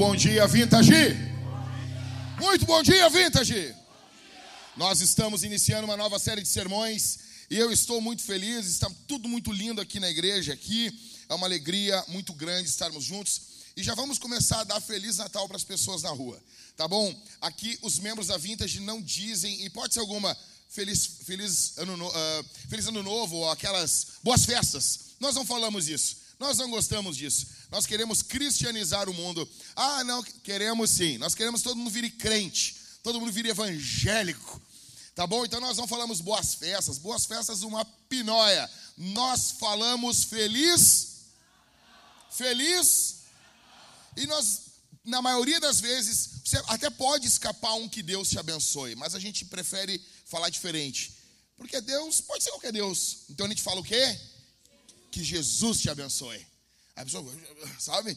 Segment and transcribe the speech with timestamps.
[0.00, 1.14] Bom dia, Vintage!
[2.38, 3.74] Muito bom dia, Vintage!
[4.74, 7.18] Nós estamos iniciando uma nova série de sermões
[7.50, 10.90] e eu estou muito feliz, está tudo muito lindo aqui na igreja aqui.
[11.28, 13.42] É uma alegria muito grande estarmos juntos
[13.76, 16.42] e já vamos começar a dar feliz Natal para as pessoas na rua,
[16.78, 17.14] tá bom?
[17.38, 20.34] Aqui os membros da Vintage não dizem hipótese alguma
[20.70, 25.10] feliz feliz ano, no, uh, feliz ano novo ou aquelas boas festas.
[25.20, 26.19] Nós não falamos isso.
[26.40, 27.46] Nós não gostamos disso.
[27.70, 29.46] Nós queremos cristianizar o mundo.
[29.76, 31.18] Ah, não, queremos sim.
[31.18, 34.60] Nós queremos todo mundo vir crente, todo mundo vir evangélico.
[35.14, 35.44] Tá bom?
[35.44, 36.96] Então nós não falamos boas festas.
[36.96, 38.70] Boas festas, uma pinóia.
[38.96, 41.26] Nós falamos feliz.
[42.30, 43.16] Feliz.
[44.16, 44.62] E nós,
[45.04, 49.18] na maioria das vezes, você até pode escapar um que Deus te abençoe, mas a
[49.18, 51.12] gente prefere falar diferente.
[51.54, 53.24] Porque Deus pode ser qualquer Deus.
[53.28, 54.18] Então a gente fala o quê?
[55.10, 56.46] Que Jesus te abençoe.
[56.96, 57.24] A pessoa,
[57.78, 58.16] sabe?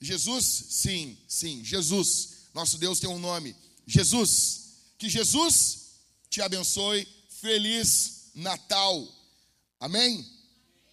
[0.00, 2.48] Jesus, sim, sim, Jesus.
[2.54, 3.54] Nosso Deus tem um nome,
[3.86, 4.62] Jesus.
[4.98, 5.78] Que Jesus
[6.28, 7.06] te abençoe.
[7.40, 9.08] Feliz Natal.
[9.80, 10.24] Amém?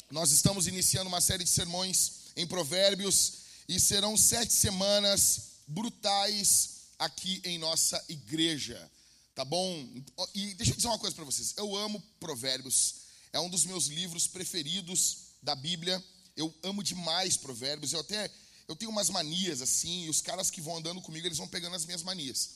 [0.09, 3.33] Nós estamos iniciando uma série de sermões em Provérbios
[3.67, 8.91] e serão sete semanas brutais aqui em nossa igreja.
[9.35, 9.87] Tá bom?
[10.33, 11.53] E deixa eu dizer uma coisa para vocês.
[11.55, 12.95] Eu amo Provérbios.
[13.31, 16.03] É um dos meus livros preferidos da Bíblia.
[16.35, 17.93] Eu amo demais provérbios.
[17.93, 18.31] Eu até
[18.69, 21.75] eu tenho umas manias assim, e os caras que vão andando comigo, eles vão pegando
[21.75, 22.51] as minhas manias.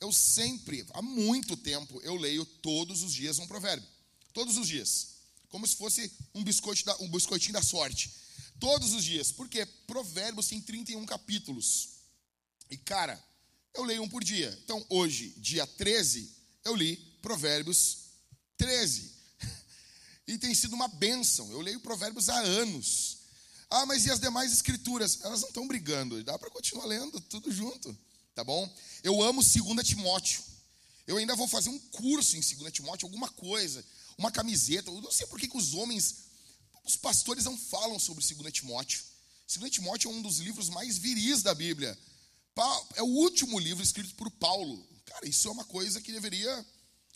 [0.00, 3.86] Eu sempre, há muito tempo, eu leio todos os dias um provérbio.
[4.32, 5.08] Todos os dias.
[5.50, 8.10] Como se fosse um, biscoito da, um biscoitinho da sorte.
[8.58, 9.30] Todos os dias.
[9.30, 11.90] Porque provérbios tem 31 capítulos.
[12.70, 13.22] E, cara,
[13.74, 14.58] eu leio um por dia.
[14.64, 17.98] Então, hoje, dia 13, eu li provérbios
[18.56, 19.09] 13.
[20.30, 21.50] E tem sido uma bênção.
[21.50, 23.18] Eu leio provérbios há anos.
[23.68, 25.18] Ah, mas e as demais escrituras?
[25.22, 26.22] Elas não estão brigando.
[26.22, 27.96] Dá para continuar lendo tudo junto.
[28.32, 28.72] Tá bom?
[29.02, 30.40] Eu amo 2 Timóteo.
[31.04, 33.84] Eu ainda vou fazer um curso em 2 Timóteo, alguma coisa.
[34.16, 34.88] Uma camiseta.
[34.88, 36.26] Eu não sei por que, que os homens,
[36.84, 39.02] os pastores não falam sobre 2 Timóteo.
[39.52, 41.98] 2 Timóteo é um dos livros mais viris da Bíblia.
[42.94, 44.86] É o último livro escrito por Paulo.
[45.06, 46.64] Cara, isso é uma coisa que deveria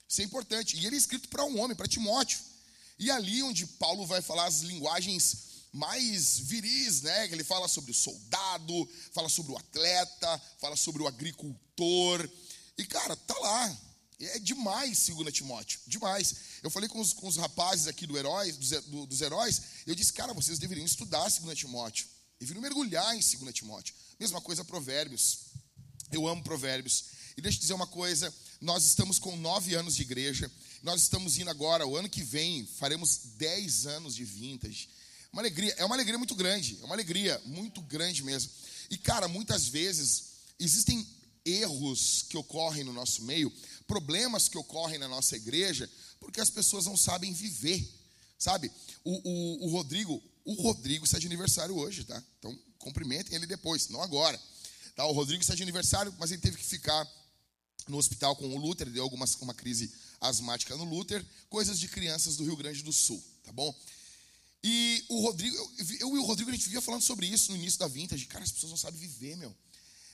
[0.09, 0.77] ser importante.
[0.77, 2.41] E ele é escrito para um homem, para Timóteo.
[2.99, 7.27] E ali onde Paulo vai falar as linguagens mais viris, né?
[7.33, 12.29] Ele fala sobre o soldado, fala sobre o atleta, fala sobre o agricultor.
[12.79, 13.81] E, cara, tá lá.
[14.21, 16.35] É demais, 2 Timóteo, demais.
[16.63, 19.95] Eu falei com os, com os rapazes aqui do heróis, dos, do, dos heróis, eu
[19.95, 22.07] disse, cara, vocês deveriam estudar 2 Timóteo.
[22.39, 23.95] Deveriam mergulhar em 2 Timóteo.
[24.19, 25.39] Mesma coisa, Provérbios.
[26.13, 27.07] Eu amo Provérbios.
[27.37, 28.33] E deixa eu dizer uma coisa:
[28.65, 30.51] nós estamos com nove anos de igreja.
[30.83, 34.89] Nós estamos indo agora, o ano que vem, faremos 10 anos de vintage.
[35.33, 38.51] Uma alegria, é uma alegria muito grande, é uma alegria muito grande mesmo.
[38.91, 40.25] E cara, muitas vezes
[40.59, 41.07] existem
[41.45, 43.53] erros que ocorrem no nosso meio,
[43.87, 47.87] problemas que ocorrem na nossa igreja, porque as pessoas não sabem viver,
[48.39, 48.73] sabe?
[49.05, 52.23] O, o, o Rodrigo, o Rodrigo está de aniversário hoje, tá?
[52.39, 54.41] Então cumprimentem ele depois, não agora.
[54.97, 55.05] Tá?
[55.05, 57.07] O Rodrigo está de aniversário, mas ele teve que ficar
[57.89, 62.37] no hospital com o Luther, deu alguma uma crise asmática no Luther, coisas de crianças
[62.37, 63.75] do Rio Grande do Sul, tá bom?
[64.63, 67.59] E o Rodrigo, eu, eu e o Rodrigo, a gente vivia falando sobre isso no
[67.59, 68.25] início da vintage.
[68.25, 69.55] Cara, as pessoas não sabem viver, meu.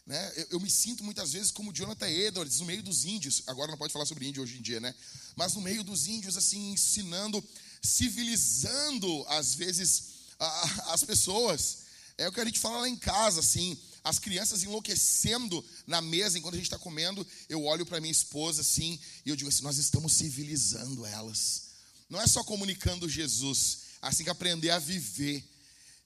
[0.04, 0.32] Né?
[0.34, 3.44] Eu, eu, me sinto muitas vezes como Jonathan Edwards, no meio dos índios.
[3.46, 4.92] Agora não pode falar sobre índio hoje em dia, né?
[5.36, 7.42] Mas no meio dos índios, assim, ensinando,
[7.80, 10.02] civilizando, às vezes,
[10.36, 11.78] a, as pessoas.
[12.18, 16.38] É o que a gente fala lá em casa, assim as crianças enlouquecendo na mesa
[16.38, 19.62] enquanto a gente está comendo, eu olho para minha esposa assim e eu digo assim:
[19.62, 21.70] nós estamos civilizando elas.
[22.08, 25.44] Não é só comunicando Jesus, assim que aprender a viver.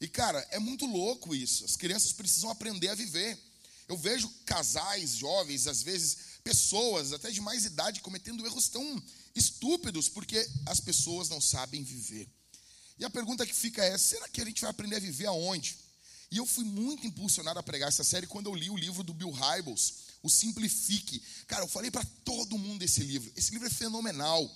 [0.00, 1.64] E cara, é muito louco isso.
[1.64, 3.38] As crianças precisam aprender a viver.
[3.88, 9.02] Eu vejo casais jovens, às vezes pessoas até de mais idade cometendo erros tão
[9.34, 12.28] estúpidos porque as pessoas não sabem viver.
[12.98, 15.76] E a pergunta que fica é: será que a gente vai aprender a viver aonde?
[16.34, 19.14] E eu fui muito impulsionado a pregar essa série quando eu li o livro do
[19.14, 21.22] Bill Hybels, o Simplifique.
[21.46, 23.32] Cara, eu falei para todo mundo desse livro.
[23.36, 24.52] Esse livro é fenomenal.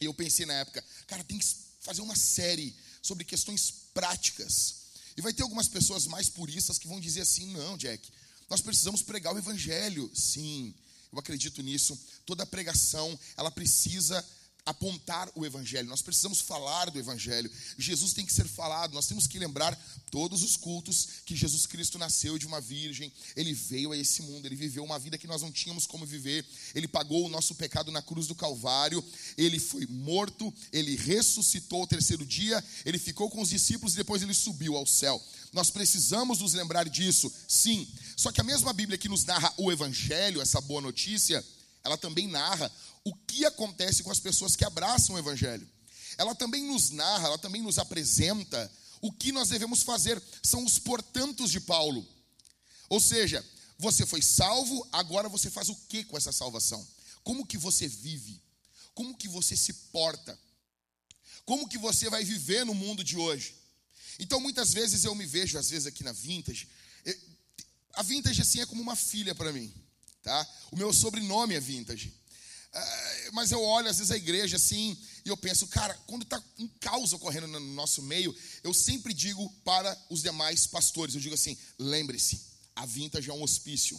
[0.00, 1.46] E eu pensei na época, cara, tem que
[1.78, 4.74] fazer uma série sobre questões práticas.
[5.16, 8.10] E vai ter algumas pessoas mais puristas que vão dizer assim: não, Jack,
[8.50, 10.10] nós precisamos pregar o evangelho.
[10.12, 10.74] Sim,
[11.12, 11.96] eu acredito nisso.
[12.26, 14.26] Toda pregação, ela precisa
[14.68, 17.50] apontar o Evangelho, nós precisamos falar do Evangelho.
[17.78, 19.74] Jesus tem que ser falado, nós temos que lembrar
[20.10, 24.44] todos os cultos que Jesus Cristo nasceu de uma virgem, ele veio a esse mundo,
[24.44, 26.44] ele viveu uma vida que nós não tínhamos como viver,
[26.74, 29.02] ele pagou o nosso pecado na cruz do Calvário,
[29.38, 34.22] ele foi morto, ele ressuscitou ao terceiro dia, ele ficou com os discípulos e depois
[34.22, 35.22] ele subiu ao céu.
[35.52, 37.88] Nós precisamos nos lembrar disso, sim.
[38.16, 41.42] Só que a mesma Bíblia que nos narra o Evangelho, essa boa notícia,
[41.84, 42.70] ela também narra
[43.04, 45.68] o que acontece com as pessoas que abraçam o Evangelho.
[46.16, 48.70] Ela também nos narra, ela também nos apresenta
[49.00, 50.22] o que nós devemos fazer.
[50.42, 52.06] São os portantos de Paulo.
[52.88, 53.44] Ou seja,
[53.78, 56.86] você foi salvo, agora você faz o que com essa salvação?
[57.22, 58.42] Como que você vive?
[58.94, 60.38] Como que você se porta?
[61.44, 63.54] Como que você vai viver no mundo de hoje?
[64.18, 66.68] Então, muitas vezes eu me vejo, às vezes aqui na Vintage,
[67.94, 69.72] a Vintage assim é como uma filha para mim,
[70.28, 70.46] tá?
[70.70, 72.12] O meu sobrenome é Vintage.
[72.70, 74.94] É, mas eu olho às vezes a igreja assim
[75.24, 79.48] e eu penso, cara, quando está um caos ocorrendo no nosso meio, eu sempre digo
[79.64, 82.42] para os demais pastores, eu digo assim, lembre-se,
[82.76, 83.98] a Vintage é um hospício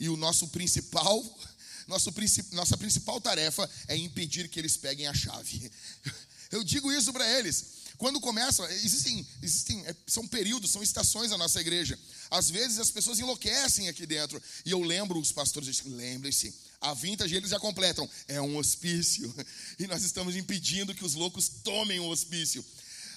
[0.00, 1.22] e o nosso principal,
[1.86, 2.10] nosso,
[2.52, 5.70] nossa principal tarefa é impedir que eles peguem a chave.
[6.50, 7.77] Eu digo isso para eles.
[7.98, 11.98] Quando começam, existem, existem, é, são períodos, são estações na nossa igreja.
[12.30, 14.40] Às vezes as pessoas enlouquecem aqui dentro.
[14.64, 18.08] E eu lembro os pastores, lembrem-se, a vintage eles já completam.
[18.28, 19.34] É um hospício.
[19.80, 22.64] E nós estamos impedindo que os loucos tomem o hospício.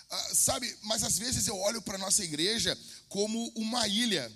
[0.10, 4.32] Ah, sabe, mas às vezes eu olho para a nossa igreja como uma ilha.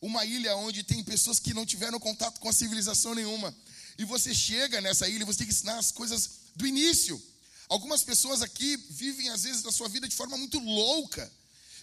[0.00, 3.54] Uma ilha onde tem pessoas que não tiveram contato com a civilização nenhuma.
[3.98, 7.22] E você chega nessa ilha e você tem que ensinar as coisas do início.
[7.68, 11.30] Algumas pessoas aqui vivem, às vezes, a sua vida de forma muito louca.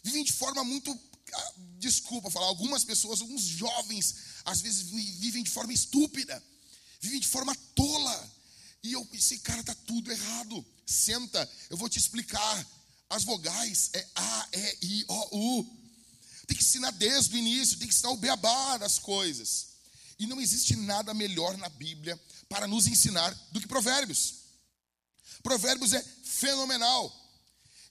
[0.04, 0.98] Vivem de forma muito.
[1.34, 4.16] Ah, desculpa falar, algumas pessoas, alguns jovens,
[4.46, 6.42] às vezes vivem de forma estúpida
[7.04, 8.34] vivem de forma tola.
[8.82, 10.66] E eu pensei, cara, tá tudo errado.
[10.86, 12.66] Senta, eu vou te explicar.
[13.10, 15.64] As vogais é A, E, I, O, U.
[16.48, 19.68] Tem que ensinar desde o início, tem que ensinar o beabá das coisas.
[20.18, 24.36] E não existe nada melhor na Bíblia para nos ensinar do que Provérbios.
[25.44, 27.14] Provérbios é fenomenal.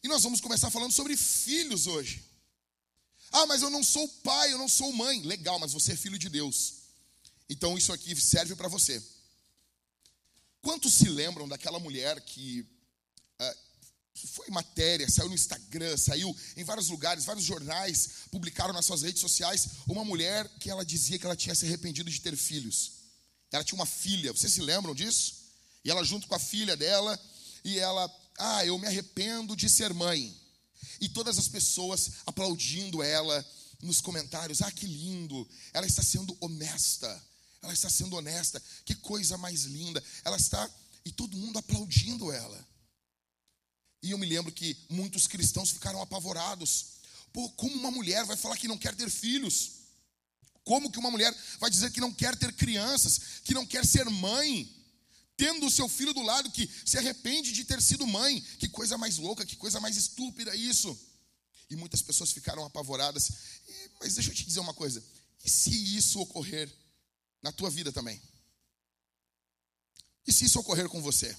[0.03, 2.25] E nós vamos começar falando sobre filhos hoje.
[3.31, 5.23] Ah, mas eu não sou pai, eu não sou mãe.
[5.23, 6.75] Legal, mas você é filho de Deus.
[7.49, 9.03] Então isso aqui serve para você.
[10.63, 12.61] Quantos se lembram daquela mulher que
[13.41, 13.59] uh,
[14.29, 19.21] foi matéria, saiu no Instagram, saiu em vários lugares, vários jornais publicaram nas suas redes
[19.21, 22.93] sociais uma mulher que ela dizia que ela tinha se arrependido de ter filhos.
[23.51, 25.43] Ela tinha uma filha, vocês se lembram disso?
[25.85, 27.19] E ela junto com a filha dela,
[27.65, 30.35] e ela, ah, eu me arrependo de ser mãe.
[31.01, 33.45] E todas as pessoas aplaudindo ela
[33.83, 37.23] nos comentários, ah, que lindo, ela está sendo honesta.
[37.63, 38.63] Ela está sendo honesta.
[38.85, 40.03] Que coisa mais linda.
[40.25, 40.69] Ela está.
[41.05, 42.69] E todo mundo aplaudindo ela.
[44.03, 46.87] E eu me lembro que muitos cristãos ficaram apavorados.
[47.33, 49.83] Pô, como uma mulher vai falar que não quer ter filhos?
[50.65, 54.09] Como que uma mulher vai dizer que não quer ter crianças, que não quer ser
[54.11, 54.69] mãe,
[55.37, 58.41] tendo o seu filho do lado que se arrepende de ter sido mãe?
[58.59, 60.99] Que coisa mais louca, que coisa mais estúpida isso.
[61.71, 63.31] E muitas pessoas ficaram apavoradas.
[63.67, 65.03] E, mas deixa eu te dizer uma coisa:
[65.45, 66.71] e se isso ocorrer
[67.43, 68.21] na tua vida também.
[70.27, 71.37] E se isso ocorrer com você?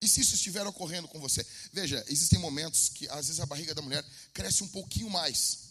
[0.00, 1.44] E se isso estiver ocorrendo com você?
[1.72, 5.66] Veja, existem momentos que às vezes a barriga da mulher cresce um pouquinho mais.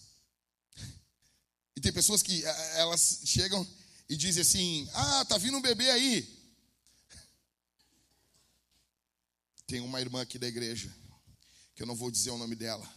[1.75, 2.43] E tem pessoas que
[2.75, 3.65] elas chegam
[4.07, 6.35] e dizem assim: Ah, tá vindo um bebê aí.
[9.67, 10.95] Tem uma irmã aqui da igreja,
[11.73, 12.87] que eu não vou dizer o nome dela.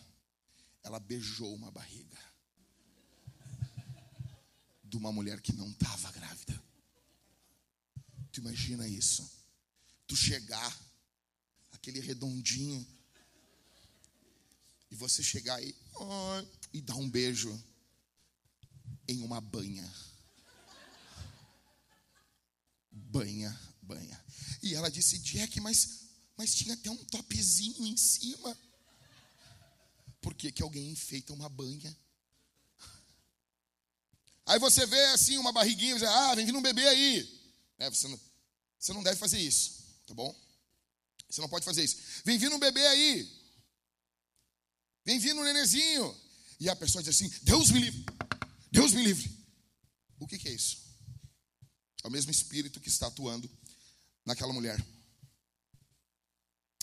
[0.83, 2.19] Ela beijou uma barriga
[4.85, 6.63] de uma mulher que não estava grávida.
[8.33, 9.29] Tu imagina isso?
[10.07, 10.79] Tu chegar,
[11.73, 12.87] aquele redondinho,
[14.91, 17.63] e você chegar aí oh, e dar um beijo
[19.07, 19.91] em uma banha.
[23.09, 24.25] Banha, banha.
[24.63, 28.57] E ela disse, Jack, mas, mas tinha até um topzinho em cima.
[30.21, 31.97] Por que, que alguém enfeita uma banha?
[34.45, 37.41] Aí você vê assim uma barriguinha diz, ah, vem vindo um bebê aí.
[37.79, 38.21] É, você, não,
[38.79, 40.35] você não deve fazer isso, tá bom?
[41.31, 41.99] Você não pode fazer isso.
[42.25, 43.31] Vem vindo um bebê aí.
[45.05, 46.15] Vem vindo um nenezinho.
[46.61, 48.05] E a pessoa diz assim, Deus me livre.
[48.71, 49.31] Deus me livre.
[50.19, 50.88] O que, que é isso?
[52.09, 53.51] É o mesmo espírito que está atuando
[54.25, 54.83] naquela mulher.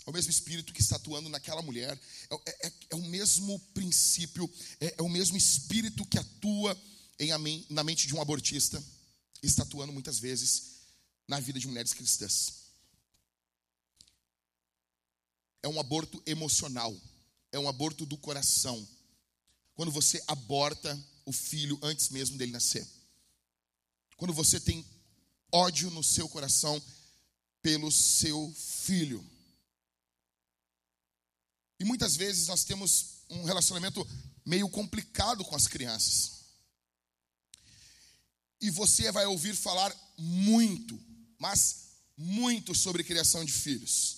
[0.05, 1.99] É o mesmo espírito que está atuando naquela mulher.
[2.29, 4.47] É, é, é o mesmo princípio,
[4.79, 6.79] é, é o mesmo espírito que atua
[7.17, 8.83] em, na mente de um abortista,
[9.41, 10.75] está atuando muitas vezes
[11.27, 12.65] na vida de mulheres cristãs.
[15.63, 16.95] é um aborto emocional,
[17.51, 18.87] é um aborto do coração.
[19.73, 22.87] Quando você aborta o filho antes mesmo dele nascer.
[24.15, 24.85] Quando você tem
[25.55, 26.81] ódio no seu coração
[27.61, 29.25] pelo seu filho.
[31.79, 34.05] E muitas vezes nós temos um relacionamento
[34.45, 36.43] meio complicado com as crianças.
[38.59, 41.01] E você vai ouvir falar muito,
[41.39, 41.85] mas
[42.17, 44.17] muito sobre criação de filhos.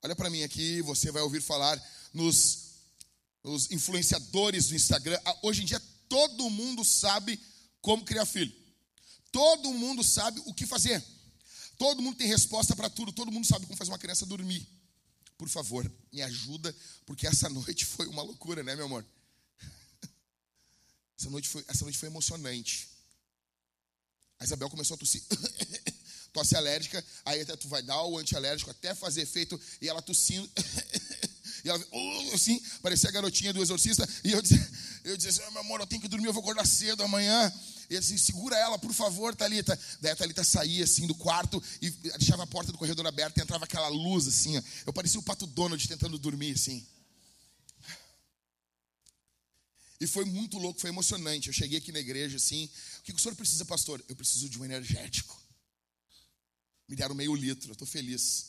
[0.00, 1.80] Olha para mim aqui, você vai ouvir falar
[2.14, 2.74] nos,
[3.42, 5.20] nos influenciadores do Instagram.
[5.24, 7.38] Ah, hoje em dia todo mundo sabe
[7.80, 8.61] como criar filho.
[9.32, 11.02] Todo mundo sabe o que fazer.
[11.78, 13.10] Todo mundo tem resposta para tudo.
[13.12, 14.68] Todo mundo sabe como fazer uma criança dormir.
[15.38, 16.74] Por favor, me ajuda,
[17.04, 19.04] porque essa noite foi uma loucura, né, meu amor?
[21.18, 22.88] Essa noite foi, essa noite foi emocionante.
[24.38, 25.22] A Isabel começou a tossir.
[26.32, 30.48] Tosse alérgica, aí até tu vai dar o antialérgico até fazer efeito, e ela tossindo.
[31.64, 34.08] E ela, uh, assim, parecia a garotinha do exorcista.
[34.24, 34.70] E eu dizia,
[35.04, 37.52] eu dizia assim, meu amor, eu tenho que dormir, eu vou acordar cedo amanhã.
[37.88, 39.78] E assim, segura ela, por favor, Thalita.
[40.00, 43.42] Daí a Thalita saía assim do quarto e deixava a porta do corredor aberta e
[43.42, 44.56] entrava aquela luz assim.
[44.56, 44.62] Ó.
[44.86, 46.86] Eu parecia o pato Donald tentando dormir assim.
[50.00, 51.48] E foi muito louco, foi emocionante.
[51.48, 52.68] Eu cheguei aqui na igreja assim.
[52.98, 54.02] O que o senhor precisa, pastor?
[54.08, 55.40] Eu preciso de um energético.
[56.88, 58.46] Me deram meio litro, eu estou feliz.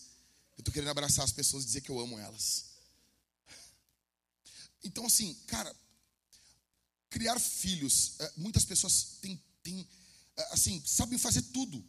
[0.57, 2.72] Eu estou querendo abraçar as pessoas e dizer que eu amo elas.
[4.83, 5.73] Então, assim, cara,
[7.09, 9.87] criar filhos, eh, muitas pessoas têm, têm
[10.35, 11.83] eh, assim, sabem fazer tudo.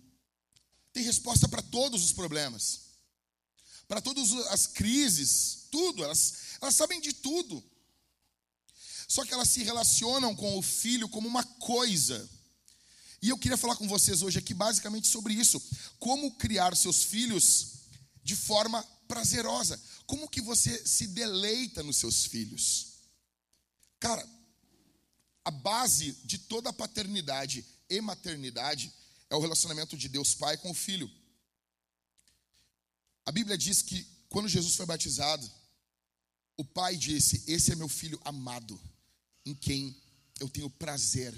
[0.93, 2.83] Tem resposta para todos os problemas,
[3.89, 6.05] para todas as crises, tudo.
[6.05, 7.63] Elas, elas sabem de tudo.
[9.09, 12.31] Só que elas se relacionam com o filho como uma coisa.
[13.21, 15.61] E eu queria falar com vocês hoje aqui basicamente sobre isso.
[15.99, 17.73] Como criar seus filhos
[18.23, 19.81] de forma prazerosa.
[20.07, 22.95] Como que você se deleita nos seus filhos?
[24.01, 24.29] Cara,
[25.45, 28.93] a base de toda a paternidade e maternidade
[29.31, 31.09] é o relacionamento de Deus Pai com o Filho.
[33.25, 35.49] A Bíblia diz que quando Jesus foi batizado,
[36.57, 38.81] o Pai disse: Esse é meu filho amado,
[39.47, 39.97] em quem
[40.41, 41.33] eu tenho prazer,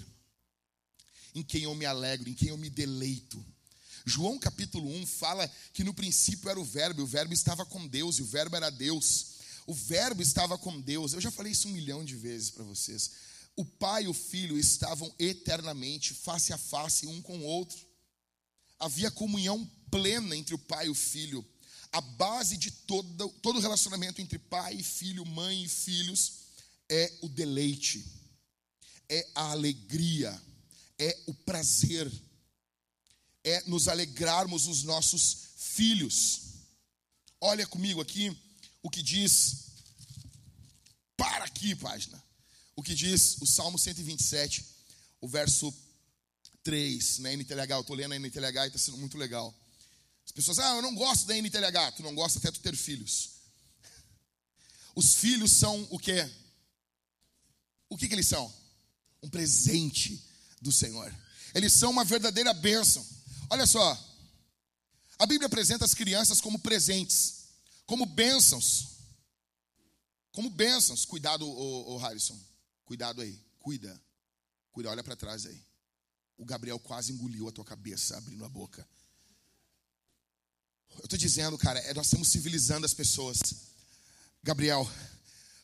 [1.35, 3.45] em quem eu me alegro, em quem eu me deleito.
[4.09, 7.89] João capítulo 1 fala que no princípio era o Verbo, e o Verbo estava com
[7.89, 9.27] Deus, e o Verbo era Deus.
[9.67, 11.13] O Verbo estava com Deus.
[11.13, 13.11] Eu já falei isso um milhão de vezes para vocês.
[13.57, 17.77] O Pai e o Filho estavam eternamente face a face um com o outro.
[18.79, 21.45] Havia comunhão plena entre o Pai e o Filho.
[21.91, 26.33] A base de todo, todo relacionamento entre pai e filho, mãe e filhos,
[26.89, 28.05] é o deleite,
[29.09, 30.39] é a alegria,
[30.99, 32.13] é o prazer
[33.47, 36.41] é nos alegrarmos os nossos filhos.
[37.41, 38.37] Olha comigo aqui
[38.83, 39.67] o que diz,
[41.17, 42.21] para aqui, página,
[42.75, 44.67] o que diz o Salmo 127,
[45.21, 45.73] o verso
[46.65, 47.75] 3, na NTLH.
[47.75, 49.55] Eu estou lendo a NTLH e está sendo muito legal.
[50.25, 51.93] As pessoas, ah, eu não gosto da NTLH.
[51.93, 53.31] Tu não gosta até tu ter filhos.
[54.97, 56.29] Os filhos são o quê?
[57.89, 58.53] O que, que eles são?
[59.23, 60.21] Um presente
[60.61, 61.15] do Senhor.
[61.55, 63.07] Eles são uma verdadeira bênção.
[63.51, 63.97] Olha só,
[65.19, 67.45] a Bíblia apresenta as crianças como presentes,
[67.87, 68.97] como bênçãos.
[70.33, 71.07] Como bênçãos.
[71.07, 72.39] Cuidado, ô, Harrison.
[72.85, 73.43] Cuidado aí.
[73.59, 73.99] Cuida.
[74.71, 75.65] Cuida, olha para trás aí.
[76.37, 78.87] O Gabriel quase engoliu a tua cabeça abrindo a boca.
[80.99, 83.39] Eu estou dizendo, cara, é, nós estamos civilizando as pessoas.
[84.43, 84.87] Gabriel,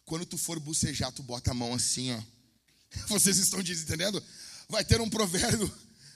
[0.07, 2.23] quando tu for bucejar, tu bota a mão assim, ó.
[3.09, 4.23] Vocês estão entendendo?
[4.69, 5.71] Vai ter um provérbio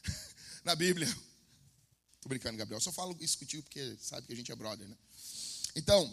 [0.65, 1.15] na Bíblia.
[2.27, 2.81] Tô brincando, Gabriel.
[2.81, 4.97] Só falo isso contigo porque sabe que a gente é brother, né?
[5.77, 6.05] Então,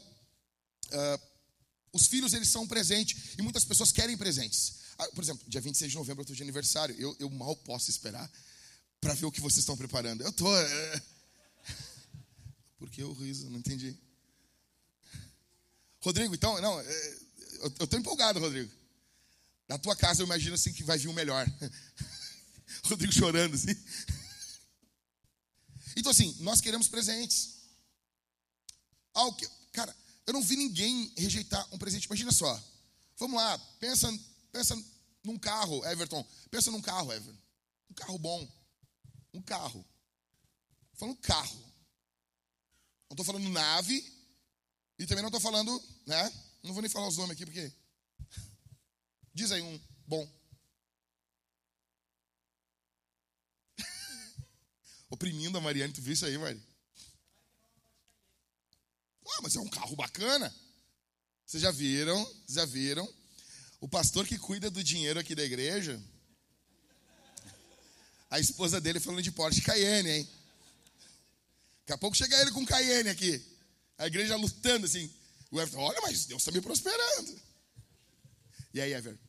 [0.92, 1.22] uh,
[1.92, 3.34] os filhos, eles são um presente.
[3.36, 4.76] E muitas pessoas querem presentes.
[4.96, 6.96] Ah, por exemplo, dia 26 de novembro eu estou de aniversário.
[7.00, 8.32] Eu, eu mal posso esperar
[9.02, 10.22] para ver o que vocês estão preparando.
[10.22, 10.56] Eu tô.
[10.56, 11.02] É...
[12.78, 13.50] Por que o riso?
[13.50, 13.98] Não entendi.
[16.00, 17.18] Rodrigo, então, não, é,
[17.62, 18.72] eu, eu tô empolgado, Rodrigo.
[19.68, 21.52] Na tua casa eu imagino assim que vai vir o melhor.
[22.86, 23.76] Rodrigo chorando assim.
[25.96, 27.62] Então, assim, nós queremos presentes.
[29.38, 29.96] Que, cara,
[30.26, 32.06] eu não vi ninguém rejeitar um presente.
[32.06, 32.62] Imagina só.
[33.18, 34.12] Vamos lá, pensa,
[34.52, 34.76] pensa
[35.24, 36.26] num carro, Everton.
[36.50, 37.40] Pensa num carro, Everton.
[37.90, 38.52] Um carro bom.
[39.34, 39.86] Um carro.
[40.94, 41.60] Falando carro.
[43.10, 44.14] Não estou falando nave.
[44.98, 46.32] E também não estou falando, né?
[46.64, 47.72] Não vou nem falar os nomes aqui porque.
[49.34, 50.28] Diz aí um bom.
[55.14, 55.94] Oprimindo a Mariane.
[55.94, 56.62] Tu viu isso aí, Mari?
[59.26, 60.54] Ah, mas é um carro bacana.
[61.46, 62.36] Vocês já viram?
[62.48, 63.08] Já viram?
[63.80, 66.02] O pastor que cuida do dinheiro aqui da igreja,
[68.30, 70.30] a esposa dele falando de Porsche Cayenne, hein?
[71.82, 73.44] Daqui a pouco chega ele com Cayenne aqui.
[73.98, 75.14] A igreja lutando assim.
[75.52, 77.40] O Everton, olha, mas Deus está me prosperando.
[78.74, 79.20] E aí, Ever?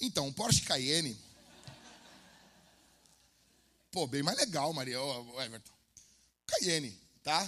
[0.00, 1.27] Então, o Porsche Cayenne.
[3.98, 5.72] Pô, bem mais legal, Maria, o Everton.
[6.46, 7.42] Cayenne, tá?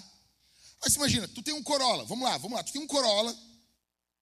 [0.83, 3.33] Aí você imagina, tu tem um Corolla, vamos lá, vamos lá, tu tem um Corolla,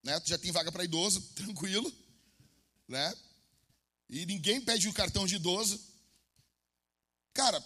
[0.02, 0.20] né?
[0.20, 1.90] Tu já tem vaga para idoso, tranquilo,
[2.87, 3.16] né?
[4.11, 5.80] E ninguém pede o cartão de idoso.
[7.32, 7.64] Cara,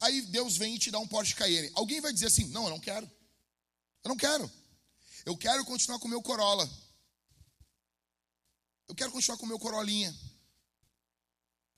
[0.00, 1.70] aí Deus vem e te dá um Porsche Cayenne.
[1.74, 3.04] Alguém vai dizer assim: "Não, eu não quero.
[4.02, 4.50] Eu não quero.
[5.26, 6.66] Eu quero continuar com o meu Corolla.
[8.88, 10.18] Eu quero continuar com o meu Corolinha."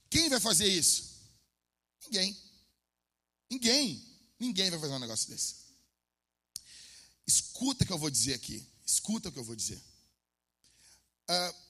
[0.08, 1.13] Quem vai fazer isso?
[2.04, 2.36] Ninguém.
[3.50, 4.14] Ninguém.
[4.38, 5.64] Ninguém vai fazer um negócio desse.
[7.26, 8.66] Escuta o que eu vou dizer aqui.
[8.84, 9.82] Escuta o que eu vou dizer.
[11.30, 11.64] Uh,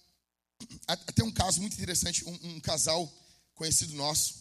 [0.86, 3.12] até um caso muito interessante, um, um, casal
[3.54, 4.34] conhecido nosso.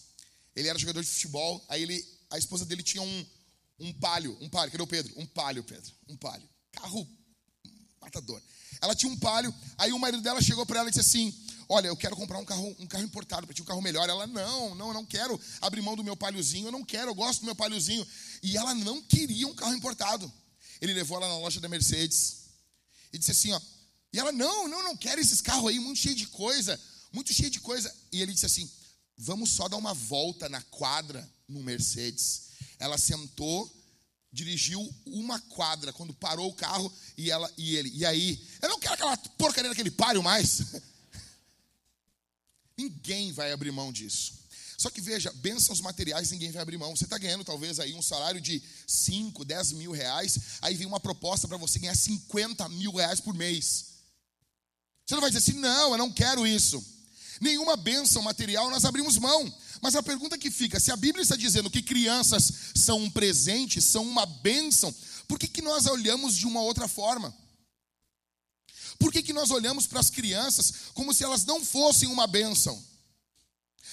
[0.55, 3.25] Ele era jogador de futebol, aí ele, a esposa dele tinha um,
[3.79, 5.13] um palio, um palio, cadê o Pedro?
[5.17, 6.47] Um palio, Pedro, um palio.
[6.71, 7.07] Carro
[8.81, 11.33] Ela tinha um palio, aí o marido dela chegou para ela e disse assim:
[11.69, 14.09] Olha, eu quero comprar um carro, um carro importado para ti, um carro melhor.
[14.09, 17.41] Ela, não, não, não quero abrir mão do meu paliozinho, eu não quero, eu gosto
[17.41, 18.05] do meu paliozinho.
[18.41, 20.31] E ela não queria um carro importado.
[20.81, 22.43] Ele levou ela na loja da Mercedes
[23.11, 23.61] e disse assim: Ó,
[24.11, 26.79] e ela, não, não, não quero esses carros aí, muito cheio de coisa,
[27.11, 27.93] muito cheio de coisa.
[28.11, 28.69] E ele disse assim:
[29.17, 32.49] vamos só dar uma volta na quadra no Mercedes.
[32.79, 33.71] Ela sentou,
[34.33, 37.91] dirigiu uma quadra quando parou o carro e ela e ele.
[37.93, 40.63] E aí, eu não quero aquela porcaria daquele páreo mais.
[42.75, 44.33] Ninguém vai abrir mão disso.
[44.75, 46.95] Só que veja, bênçãos materiais ninguém vai abrir mão.
[46.95, 50.99] Você está ganhando talvez aí um salário de 5, 10 mil reais, aí vem uma
[50.99, 53.93] proposta para você ganhar 50 mil reais por mês.
[55.05, 56.83] Você não vai dizer assim, não, eu não quero isso.
[57.43, 59.53] Nenhuma bênção material nós abrimos mão.
[59.81, 63.81] Mas a pergunta que fica, se a Bíblia está dizendo que crianças são um presente,
[63.81, 64.95] são uma bênção,
[65.27, 67.35] por que, que nós olhamos de uma outra forma?
[68.97, 72.81] Por que, que nós olhamos para as crianças como se elas não fossem uma bênção?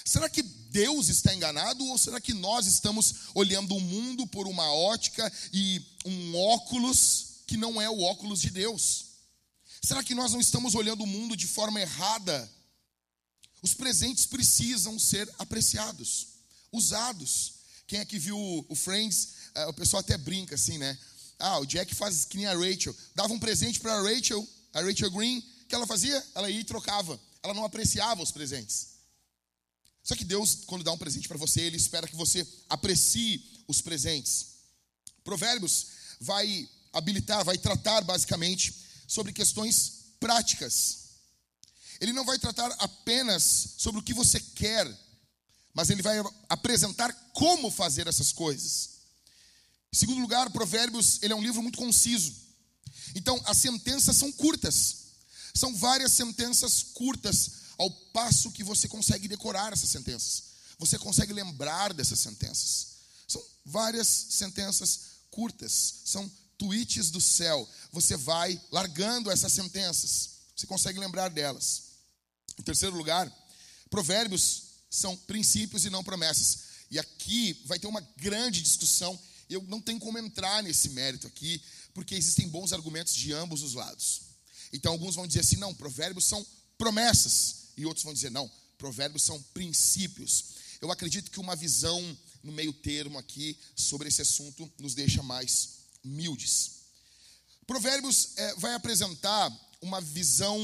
[0.05, 4.73] Será que Deus está enganado ou será que nós estamos olhando o mundo por uma
[4.73, 9.07] ótica e um óculos que não é o óculos de Deus?
[9.83, 12.49] Será que nós não estamos olhando o mundo de forma errada?
[13.61, 16.27] Os presentes precisam ser apreciados,
[16.71, 17.53] usados.
[17.85, 19.29] Quem é que viu o Friends?
[19.53, 20.97] É, o pessoal até brinca assim, né?
[21.37, 22.95] Ah, o Jack faz que nem a Rachel.
[23.15, 26.25] Dava um presente para a Rachel, a Rachel Green, o que ela fazia?
[26.35, 27.19] Ela ia e trocava.
[27.43, 28.91] Ela não apreciava os presentes.
[30.03, 33.81] Só que Deus, quando dá um presente para você, Ele espera que você aprecie os
[33.81, 34.47] presentes.
[35.23, 35.87] Provérbios
[36.19, 38.73] vai habilitar, vai tratar basicamente
[39.07, 41.00] sobre questões práticas.
[42.01, 44.91] Ele não vai tratar apenas sobre o que você quer,
[45.71, 46.17] mas ele vai
[46.49, 48.89] apresentar como fazer essas coisas.
[49.93, 52.33] Em segundo lugar, Provérbios, ele é um livro muito conciso.
[53.13, 54.97] Então, as sentenças são curtas.
[55.53, 60.43] São várias sentenças curtas, ao passo que você consegue decorar essas sentenças.
[60.79, 62.87] Você consegue lembrar dessas sentenças.
[63.27, 70.29] São várias sentenças curtas, são tweets do céu, você vai largando essas sentenças.
[70.55, 71.90] Você consegue lembrar delas.
[72.57, 73.31] Em terceiro lugar,
[73.89, 76.71] provérbios são princípios e não promessas.
[76.89, 79.17] E aqui vai ter uma grande discussão.
[79.49, 81.61] Eu não tenho como entrar nesse mérito aqui,
[81.93, 84.21] porque existem bons argumentos de ambos os lados.
[84.73, 86.45] Então, alguns vão dizer assim: não, provérbios são
[86.77, 87.71] promessas.
[87.77, 90.45] E outros vão dizer: não, provérbios são princípios.
[90.81, 95.81] Eu acredito que uma visão no meio termo aqui sobre esse assunto nos deixa mais
[96.03, 96.81] humildes.
[97.67, 99.49] Provérbios é, vai apresentar
[99.81, 100.59] uma visão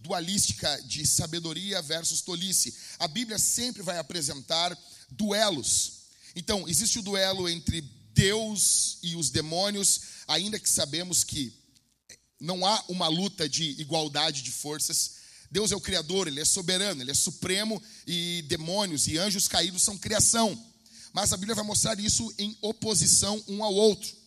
[0.00, 2.72] dualística de sabedoria versus tolice.
[3.00, 4.78] A Bíblia sempre vai apresentar
[5.10, 6.04] duelos.
[6.36, 7.80] Então, existe o duelo entre
[8.14, 11.52] Deus e os demônios, ainda que sabemos que
[12.40, 15.16] não há uma luta de igualdade de forças.
[15.50, 19.82] Deus é o Criador, Ele é soberano, Ele é supremo, e demônios e anjos caídos
[19.82, 20.56] são criação.
[21.12, 24.20] Mas a Bíblia vai mostrar isso em oposição um ao outro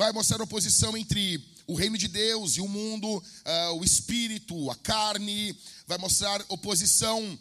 [0.00, 1.38] vai mostrar oposição entre
[1.70, 5.56] o reino de Deus e o mundo, uh, o espírito, a carne,
[5.86, 7.38] vai mostrar oposição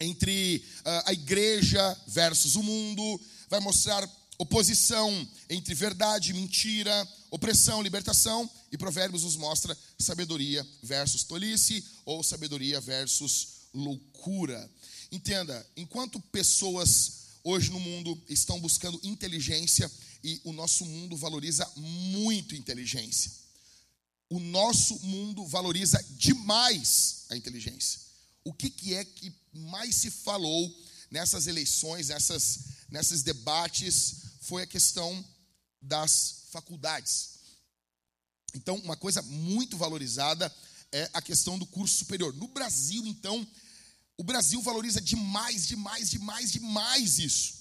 [0.00, 8.48] entre uh, a igreja versus o mundo, vai mostrar oposição entre verdade mentira, opressão, libertação,
[8.72, 14.70] e Provérbios nos mostra sabedoria versus tolice ou sabedoria versus loucura.
[15.12, 19.90] Entenda, enquanto pessoas hoje no mundo estão buscando inteligência
[20.24, 23.41] e o nosso mundo valoriza muito inteligência.
[24.32, 28.00] O nosso mundo valoriza demais a inteligência.
[28.42, 30.74] O que, que é que mais se falou
[31.10, 35.22] nessas eleições, nessas, nesses debates, foi a questão
[35.82, 37.40] das faculdades.
[38.54, 40.50] Então, uma coisa muito valorizada
[40.90, 42.34] é a questão do curso superior.
[42.34, 43.46] No Brasil, então,
[44.16, 47.52] o Brasil valoriza demais, demais, demais, demais isso.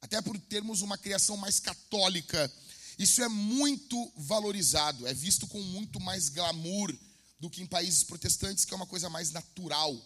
[0.00, 2.52] Até por termos uma criação mais católica.
[2.98, 6.92] Isso é muito valorizado, é visto com muito mais glamour
[7.38, 9.96] do que em países protestantes, que é uma coisa mais natural.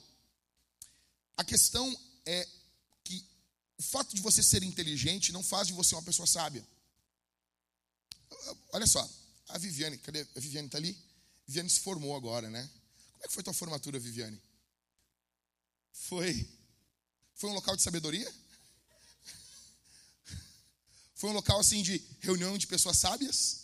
[1.36, 2.46] A questão é
[3.02, 3.24] que
[3.78, 6.66] o fato de você ser inteligente não faz de você uma pessoa sábia.
[8.72, 9.08] Olha só,
[9.48, 10.20] a Viviane, cadê?
[10.36, 10.90] A Viviane está ali?
[10.90, 12.70] A Viviane se formou agora, né?
[13.12, 14.40] Como é que foi tua formatura, Viviane?
[15.92, 16.46] Foi.
[17.34, 18.30] Foi um local de sabedoria?
[21.22, 23.58] Foi um local assim de reunião de pessoas sábias?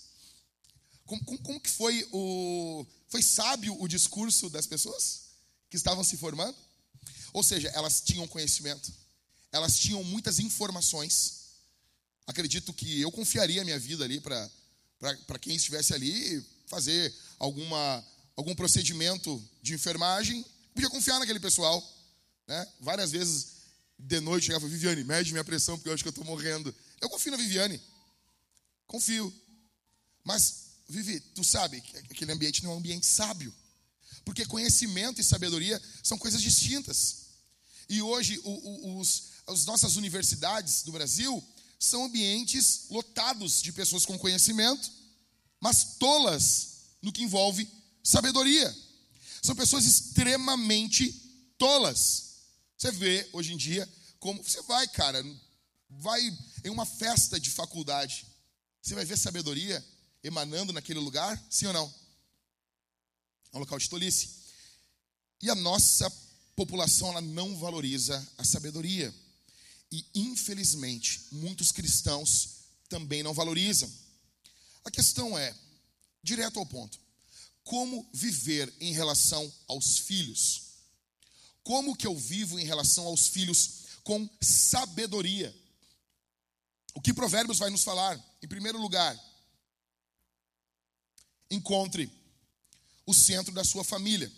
[1.04, 2.86] Como, como, como, que foi o.
[3.08, 5.22] Foi sábio o discurso das pessoas
[5.68, 6.56] que estavam se formando?
[7.32, 8.92] Ou seja, elas tinham conhecimento,
[9.50, 11.48] elas tinham muitas informações.
[12.28, 18.54] Acredito que eu confiaria a minha vida ali para quem estivesse ali fazer alguma, algum
[18.54, 20.46] procedimento de enfermagem.
[20.72, 21.82] Podia confiar naquele pessoal.
[22.46, 22.68] Né?
[22.78, 23.48] Várias vezes
[23.98, 26.72] de noite chegava, Viviane, mede minha pressão porque eu acho que eu estou morrendo.
[27.00, 27.80] Eu confio na Viviane.
[28.86, 29.32] Confio.
[30.24, 33.54] Mas, Vivi, tu sabe que aquele ambiente não é um ambiente sábio.
[34.24, 37.28] Porque conhecimento e sabedoria são coisas distintas.
[37.88, 41.42] E hoje, o, o, os, as nossas universidades do Brasil
[41.78, 44.90] são ambientes lotados de pessoas com conhecimento,
[45.60, 47.68] mas tolas no que envolve
[48.02, 48.76] sabedoria.
[49.42, 51.12] São pessoas extremamente
[51.56, 52.34] tolas.
[52.76, 55.24] Você vê hoje em dia como você vai, cara,
[55.88, 56.20] vai
[56.64, 58.26] em uma festa de faculdade.
[58.82, 59.84] Você vai ver sabedoria
[60.22, 61.42] emanando naquele lugar?
[61.50, 61.94] Sim ou não?
[63.52, 64.30] É um local de tolice.
[65.42, 66.10] E a nossa
[66.56, 69.14] população ela não valoriza a sabedoria.
[69.90, 73.90] E infelizmente, muitos cristãos também não valorizam.
[74.84, 75.54] A questão é,
[76.22, 76.98] direto ao ponto,
[77.62, 80.62] como viver em relação aos filhos?
[81.62, 85.54] Como que eu vivo em relação aos filhos com sabedoria?
[86.98, 88.20] O que Provérbios vai nos falar?
[88.42, 89.16] Em primeiro lugar,
[91.48, 92.10] encontre
[93.06, 94.28] o centro da sua família.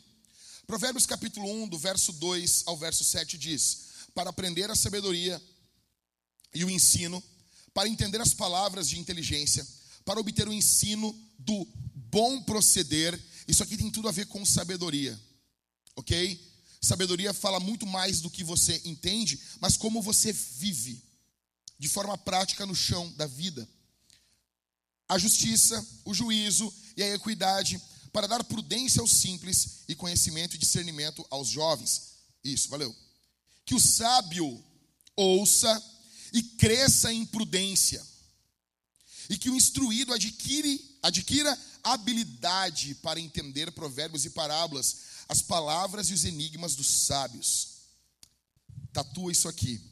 [0.67, 5.41] Provérbios capítulo 1, do verso 2 ao verso 7 diz: Para aprender a sabedoria
[6.55, 7.25] e o ensino,
[7.73, 9.67] para entender as palavras de inteligência,
[10.05, 13.19] para obter o ensino do bom proceder,
[13.49, 15.19] isso aqui tem tudo a ver com sabedoria,
[15.97, 16.39] ok?
[16.79, 21.09] Sabedoria fala muito mais do que você entende, mas como você vive
[21.81, 23.67] de forma prática no chão da vida.
[25.09, 27.81] A justiça, o juízo e a equidade
[28.13, 32.19] para dar prudência aos simples e conhecimento e discernimento aos jovens.
[32.45, 32.95] Isso, valeu.
[33.65, 34.63] Que o sábio
[35.17, 35.83] ouça
[36.35, 38.07] e cresça em prudência.
[39.31, 46.13] E que o instruído adquire, adquira habilidade para entender provérbios e parábolas as palavras e
[46.13, 47.69] os enigmas dos sábios.
[48.93, 49.90] Tatua isso aqui.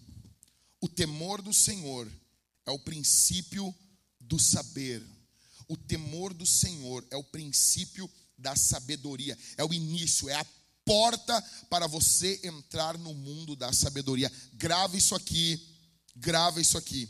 [0.80, 2.10] O temor do Senhor
[2.64, 3.74] é o princípio
[4.20, 5.02] do saber.
[5.66, 10.46] O temor do Senhor é o princípio da sabedoria, é o início, é a
[10.84, 14.30] porta para você entrar no mundo da sabedoria.
[14.54, 15.60] Grava isso aqui,
[16.14, 17.08] grava isso aqui.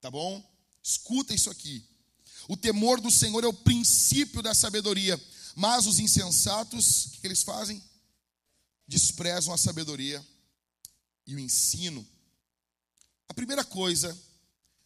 [0.00, 0.42] Tá bom?
[0.82, 1.82] Escuta isso aqui.
[2.48, 5.18] O temor do Senhor é o princípio da sabedoria.
[5.54, 7.82] Mas os insensatos, o que, eles fazem?
[8.86, 10.24] Desprezam a sabedoria
[11.26, 12.06] e o ensino.
[13.28, 14.16] A primeira coisa,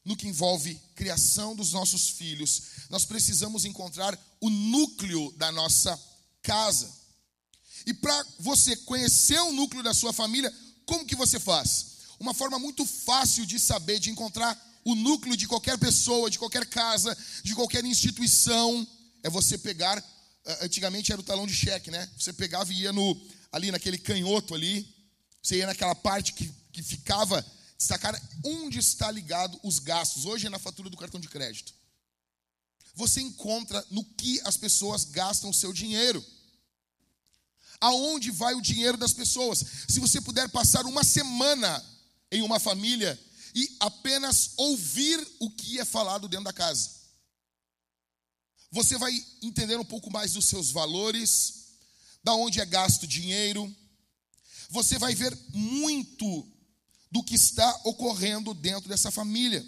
[0.05, 6.01] no que envolve criação dos nossos filhos, nós precisamos encontrar o núcleo da nossa
[6.42, 6.92] casa.
[7.87, 10.53] E para você conhecer o núcleo da sua família,
[10.87, 11.98] como que você faz?
[12.18, 16.66] Uma forma muito fácil de saber, de encontrar o núcleo de qualquer pessoa, de qualquer
[16.66, 18.87] casa, de qualquer instituição,
[19.22, 20.03] é você pegar
[20.61, 22.09] antigamente era o talão de cheque, né?
[22.18, 23.20] Você pegava e ia no,
[23.53, 24.87] ali naquele canhoto ali,
[25.49, 27.45] você ia naquela parte que, que ficava
[27.79, 30.27] destacada onde está ligado os gastos.
[30.27, 31.73] Hoje é na fatura do cartão de crédito.
[32.95, 36.23] Você encontra no que as pessoas gastam o seu dinheiro.
[37.81, 39.65] Aonde vai o dinheiro das pessoas?
[39.89, 41.83] Se você puder passar uma semana
[42.31, 43.19] em uma família
[43.55, 46.91] e apenas ouvir o que é falado dentro da casa.
[48.71, 51.69] Você vai entender um pouco mais dos seus valores,
[52.23, 53.75] da onde é gasto dinheiro.
[54.68, 56.46] Você vai ver muito
[57.11, 59.64] do que está ocorrendo dentro dessa família.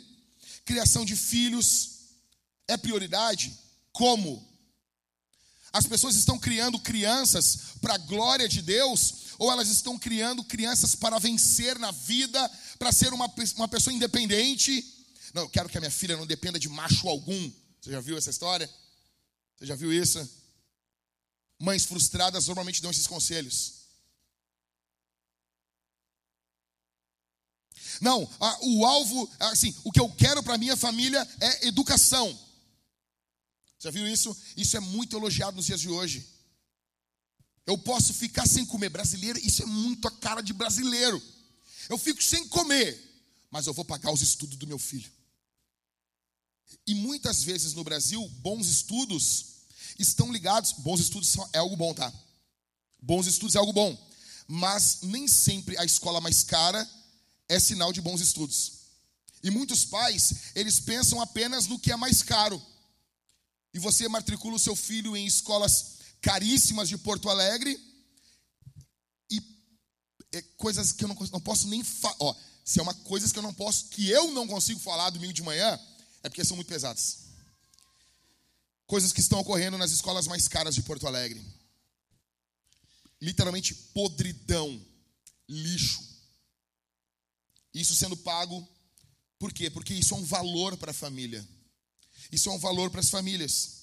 [0.65, 2.01] Criação de filhos
[2.69, 3.59] é prioridade?
[3.93, 4.47] Como?
[5.73, 10.95] As pessoas estão criando crianças para a glória de Deus ou elas estão criando crianças
[10.95, 14.85] para vencer na vida, para ser uma, uma pessoa independente?
[15.33, 17.51] Não, eu quero que a minha filha não dependa de macho algum.
[17.81, 18.69] Você já viu essa história?
[19.57, 20.29] Você já viu isso?
[21.59, 23.80] Mães frustradas normalmente dão esses conselhos.
[28.01, 28.29] Não,
[28.63, 32.39] o alvo, assim, o que eu quero para minha família é educação.
[33.79, 34.37] Já viu isso?
[34.57, 36.29] Isso é muito elogiado nos dias de hoje.
[37.67, 38.91] Eu posso ficar sem comer.
[38.91, 41.23] Brasileiro, isso é muito a cara de brasileiro.
[41.89, 42.99] Eu fico sem comer,
[43.51, 45.11] mas eu vou pagar os estudos do meu filho.
[46.87, 49.47] E muitas vezes no Brasil, bons estudos
[49.99, 50.73] estão ligados.
[50.73, 52.13] Bons estudos é algo bom, tá?
[53.01, 53.97] Bons estudos é algo bom.
[54.47, 56.89] Mas nem sempre a escola mais cara
[57.51, 58.75] é sinal de bons estudos.
[59.43, 62.63] E muitos pais, eles pensam apenas no que é mais caro.
[63.75, 67.77] E você matricula o seu filho em escolas caríssimas de Porto Alegre
[69.29, 69.43] e
[70.33, 72.37] é coisas que eu não, não posso nem falar.
[72.65, 75.43] Se é uma coisas que eu não posso, que eu não consigo falar domingo de
[75.43, 75.79] manhã,
[76.23, 77.31] é porque são muito pesadas.
[78.87, 81.45] Coisas que estão ocorrendo nas escolas mais caras de Porto Alegre.
[83.21, 84.81] Literalmente podridão,
[85.49, 86.10] lixo.
[87.73, 88.67] Isso sendo pago,
[89.39, 89.71] por quê?
[89.71, 91.47] Porque isso é um valor para a família.
[92.31, 93.81] Isso é um valor para as famílias.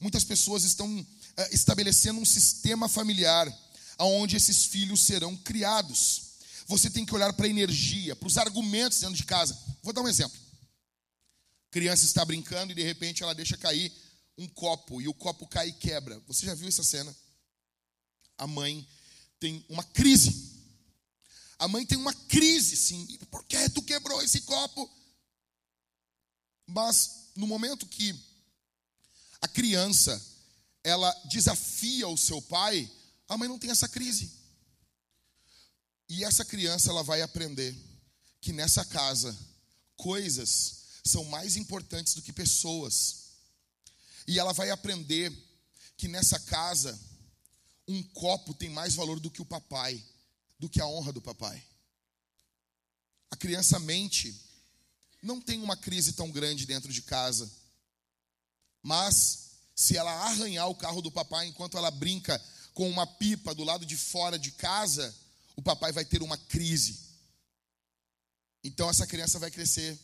[0.00, 3.46] Muitas pessoas estão é, estabelecendo um sistema familiar
[3.98, 6.22] onde esses filhos serão criados.
[6.66, 9.58] Você tem que olhar para a energia, para os argumentos dentro de casa.
[9.82, 10.38] Vou dar um exemplo.
[11.68, 13.92] A criança está brincando e de repente ela deixa cair
[14.36, 16.20] um copo e o copo cai e quebra.
[16.26, 17.14] Você já viu essa cena?
[18.36, 18.86] A mãe
[19.40, 20.57] tem uma crise
[21.58, 23.04] a mãe tem uma crise, sim.
[23.30, 24.88] Por que tu quebrou esse copo?
[26.66, 28.14] Mas no momento que
[29.40, 30.20] a criança
[30.84, 32.90] ela desafia o seu pai,
[33.28, 34.30] a mãe não tem essa crise.
[36.08, 37.76] E essa criança ela vai aprender
[38.40, 39.36] que nessa casa
[39.96, 43.32] coisas são mais importantes do que pessoas.
[44.26, 45.32] E ela vai aprender
[45.96, 46.98] que nessa casa
[47.88, 50.02] um copo tem mais valor do que o papai
[50.58, 51.62] do que a honra do papai.
[53.30, 54.34] A criança mente,
[55.22, 57.50] não tem uma crise tão grande dentro de casa,
[58.82, 62.42] mas se ela arranhar o carro do papai enquanto ela brinca
[62.74, 65.14] com uma pipa do lado de fora de casa,
[65.56, 66.98] o papai vai ter uma crise.
[68.62, 69.98] Então essa criança vai crescer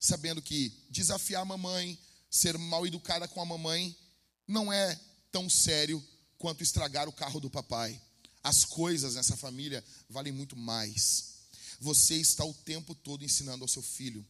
[0.00, 1.98] sabendo que desafiar a mamãe,
[2.30, 3.94] ser mal educada com a mamãe,
[4.48, 4.98] não é
[5.30, 6.02] tão sério
[6.38, 8.00] quanto estragar o carro do papai.
[8.42, 11.30] As coisas nessa família valem muito mais.
[11.80, 14.26] Você está o tempo todo ensinando ao seu filho.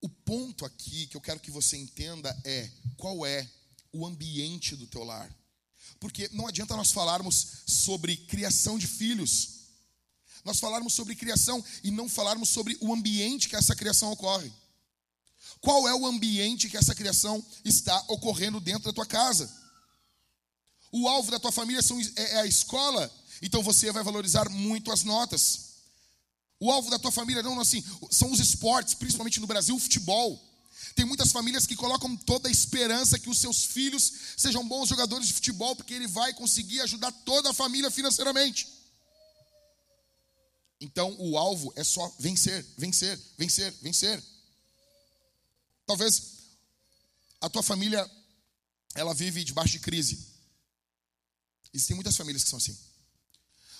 [0.00, 3.48] O ponto aqui que eu quero que você entenda é qual é
[3.92, 5.34] o ambiente do teu lar.
[5.98, 9.56] Porque não adianta nós falarmos sobre criação de filhos,
[10.44, 14.52] nós falarmos sobre criação e não falarmos sobre o ambiente que essa criação ocorre.
[15.60, 19.52] Qual é o ambiente que essa criação está ocorrendo dentro da tua casa?
[20.98, 24.90] O alvo da tua família são, é, é a escola, então você vai valorizar muito
[24.90, 25.66] as notas.
[26.58, 30.42] O alvo da tua família não assim, são os esportes, principalmente no Brasil, o futebol.
[30.94, 35.26] Tem muitas famílias que colocam toda a esperança que os seus filhos sejam bons jogadores
[35.26, 38.66] de futebol, porque ele vai conseguir ajudar toda a família financeiramente.
[40.80, 44.24] Então o alvo é só vencer, vencer, vencer, vencer.
[45.84, 46.22] Talvez
[47.38, 48.10] a tua família
[48.94, 50.35] ela vive debaixo de crise.
[51.72, 52.76] Existem muitas famílias que são assim.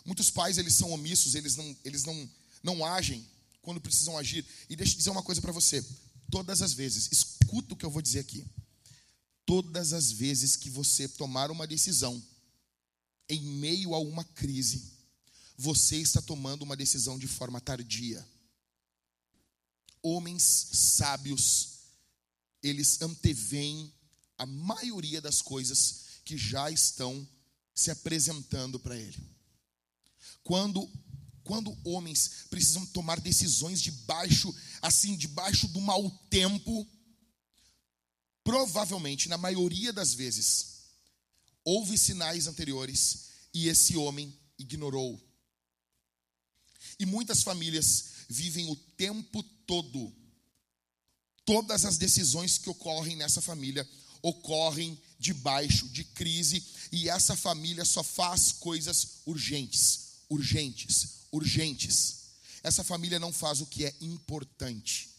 [0.05, 2.31] Muitos pais, eles são omissos, eles não, eles não,
[2.63, 3.27] não agem
[3.61, 4.47] quando precisam agir.
[4.71, 5.85] E deixa eu dizer uma coisa para você.
[6.31, 8.45] Todas as vezes, escuta o que eu vou dizer aqui.
[9.45, 12.23] Todas as vezes que você tomar uma decisão
[13.29, 14.93] em meio a uma crise,
[15.59, 18.27] você está tomando uma decisão de forma tardia.
[20.03, 21.79] Homens sábios,
[22.63, 23.93] eles antevêm
[24.39, 27.27] a maioria das coisas que já estão
[27.77, 29.19] se apresentando para ele.
[30.43, 30.91] Quando
[31.45, 36.85] quando homens precisam tomar decisões debaixo assim, debaixo do mau tempo,
[38.43, 40.87] provavelmente na maioria das vezes
[41.65, 45.23] houve sinais anteriores e esse homem ignorou.
[46.99, 50.13] E muitas famílias vivem o tempo todo
[51.47, 53.89] todas as decisões que ocorrem nessa família
[54.21, 62.17] ocorrem debaixo de crise e essa família só faz coisas urgentes, urgentes, urgentes.
[62.63, 65.11] essa família não faz o que é importante.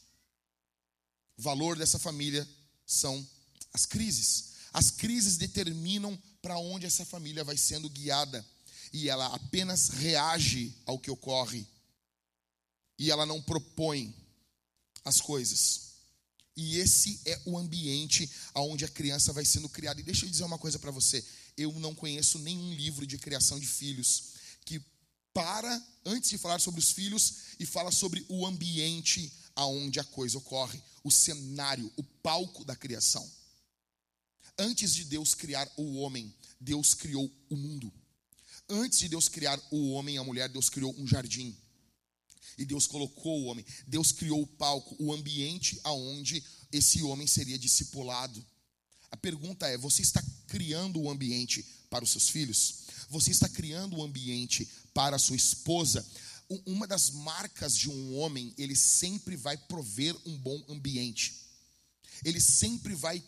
[1.37, 2.47] O valor dessa família
[2.85, 3.25] são
[3.73, 4.53] as crises.
[4.73, 8.45] As crises determinam para onde essa família vai sendo guiada.
[8.91, 11.65] E ela apenas reage ao que ocorre.
[12.97, 14.15] E ela não propõe
[15.05, 15.86] as coisas.
[16.57, 20.01] E esse é o ambiente onde a criança vai sendo criada.
[20.01, 21.23] E deixa eu dizer uma coisa para você:
[21.55, 24.33] eu não conheço nenhum livro de criação de filhos
[24.65, 24.81] que
[25.31, 30.39] para antes de falar sobre os filhos e fala sobre o ambiente aonde a coisa
[30.39, 33.27] ocorre, o cenário, o palco da criação.
[34.57, 37.93] Antes de Deus criar o homem, Deus criou o mundo.
[38.67, 41.55] Antes de Deus criar o homem e a mulher, Deus criou um jardim.
[42.57, 43.65] E Deus colocou o homem.
[43.85, 48.43] Deus criou o palco, o ambiente aonde esse homem seria discipulado.
[49.11, 52.87] A pergunta é: você está criando o ambiente para os seus filhos?
[53.09, 56.05] Você está criando o ambiente para a sua esposa?
[56.65, 61.45] Uma das marcas de um homem, ele sempre vai prover um bom ambiente.
[62.23, 63.23] Ele sempre vai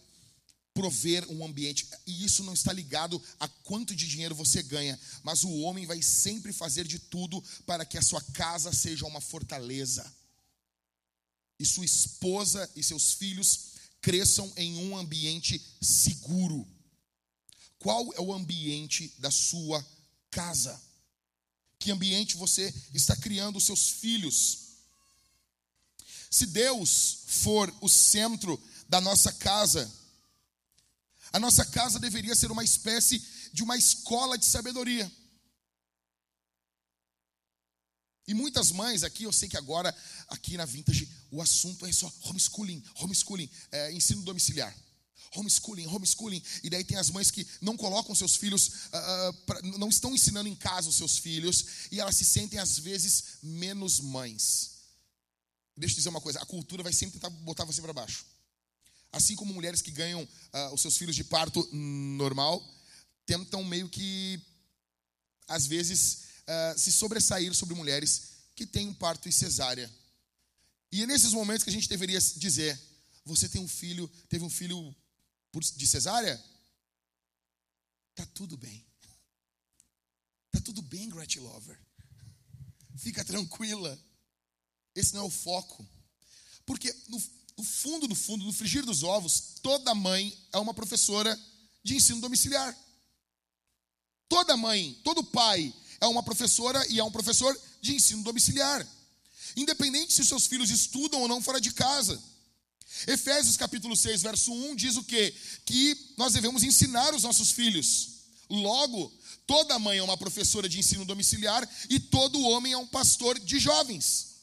[0.79, 1.85] prover um ambiente.
[2.07, 6.01] E isso não está ligado a quanto de dinheiro você ganha, mas o homem vai
[6.01, 10.09] sempre fazer de tudo para que a sua casa seja uma fortaleza.
[11.59, 16.65] E sua esposa e seus filhos cresçam em um ambiente seguro.
[17.77, 19.85] Qual é o ambiente da sua
[20.31, 20.81] casa?
[21.77, 24.59] Que ambiente você está criando os seus filhos?
[26.31, 29.98] Se Deus for o centro da nossa casa,
[31.31, 33.21] a nossa casa deveria ser uma espécie
[33.53, 35.11] de uma escola de sabedoria.
[38.27, 39.95] E muitas mães aqui, eu sei que agora,
[40.27, 44.75] aqui na Vintage, o assunto é só homeschooling, homeschooling, é, ensino domiciliar.
[45.35, 46.41] Homeschooling, homeschooling.
[46.63, 50.47] E daí tem as mães que não colocam seus filhos, uh, pra, não estão ensinando
[50.47, 54.77] em casa os seus filhos, e elas se sentem, às vezes, menos mães.
[55.75, 58.25] Deixa eu dizer uma coisa: a cultura vai sempre tentar botar você para baixo.
[59.11, 62.63] Assim como mulheres que ganham uh, os seus filhos de parto normal,
[63.25, 64.39] tentam meio que,
[65.47, 69.89] às vezes, uh, se sobressair sobre mulheres que têm um parto e cesárea.
[70.91, 72.79] E é nesses momentos que a gente deveria dizer:
[73.23, 74.95] você tem um filho, teve um filho
[75.75, 76.41] de cesárea?
[78.15, 78.85] Tá tudo bem.
[80.51, 81.79] Tá tudo bem, Gretchen Lover.
[82.97, 83.97] Fica tranquila.
[84.95, 85.87] Esse não é o foco.
[86.65, 87.21] Porque no,
[87.59, 91.37] no fundo, no fundo, no frigir dos ovos, toda mãe é uma professora
[91.83, 92.73] de ensino domiciliar.
[94.29, 98.87] Toda mãe, todo pai é uma professora e é um professor de ensino domiciliar.
[99.57, 102.17] Independente se os seus filhos estudam ou não fora de casa.
[103.05, 105.35] Efésios capítulo 6, verso 1 diz o quê?
[105.65, 108.19] Que nós devemos ensinar os nossos filhos.
[108.49, 109.11] Logo,
[109.45, 113.59] toda mãe é uma professora de ensino domiciliar e todo homem é um pastor de
[113.59, 114.37] jovens.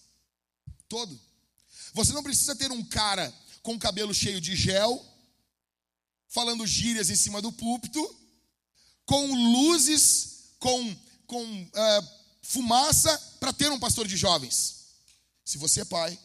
[0.87, 1.26] Todo.
[1.97, 5.03] Você não precisa ter um cara com cabelo cheio de gel,
[6.29, 7.99] falando gírias em cima do púlpito,
[9.07, 12.09] com luzes, com, com uh,
[12.43, 14.89] fumaça, para ter um pastor de jovens.
[15.43, 16.21] Se você é pai,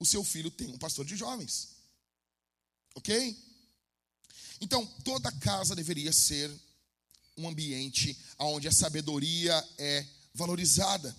[0.00, 1.68] o seu filho tem um pastor de jovens.
[2.96, 3.14] Ok?
[4.60, 6.50] Então, toda casa deveria ser
[7.36, 11.16] um ambiente onde a sabedoria é valorizada.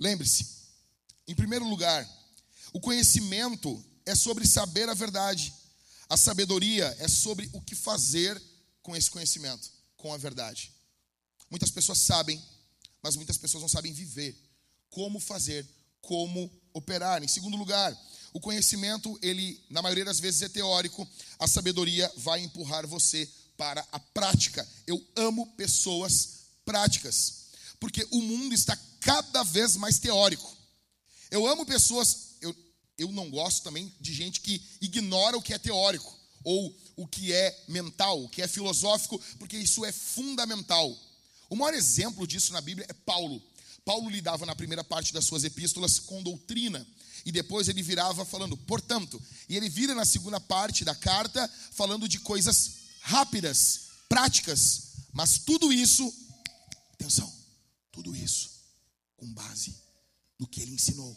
[0.00, 0.65] Lembre-se,
[1.28, 2.08] em primeiro lugar,
[2.72, 5.52] o conhecimento é sobre saber a verdade.
[6.08, 8.40] A sabedoria é sobre o que fazer
[8.82, 10.72] com esse conhecimento, com a verdade.
[11.50, 12.42] Muitas pessoas sabem,
[13.02, 14.36] mas muitas pessoas não sabem viver.
[14.90, 15.66] Como fazer,
[16.00, 17.22] como operar.
[17.22, 17.96] Em segundo lugar,
[18.32, 21.06] o conhecimento, ele, na maioria das vezes, é teórico.
[21.38, 24.66] A sabedoria vai empurrar você para a prática.
[24.86, 27.46] Eu amo pessoas práticas,
[27.80, 30.55] porque o mundo está cada vez mais teórico.
[31.30, 32.54] Eu amo pessoas, eu,
[32.98, 37.32] eu não gosto também de gente que ignora o que é teórico, ou o que
[37.32, 40.96] é mental, o que é filosófico, porque isso é fundamental.
[41.50, 43.42] O maior exemplo disso na Bíblia é Paulo.
[43.84, 46.86] Paulo lidava na primeira parte das suas epístolas com doutrina,
[47.24, 52.08] e depois ele virava falando, portanto, e ele vira na segunda parte da carta falando
[52.08, 56.12] de coisas rápidas, práticas, mas tudo isso,
[56.92, 57.32] atenção,
[57.90, 58.50] tudo isso
[59.16, 59.85] com base
[60.38, 61.16] do que ele ensinou.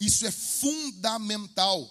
[0.00, 1.90] Isso é fundamental.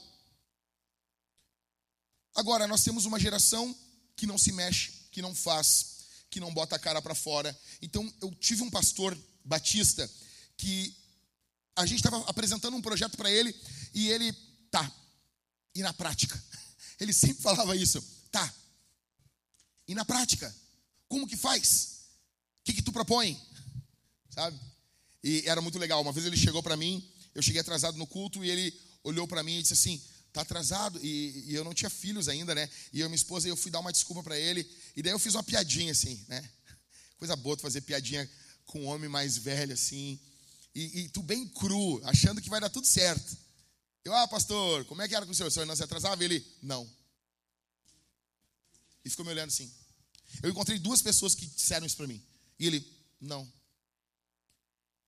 [2.36, 3.76] Agora, nós temos uma geração
[4.16, 5.94] que não se mexe, que não faz,
[6.30, 7.58] que não bota a cara para fora.
[7.82, 10.10] Então, eu tive um pastor batista
[10.58, 10.96] que
[11.76, 13.56] a gente estava apresentando um projeto para ele
[13.94, 14.34] e ele,
[14.70, 14.92] tá,
[15.76, 16.42] e na prática?
[17.00, 18.02] Ele sempre falava isso,
[18.32, 18.54] tá,
[19.88, 20.56] e na prática?
[21.10, 22.06] Como que faz?
[22.62, 23.40] O que, que tu propõe?
[24.30, 24.58] Sabe?
[25.24, 26.02] E era muito legal.
[26.02, 29.42] Uma vez ele chegou para mim, eu cheguei atrasado no culto e ele olhou para
[29.42, 30.02] mim e disse assim:
[30.32, 32.70] "Tá atrasado?" E, e, eu não tinha filhos ainda, né?
[32.92, 35.34] E eu minha esposa, eu fui dar uma desculpa para ele, e daí eu fiz
[35.36, 36.48] uma piadinha assim, né?
[37.18, 38.30] Coisa boa fazer piadinha
[38.66, 40.20] com um homem mais velho assim.
[40.76, 43.38] E, e tu bem cru, achando que vai dar tudo certo.
[44.04, 45.48] Eu, ah, pastor, como é que era com o senhor?
[45.48, 46.22] O senhor não se atrasava?
[46.24, 46.90] Ele, não.
[49.06, 49.72] E ficou me olhando assim.
[50.42, 52.22] Eu encontrei duas pessoas que disseram isso para mim.
[52.60, 52.86] E ele,
[53.22, 53.50] não.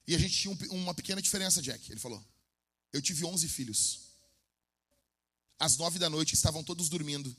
[0.07, 1.91] E a gente tinha um, uma pequena diferença, Jack.
[1.91, 2.23] Ele falou:
[2.93, 4.05] Eu tive 11 filhos.
[5.59, 7.35] Às nove da noite estavam todos dormindo.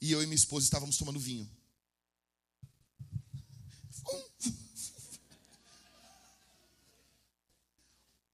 [0.00, 1.48] E eu e minha esposa estávamos tomando vinho.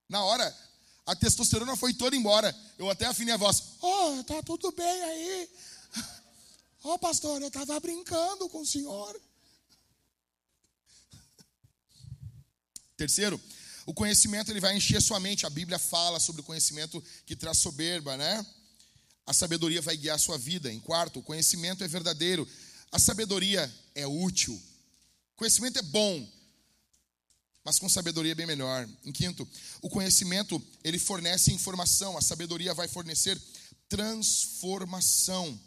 [0.09, 0.57] Na hora,
[1.05, 2.55] a testosterona foi toda embora.
[2.79, 3.75] Eu até afinei a voz.
[3.83, 5.51] Oh, tá tudo bem aí.
[6.89, 9.21] Oh, pastor, eu estava brincando com o senhor.
[12.97, 13.41] Terceiro,
[13.87, 15.47] o conhecimento ele vai encher sua mente.
[15.47, 18.45] A Bíblia fala sobre o conhecimento que traz soberba, né?
[19.25, 20.73] A sabedoria vai guiar sua vida.
[20.73, 22.47] Em quarto, o conhecimento é verdadeiro.
[22.91, 24.55] A sabedoria é útil.
[25.35, 26.29] O conhecimento é bom,
[27.65, 28.89] mas com sabedoria é bem melhor.
[29.05, 29.49] Em quinto,
[29.81, 32.19] o conhecimento ele fornece informação.
[32.19, 33.41] A sabedoria vai fornecer
[33.89, 35.61] transformação.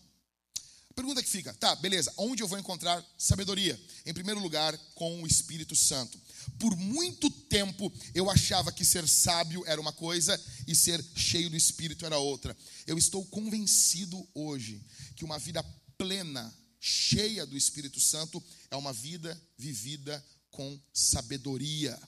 [0.94, 3.80] Pergunta que fica, tá, beleza, onde eu vou encontrar sabedoria?
[4.06, 6.20] Em primeiro lugar, com o Espírito Santo.
[6.58, 11.56] Por muito tempo eu achava que ser sábio era uma coisa e ser cheio do
[11.56, 12.56] Espírito era outra.
[12.86, 14.82] Eu estou convencido hoje
[15.16, 15.64] que uma vida
[15.98, 22.00] plena, cheia do Espírito Santo, é uma vida vivida com sabedoria.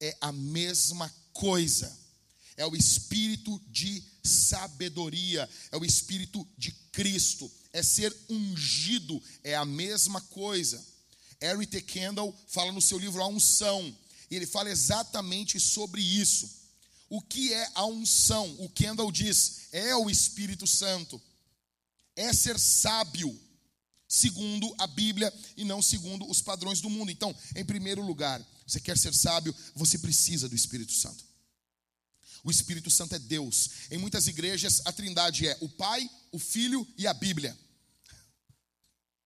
[0.00, 1.96] É a mesma coisa.
[2.56, 9.64] É o espírito de sabedoria, é o espírito de Cristo é ser ungido, é a
[9.64, 10.84] mesma coisa.
[11.40, 11.80] Harry T.
[11.80, 13.96] Kendall fala no seu livro A Unção,
[14.30, 16.58] e ele fala exatamente sobre isso.
[17.08, 18.54] O que é a unção?
[18.58, 21.20] O Kendall diz: é o Espírito Santo,
[22.14, 23.38] é ser sábio,
[24.06, 27.10] segundo a Bíblia e não segundo os padrões do mundo.
[27.10, 31.24] Então, em primeiro lugar, você quer ser sábio, você precisa do Espírito Santo.
[32.44, 33.70] O Espírito Santo é Deus.
[33.90, 37.58] Em muitas igrejas, a trindade é o Pai, o Filho e a Bíblia.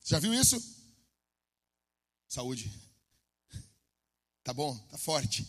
[0.05, 0.61] Já viu isso?
[2.33, 2.73] Saúde.
[4.43, 4.75] Tá bom?
[4.91, 5.47] Tá forte.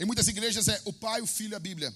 [0.00, 1.94] Em muitas igrejas é o Pai, o Filho e a Bíblia.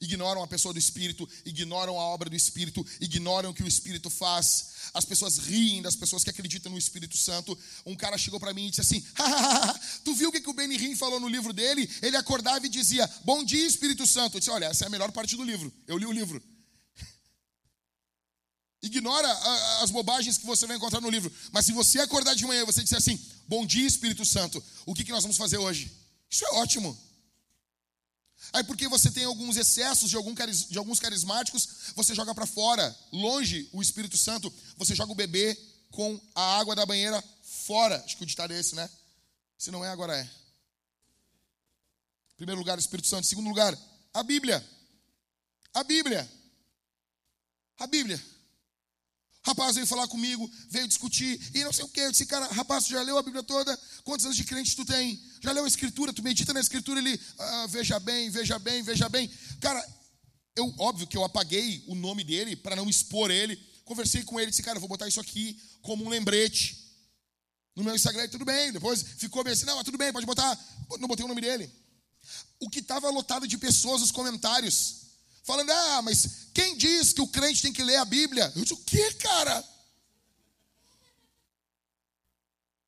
[0.00, 4.10] Ignoram a pessoa do Espírito, ignoram a obra do Espírito, ignoram o que o Espírito
[4.10, 4.90] faz.
[4.92, 7.56] As pessoas riem das pessoas que acreditam no Espírito Santo.
[7.86, 9.00] Um cara chegou para mim e disse assim:
[10.04, 11.88] Tu viu o que o Benny Hinn falou no livro dele?
[12.02, 14.34] Ele acordava e dizia: Bom dia, Espírito Santo.
[14.34, 15.72] Eu disse: Olha, essa é a melhor parte do livro.
[15.86, 16.42] Eu li o livro.
[18.84, 19.32] Ignora
[19.82, 21.32] as bobagens que você vai encontrar no livro.
[21.50, 23.18] Mas se você acordar de manhã e você disser assim:
[23.48, 25.90] Bom dia, Espírito Santo, o que, que nós vamos fazer hoje?
[26.30, 26.96] Isso é ótimo.
[28.52, 31.66] Aí, porque você tem alguns excessos de, algum, de alguns carismáticos,
[31.96, 35.58] você joga para fora, longe o Espírito Santo, você joga o bebê
[35.90, 37.96] com a água da banheira fora.
[38.04, 38.88] Acho que o ditado é esse, né?
[39.56, 40.28] Se não é, agora é.
[42.36, 43.26] Primeiro lugar, o Espírito Santo.
[43.26, 43.76] Segundo lugar,
[44.12, 44.62] a Bíblia.
[45.72, 46.30] A Bíblia.
[47.78, 48.33] A Bíblia.
[49.46, 52.00] Rapaz veio falar comigo, veio discutir, e não sei o que.
[52.00, 53.78] Eu disse, cara, rapaz, tu já leu a Bíblia toda?
[54.02, 55.22] Quantos anos de crente tu tem?
[55.42, 56.14] Já leu a Escritura?
[56.14, 57.20] Tu medita na Escritura ali?
[57.38, 59.30] Ah, veja bem, veja bem, veja bem.
[59.60, 59.86] Cara,
[60.56, 63.56] eu, óbvio que eu apaguei o nome dele para não expor ele.
[63.84, 66.82] Conversei com ele, disse, cara, vou botar isso aqui como um lembrete.
[67.76, 68.72] No meu Instagram, tudo bem.
[68.72, 70.58] Depois ficou bem assim, não, tudo bem, pode botar.
[70.98, 71.70] Não botei o nome dele.
[72.58, 75.03] O que estava lotado de pessoas nos comentários
[75.44, 78.52] falando: ah, mas quem diz que o crente tem que ler a Bíblia?
[78.56, 79.64] Eu disse: o que, cara?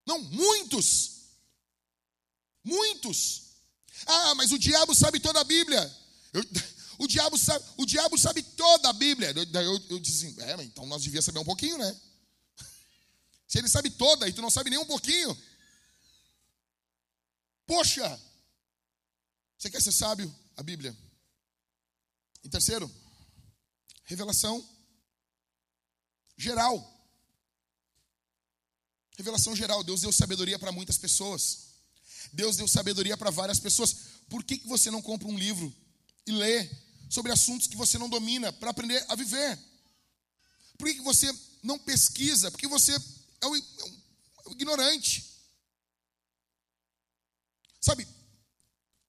[0.05, 1.17] Não, muitos.
[2.65, 3.43] Muitos.
[4.07, 5.97] Ah, mas o diabo sabe toda a Bíblia.
[6.33, 6.43] Eu,
[6.99, 9.33] o, diabo sabe, o diabo sabe toda a Bíblia.
[9.33, 12.01] Eu, eu, eu assim, é, então nós devíamos saber um pouquinho, né?
[13.47, 15.37] Se ele sabe toda e tu não sabe nem um pouquinho.
[17.67, 18.21] Poxa!
[19.59, 20.35] Você quer ser sábio?
[20.57, 20.97] A Bíblia.
[22.47, 22.89] E terceiro,
[24.05, 24.65] revelação
[26.37, 26.79] geral.
[29.19, 29.83] Revelação geral.
[29.83, 31.71] Deus deu sabedoria para muitas pessoas.
[32.33, 33.97] Deus deu sabedoria para várias pessoas.
[34.29, 35.75] Por que, que você não compra um livro
[36.25, 36.71] e lê
[37.11, 39.59] sobre assuntos que você não domina para aprender a viver?
[40.79, 41.27] Por que, que você
[41.65, 42.49] não pesquisa?
[42.53, 42.93] Porque você
[43.41, 43.61] é um, é
[44.47, 45.35] é ignorante.
[47.81, 48.07] Sabe,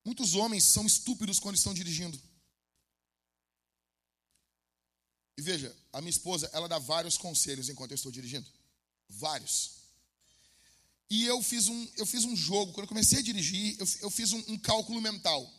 [0.04, 2.20] muitos homens são estúpidos quando estão dirigindo.
[5.38, 8.48] E veja, a minha esposa, ela dá vários conselhos enquanto eu estou dirigindo.
[9.08, 9.78] Vários.
[11.10, 14.10] E eu fiz um, eu fiz um jogo, quando eu comecei a dirigir, eu, eu
[14.10, 15.50] fiz um, um cálculo mental.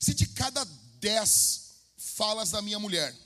[0.00, 0.64] Se de cada
[0.98, 3.16] dez falas da minha mulher,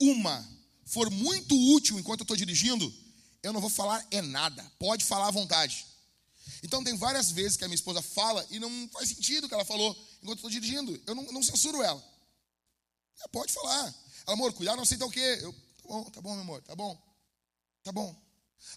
[0.00, 0.48] uma
[0.86, 2.92] for muito útil enquanto eu estou dirigindo,
[3.42, 4.62] eu não vou falar é nada.
[4.78, 5.86] Pode falar à vontade.
[6.62, 9.54] Então tem várias vezes que a minha esposa fala e não faz sentido o que
[9.54, 9.90] ela falou
[10.22, 11.00] enquanto eu estou dirigindo.
[11.06, 12.02] Eu não, não censuro ela.
[13.18, 13.94] Ela pode falar.
[14.26, 15.38] Amor, cuidado, não sei o quê.
[15.40, 17.12] Eu, tá bom, tá bom, meu amor, tá bom.
[17.82, 18.14] Tá bom.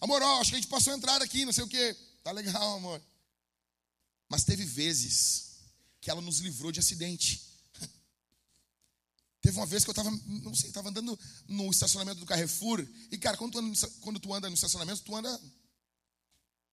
[0.02, 1.96] Amor, ó, acho que a gente passou a entrada aqui, não sei o quê.
[2.24, 3.02] Tá legal, amor.
[4.28, 5.58] Mas teve vezes
[6.02, 7.44] que ela nos livrou de acidente.
[9.42, 11.18] Teve uma vez que eu estava, não sei, estava andando
[11.48, 12.86] no estacionamento do Carrefour.
[13.12, 15.42] E, cara, quando tu, anda, quando tu anda no estacionamento, tu anda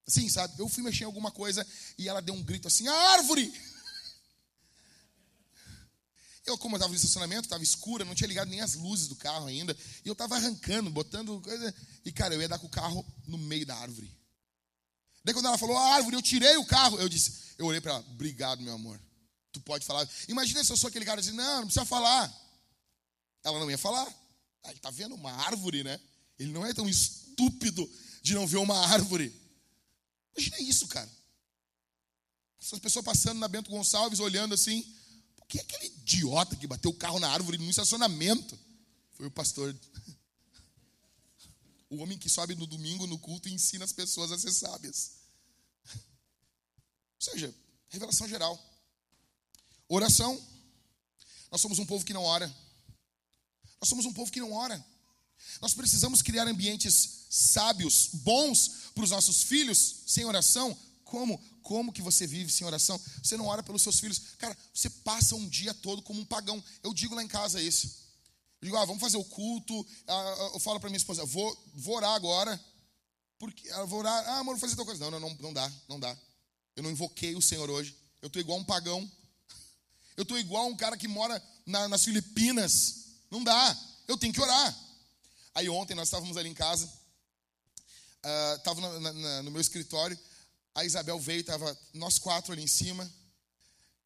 [0.07, 0.59] assim, sabe?
[0.59, 1.66] Eu fui mexer em alguma coisa
[1.99, 3.53] e ela deu um grito assim: a árvore!
[6.45, 9.14] Eu, como eu estava no estacionamento, estava escura, não tinha ligado nem as luzes do
[9.14, 9.76] carro ainda.
[10.05, 11.74] E eu estava arrancando, botando coisa.
[12.05, 14.12] E, cara, eu ia dar com o carro no meio da árvore.
[15.24, 16.99] Daí, quando ela falou a árvore, eu tirei o carro.
[16.99, 19.01] Eu disse, eu olhei para ela, obrigado, meu amor.
[19.53, 20.09] Tu pode falar.
[20.26, 22.32] Imagina se eu sou aquele cara assim, não, não precisa falar.
[23.45, 24.07] Ela não ia falar.
[24.64, 26.01] Ah, ele está vendo uma árvore, né?
[26.38, 27.88] Ele não é tão estúpido
[28.20, 29.32] de não ver uma árvore.
[30.36, 31.11] Imagina isso, cara.
[32.61, 34.84] Essas pessoas passando na Bento Gonçalves, olhando assim.
[35.53, 38.59] Quem é aquele idiota que bateu o carro na árvore no estacionamento?
[39.12, 39.78] Foi o pastor.
[41.90, 45.11] O homem que sobe no domingo no culto e ensina as pessoas a ser sábias.
[45.84, 47.55] Ou seja,
[47.90, 48.59] revelação geral.
[49.88, 50.42] Oração.
[51.50, 52.48] Nós somos um povo que não ora.
[53.78, 54.82] Nós somos um povo que não ora.
[55.61, 60.74] Nós precisamos criar ambientes sábios, bons para os nossos filhos, sem oração.
[61.05, 61.38] Como?
[61.62, 63.00] Como que você vive sem oração?
[63.22, 64.20] Você não ora pelos seus filhos.
[64.38, 66.62] Cara, você passa um dia todo como um pagão.
[66.82, 67.86] Eu digo lá em casa isso.
[68.60, 69.86] Eu digo, ah, vamos fazer o culto.
[70.06, 72.60] Ah, ah, eu falo para minha esposa, vou, vou orar agora.
[73.38, 74.28] Porque ela vou orar.
[74.28, 75.02] Ah, amor, vou fazer tal coisa.
[75.04, 76.16] Não, não, não, não dá, não dá.
[76.76, 77.96] Eu não invoquei o Senhor hoje.
[78.20, 79.10] Eu estou igual um pagão.
[80.16, 83.06] Eu estou igual um cara que mora na, nas Filipinas.
[83.30, 83.76] Não dá.
[84.06, 84.78] Eu tenho que orar.
[85.54, 86.90] Aí ontem nós estávamos ali em casa.
[88.56, 90.18] Estava uh, no meu escritório
[90.75, 93.11] a Isabel veio, estava nós quatro ali em cima.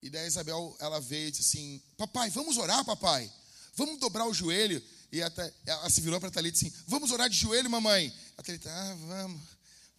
[0.03, 3.31] E daí a Isabel, ela veio e disse assim: Papai, vamos orar, papai.
[3.75, 4.83] Vamos dobrar o joelho.
[5.13, 8.13] E até, ela se virou para a Thalita assim: Vamos orar de joelho, mamãe.
[8.37, 9.41] A Thalita, ah, vamos,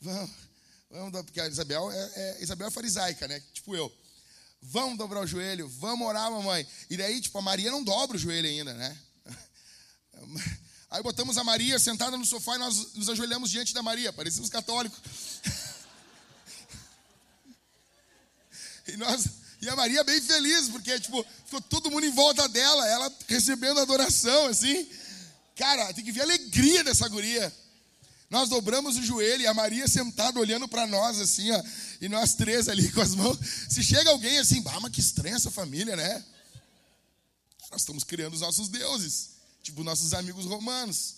[0.01, 0.31] vamos,
[0.89, 1.21] vamos.
[1.23, 3.41] Porque a Isabel é, é, Isabel é farisaica, né?
[3.53, 3.91] Tipo eu.
[4.61, 6.67] Vamos dobrar o joelho, vamos orar, mamãe.
[6.89, 8.97] E daí, tipo, a Maria não dobra o joelho ainda, né?
[10.89, 14.49] Aí botamos a Maria sentada no sofá e nós nos ajoelhamos diante da Maria, parecíamos
[14.49, 14.97] católicos.
[18.87, 19.25] E, nós,
[19.61, 23.79] e a Maria bem feliz, porque tipo, ficou todo mundo em volta dela, ela recebendo
[23.79, 24.87] adoração, assim.
[25.55, 27.53] Cara, tem que ver a alegria dessa guria.
[28.29, 31.63] Nós dobramos o joelho e a Maria sentada olhando para nós, assim, ó,
[32.01, 33.37] e nós três ali com as mãos.
[33.69, 36.23] Se chega alguém assim, bah, mas que estranha essa família, né?
[37.71, 39.29] Nós estamos criando os nossos deuses,
[39.63, 41.15] tipo nossos amigos romanos.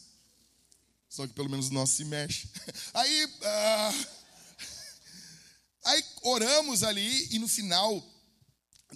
[1.09, 2.47] Só que pelo menos o nosso se mexe.
[2.93, 3.26] Aí.
[3.26, 4.18] Uh...
[5.86, 8.03] Aí oramos ali e no final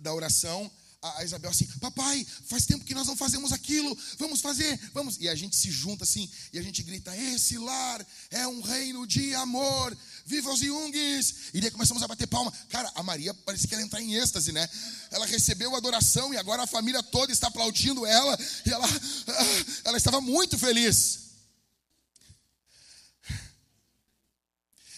[0.02, 0.72] da oração,
[1.04, 5.18] a Isabel assim, papai, faz tempo que nós não fazemos aquilo, vamos fazer, vamos.
[5.20, 9.06] E a gente se junta assim, e a gente grita, esse lar é um reino
[9.06, 11.52] de amor, viva os Jungs.
[11.54, 12.52] E daí começamos a bater palma.
[12.70, 14.68] Cara, a Maria parece que ela entrar em êxtase, né?
[15.12, 19.82] Ela recebeu a adoração e agora a família toda está aplaudindo ela, e ela, ah,
[19.86, 21.20] ela estava muito feliz.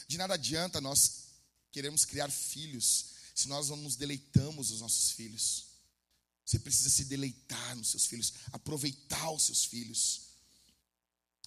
[0.08, 1.25] De nada adianta nós
[1.76, 5.66] queremos criar filhos se nós não nos deleitamos os nossos filhos.
[6.46, 10.22] Você precisa se deleitar nos seus filhos, aproveitar os seus filhos.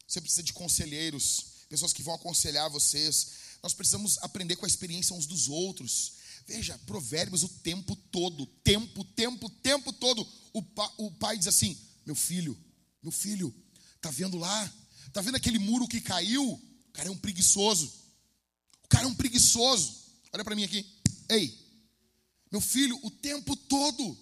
[0.06, 3.28] Você precisa de conselheiros, pessoas que vão aconselhar vocês.
[3.62, 6.12] Nós precisamos aprender com a experiência uns dos outros.
[6.46, 10.28] Veja, provérbios o tempo todo, tempo, tempo, tempo todo.
[10.52, 11.74] O, pa, o pai diz assim:
[12.04, 12.54] Meu filho,
[13.02, 13.54] meu filho,
[13.98, 14.74] tá vendo lá?
[15.10, 16.52] Tá vendo aquele muro que caiu?
[16.52, 17.90] O cara é um preguiçoso.
[18.84, 20.07] O cara é um preguiçoso.
[20.32, 20.86] Olha para mim aqui.
[21.28, 21.56] Ei,
[22.50, 24.16] meu filho, o tempo todo.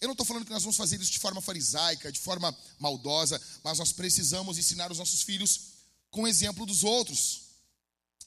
[0.00, 3.40] Eu não estou falando que nós vamos fazer isso de forma farisaica, de forma maldosa,
[3.64, 5.60] mas nós precisamos ensinar os nossos filhos
[6.10, 7.42] com o exemplo dos outros.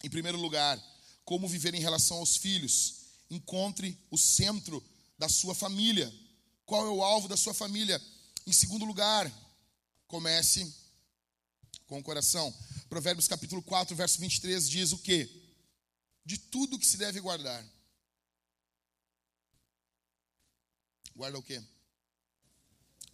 [0.04, 0.82] Em primeiro lugar,
[1.30, 2.96] como viver em relação aos filhos.
[3.30, 4.84] Encontre o centro
[5.16, 6.12] da sua família.
[6.66, 8.02] Qual é o alvo da sua família?
[8.48, 9.32] Em segundo lugar,
[10.08, 10.74] comece
[11.86, 12.52] com o coração.
[12.90, 15.30] Provérbios capítulo 4, verso 23 diz o quê?
[16.30, 17.66] De tudo que se deve guardar.
[21.16, 21.60] Guarda o quê?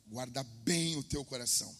[0.05, 1.73] Guarda bem o teu coração.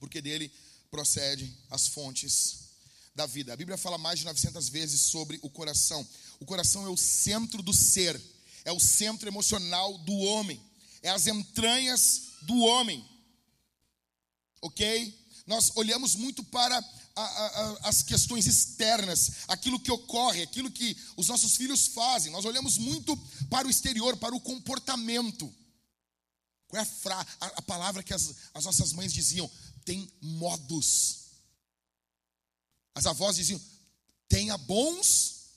[0.00, 0.52] Porque dele
[0.90, 2.70] procede as fontes
[3.14, 3.52] da vida.
[3.52, 6.04] A Bíblia fala mais de 900 vezes sobre o coração.
[6.40, 8.20] O coração é o centro do ser,
[8.64, 10.60] é o centro emocional do homem,
[11.02, 13.08] é as entranhas do homem.
[14.60, 15.16] Ok?
[15.46, 16.82] Nós olhamos muito para
[17.16, 22.32] a, a, as questões externas, aquilo que ocorre, aquilo que os nossos filhos fazem.
[22.32, 23.16] Nós olhamos muito
[23.48, 25.52] para o exterior, para o comportamento.
[26.66, 29.50] Qual é a, fra, a, palavra que as, as nossas mães diziam?
[29.84, 31.24] Tem modos.
[32.94, 33.60] As avós diziam:
[34.28, 35.50] tenha bons,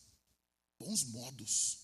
[0.79, 1.79] bons modos.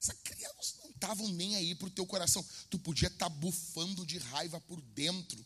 [0.00, 2.44] Essa criança não estavam nem aí para o teu coração.
[2.70, 5.44] Tu podia estar tá bufando de raiva por dentro.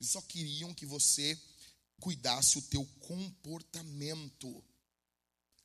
[0.00, 1.38] Eles só queriam que você
[2.00, 4.64] cuidasse o teu comportamento.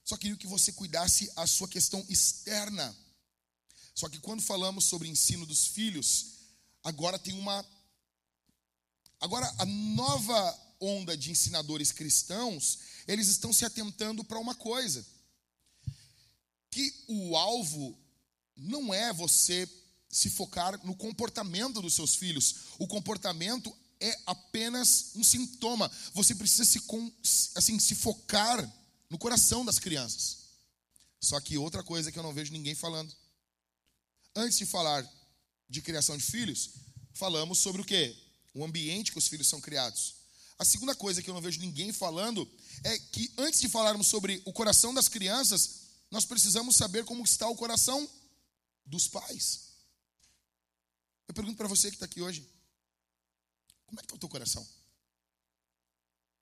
[0.04, 2.96] Só queriam que você cuidasse a sua questão externa.
[3.96, 6.34] Só que quando falamos sobre ensino dos filhos,
[6.84, 7.66] agora tem uma.
[9.20, 15.04] Agora, a nova onda de ensinadores cristãos, eles estão se atentando para uma coisa:
[16.70, 17.98] que o alvo
[18.56, 19.68] não é você
[20.10, 22.56] se focar no comportamento dos seus filhos.
[22.78, 25.92] O comportamento é apenas um sintoma.
[26.14, 26.82] Você precisa se,
[27.56, 28.72] assim, se focar
[29.10, 30.46] no coração das crianças.
[31.20, 33.14] Só que outra coisa que eu não vejo ninguém falando.
[34.36, 35.10] Antes de falar
[35.70, 36.72] de criação de filhos,
[37.14, 38.16] falamos sobre o que?
[38.54, 40.16] O ambiente que os filhos são criados.
[40.58, 42.50] A segunda coisa que eu não vejo ninguém falando
[42.84, 45.82] é que antes de falarmos sobre o coração das crianças,
[46.12, 48.10] nós precisamos saber como está o coração
[48.86, 49.66] dos pais.
[51.28, 52.48] Eu pergunto para você que está aqui hoje:
[53.86, 54.68] como é que está o teu coração?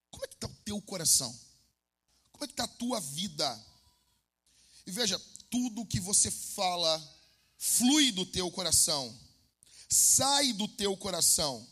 [0.10, 1.40] Como é que está o teu coração?
[2.32, 3.66] Como é que está a tua vida?
[4.86, 5.20] E veja,
[5.50, 7.02] tudo que você fala
[7.58, 9.18] flui do teu coração,
[9.90, 11.66] sai do teu coração.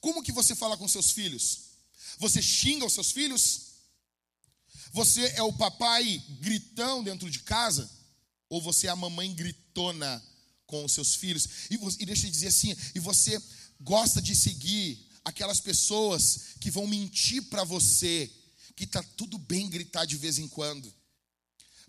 [0.00, 1.68] Como que você fala com seus filhos?
[2.18, 3.68] Você xinga os seus filhos?
[4.92, 7.90] Você é o papai gritão dentro de casa?
[8.48, 10.22] Ou você é a mamãe gritona
[10.66, 11.48] com os seus filhos?
[11.70, 13.40] E, e deixa eu dizer assim, e você
[13.80, 18.30] gosta de seguir aquelas pessoas que vão mentir para você
[18.74, 20.92] que está tudo bem gritar de vez em quando.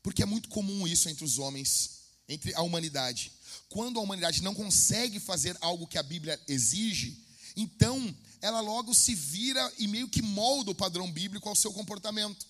[0.02, 3.32] Porque é muito comum isso entre os homens, entre a humanidade.
[3.70, 7.26] Quando a humanidade não consegue fazer algo que a Bíblia exige,
[7.56, 12.48] então ela logo se vira e meio que molda o padrão bíblico ao seu comportamento.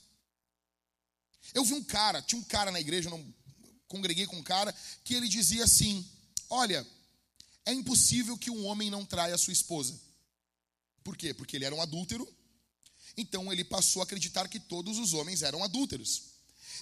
[1.53, 3.35] Eu vi um cara, tinha um cara na igreja, eu não
[3.87, 4.73] congreguei com um cara,
[5.03, 6.07] que ele dizia assim:
[6.49, 6.85] Olha,
[7.70, 9.99] é impossível que um homem não traia a sua esposa.
[11.03, 11.34] Por quê?
[11.34, 12.28] Porque ele era um adúltero.
[13.15, 16.24] Então ele passou a acreditar que todos os homens eram adúlteros.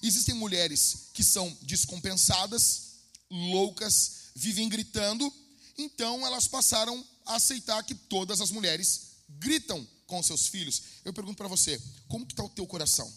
[0.01, 2.93] Existem mulheres que são descompensadas,
[3.29, 5.33] loucas, vivem gritando,
[5.77, 10.81] então elas passaram a aceitar que todas as mulheres gritam com seus filhos.
[11.03, 13.11] Eu pergunto para você, como que está o teu coração?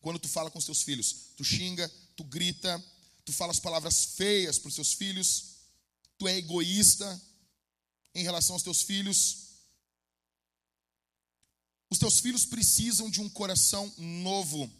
[0.00, 2.84] Quando tu fala com os teus filhos, tu xinga, tu grita,
[3.24, 5.47] tu fala as palavras feias para os seus filhos,
[6.18, 7.20] tu é egoísta
[8.14, 9.48] em relação aos teus filhos.
[11.88, 14.70] Os teus filhos precisam de um coração novo.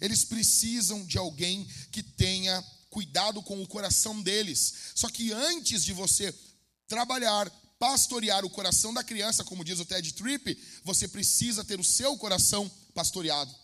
[0.00, 2.60] Eles precisam de alguém que tenha
[2.90, 4.74] cuidado com o coração deles.
[4.94, 6.36] Só que antes de você
[6.86, 7.48] trabalhar,
[7.78, 12.16] pastorear o coração da criança, como diz o Ted Tripp, você precisa ter o seu
[12.18, 13.54] coração pastoreado.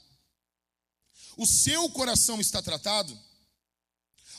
[1.36, 3.18] O seu coração está tratado?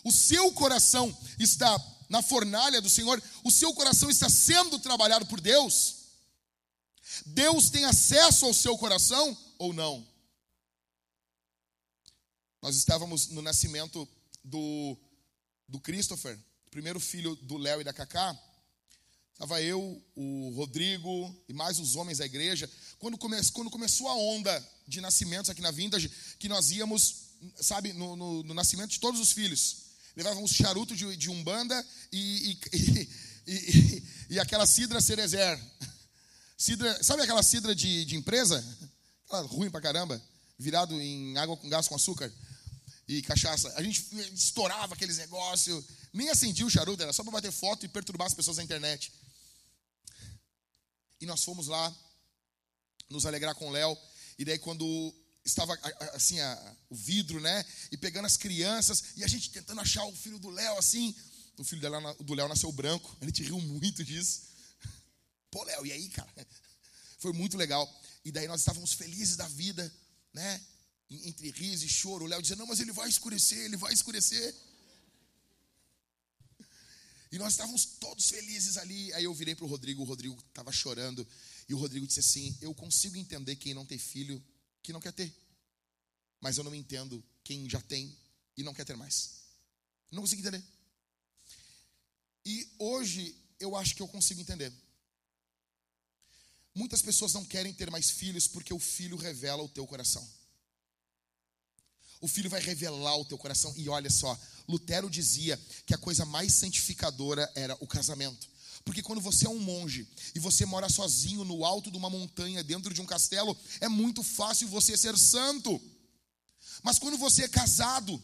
[0.04, 1.78] O seu coração está
[2.12, 5.96] na fornalha do Senhor, o seu coração está sendo trabalhado por Deus?
[7.26, 10.06] Deus tem acesso ao seu coração ou não?
[12.62, 14.06] Nós estávamos no nascimento
[14.44, 14.98] do,
[15.70, 16.38] do Christopher,
[16.70, 18.38] primeiro filho do Léo e da Cacá.
[19.32, 22.70] Estava eu, o Rodrigo e mais os homens da igreja.
[23.00, 27.94] Quando, come, quando começou a onda de nascimentos aqui na Vintage, que nós íamos, sabe,
[27.94, 32.52] no, no, no nascimento de todos os filhos levavam uns charutos de, de umbanda e,
[32.52, 33.10] e,
[33.48, 35.60] e, e, aquela cidra cerezer.
[36.58, 38.64] Cidra, sabe aquela cidra de, de empresa?
[39.26, 40.22] Aquela ruim pra caramba,
[40.58, 42.32] virado em água com gás com açúcar
[43.08, 43.74] e cachaça.
[43.76, 45.84] A gente estourava aqueles negócios,
[46.14, 49.12] nem acendia o charuto, era só para bater foto e perturbar as pessoas na internet.
[51.20, 51.96] E nós fomos lá
[53.10, 53.98] nos alegrar com o Léo.
[54.40, 55.14] E daí, quando
[55.44, 55.74] estava
[56.14, 57.66] assim a, o vidro, né?
[57.92, 61.16] E pegando as crianças e a gente tentando achar o filho do Léo assim.
[61.58, 63.16] O filho dela, do Léo nasceu branco.
[63.20, 64.44] A gente riu muito disso.
[65.50, 66.48] Pô, Léo, e aí, cara?
[67.20, 67.88] Foi muito legal.
[68.24, 69.92] E daí nós estávamos felizes da vida,
[70.34, 70.62] né?
[71.10, 72.26] Entre riso e choro.
[72.26, 74.56] O Léo dizia: Não, mas ele vai escurecer, ele vai escurecer.
[77.32, 79.14] E nós estávamos todos felizes ali.
[79.14, 81.28] Aí eu virei para o Rodrigo, o Rodrigo estava chorando.
[81.68, 84.44] E o Rodrigo disse assim: Eu consigo entender quem não tem filho
[84.82, 85.34] que não quer ter.
[86.40, 88.16] Mas eu não entendo quem já tem
[88.58, 89.42] e não quer ter mais.
[90.12, 90.64] Não consigo entender.
[92.46, 94.74] E hoje eu acho que eu consigo entender.
[96.74, 100.28] Muitas pessoas não querem ter mais filhos porque o filho revela o teu coração.
[102.20, 103.74] O filho vai revelar o teu coração.
[103.76, 108.48] E olha só, Lutero dizia que a coisa mais santificadora era o casamento.
[108.84, 112.64] Porque quando você é um monge e você mora sozinho no alto de uma montanha,
[112.64, 115.80] dentro de um castelo, é muito fácil você ser santo.
[116.84, 118.22] Mas quando você é casado,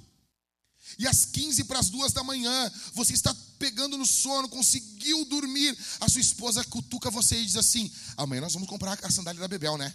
[0.97, 5.77] e às 15 para as duas da manhã, você está pegando no sono, conseguiu dormir,
[5.99, 9.47] a sua esposa cutuca você e diz assim: amanhã nós vamos comprar a sandália da
[9.47, 9.93] Bebel, né?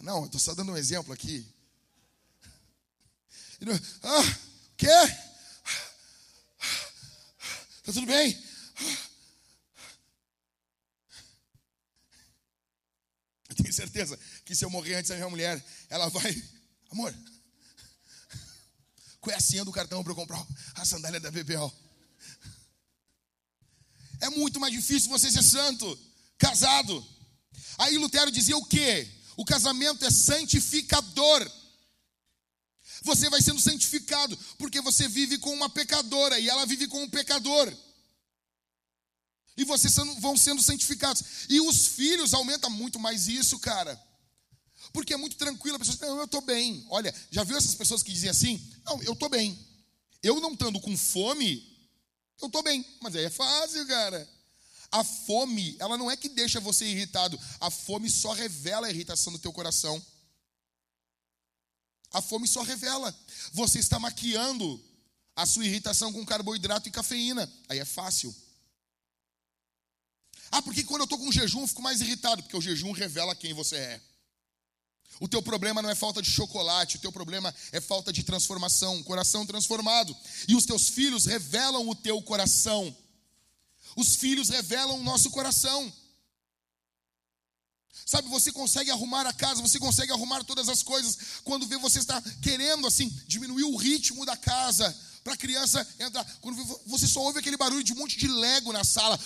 [0.00, 1.46] Não, eu estou só dando um exemplo aqui.
[4.02, 4.38] Ah,
[4.76, 4.86] quê?
[7.86, 8.36] Tá tudo bem?
[13.48, 16.42] Eu tenho certeza que se eu morrer antes da minha mulher, ela vai,
[16.90, 17.14] amor,
[19.20, 21.72] qual é a senha do cartão para eu comprar a sandália da BBL?
[24.20, 25.96] É muito mais difícil você ser santo,
[26.36, 27.06] casado.
[27.78, 29.08] Aí Lutero dizia o quê?
[29.36, 31.48] O casamento é santificador.
[33.02, 37.08] Você vai sendo santificado, porque você vive com uma pecadora e ela vive com um
[37.08, 37.72] pecador.
[39.56, 41.22] E vocês vão sendo santificados.
[41.48, 44.00] E os filhos aumenta muito mais isso, cara.
[44.92, 46.84] Porque é muito tranquilo, a pessoa diz, não, eu estou bem.
[46.90, 48.72] Olha, já viu essas pessoas que dizem assim?
[48.84, 49.58] Não, eu estou bem.
[50.22, 51.62] Eu não estando com fome,
[52.40, 52.84] eu estou bem.
[53.00, 54.28] Mas aí é fácil, cara.
[54.90, 57.38] A fome, ela não é que deixa você irritado.
[57.60, 60.04] A fome só revela a irritação do teu coração.
[62.16, 63.14] A fome só revela.
[63.52, 64.82] Você está maquiando
[65.36, 67.46] a sua irritação com carboidrato e cafeína.
[67.68, 68.34] Aí é fácil.
[70.50, 72.42] Ah, porque quando eu estou com jejum eu fico mais irritado?
[72.42, 74.00] Porque o jejum revela quem você é.
[75.20, 78.96] O teu problema não é falta de chocolate, o teu problema é falta de transformação,
[78.96, 80.16] um coração transformado.
[80.48, 82.96] E os teus filhos revelam o teu coração.
[83.94, 85.92] Os filhos revelam o nosso coração.
[88.04, 91.98] Sabe, você consegue arrumar a casa, você consegue arrumar todas as coisas quando vê você
[91.98, 96.24] está querendo assim diminuir o ritmo da casa para a criança entrar.
[96.40, 99.18] Quando você só ouve aquele barulho de um monte de lego na sala.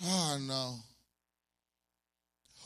[0.00, 0.84] Ah, não.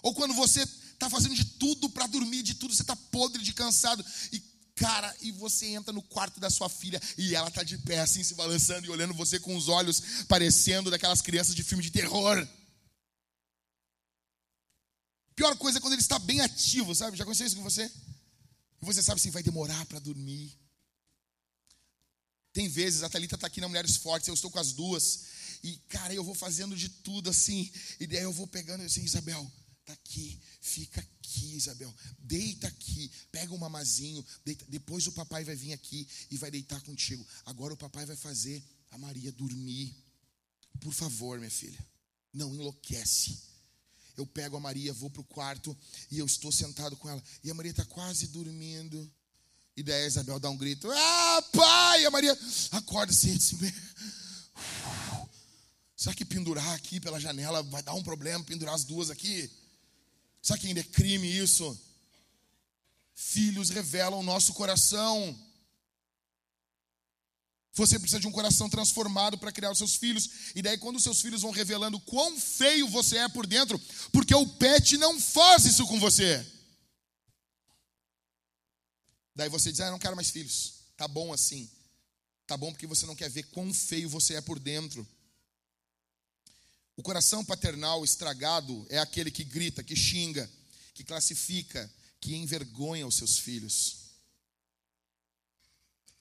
[0.03, 3.53] Ou quando você está fazendo de tudo para dormir, de tudo, você está podre de
[3.53, 4.05] cansado.
[4.33, 4.43] E,
[4.75, 8.23] cara, e você entra no quarto da sua filha e ela está de pé, assim,
[8.23, 12.47] se balançando e olhando você com os olhos parecendo daquelas crianças de filme de terror.
[15.35, 17.17] Pior coisa é quando ele está bem ativo, sabe?
[17.17, 17.91] Já aconteceu isso com você?
[18.81, 20.57] Você sabe se vai demorar para dormir.
[22.53, 25.21] Tem vezes, a Thalita está aqui na Mulheres Fortes, eu estou com as duas.
[25.63, 27.71] E, cara, eu vou fazendo de tudo assim.
[27.99, 29.51] E daí eu vou pegando assim, Isabel,
[29.85, 31.93] Tá aqui, fica aqui, Isabel.
[32.19, 34.25] Deita aqui, pega um mamazinho.
[34.45, 34.65] Deita.
[34.69, 37.27] Depois o papai vai vir aqui e vai deitar contigo.
[37.45, 38.63] Agora o papai vai fazer
[38.93, 39.93] a Maria dormir.
[40.81, 41.85] Por favor, minha filha,
[42.33, 43.39] não enlouquece.
[44.17, 45.77] Eu pego a Maria, vou para o quarto
[46.11, 47.23] e eu estou sentado com ela.
[47.43, 49.11] E a Maria está quase dormindo.
[49.77, 52.03] E daí a Isabel dá um grito: Ah, pai!
[52.03, 52.39] E a Maria
[52.73, 53.59] acorda assim, assim.
[55.97, 58.45] Será que pendurar aqui pela janela vai dar um problema?
[58.45, 59.51] Pendurar as duas aqui?
[60.43, 61.79] Sabe que ainda é crime isso?
[63.15, 65.39] Filhos revelam o nosso coração.
[67.75, 70.29] Você precisa de um coração transformado para criar os seus filhos.
[70.55, 73.81] E daí, quando os seus filhos vão revelando quão feio você é por dentro,
[74.13, 76.47] porque o pet não faz isso com você.
[79.35, 80.75] Daí você diz: Ah, não quero mais filhos.
[80.97, 81.71] Tá bom assim.
[82.47, 85.07] Tá bom porque você não quer ver quão feio você é por dentro.
[86.95, 90.51] O coração paternal estragado é aquele que grita, que xinga,
[90.93, 94.02] que classifica, que envergonha os seus filhos.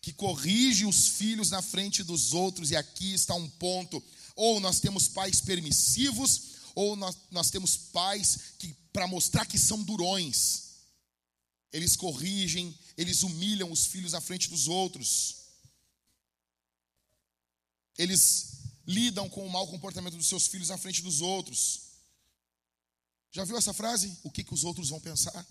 [0.02, 4.04] Que corrige os filhos na frente dos outros, e aqui está um ponto.
[4.36, 9.84] Ou nós temos pais permissivos, ou nós, nós temos pais que, para mostrar que são
[9.84, 10.72] durões,
[11.72, 15.38] eles corrigem, eles humilham os filhos na frente dos outros.
[17.98, 21.92] Eles lidam com o mau comportamento dos seus filhos na frente dos outros.
[23.32, 24.18] Já viu essa frase?
[24.24, 25.48] O que, que os outros vão pensar?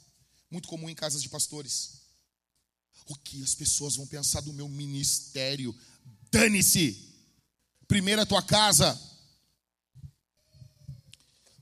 [0.51, 2.00] Muito comum em casas de pastores.
[3.11, 5.77] O que as pessoas vão pensar do meu ministério?
[6.31, 7.13] Dane-se!
[7.89, 8.95] Primeiro a tua casa.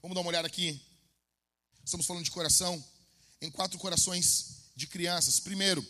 [0.03, 0.78] Vamos dar uma olhada aqui.
[1.82, 2.84] Estamos falando de coração.
[3.40, 5.40] Em quatro corações de crianças.
[5.40, 5.82] Primeiro,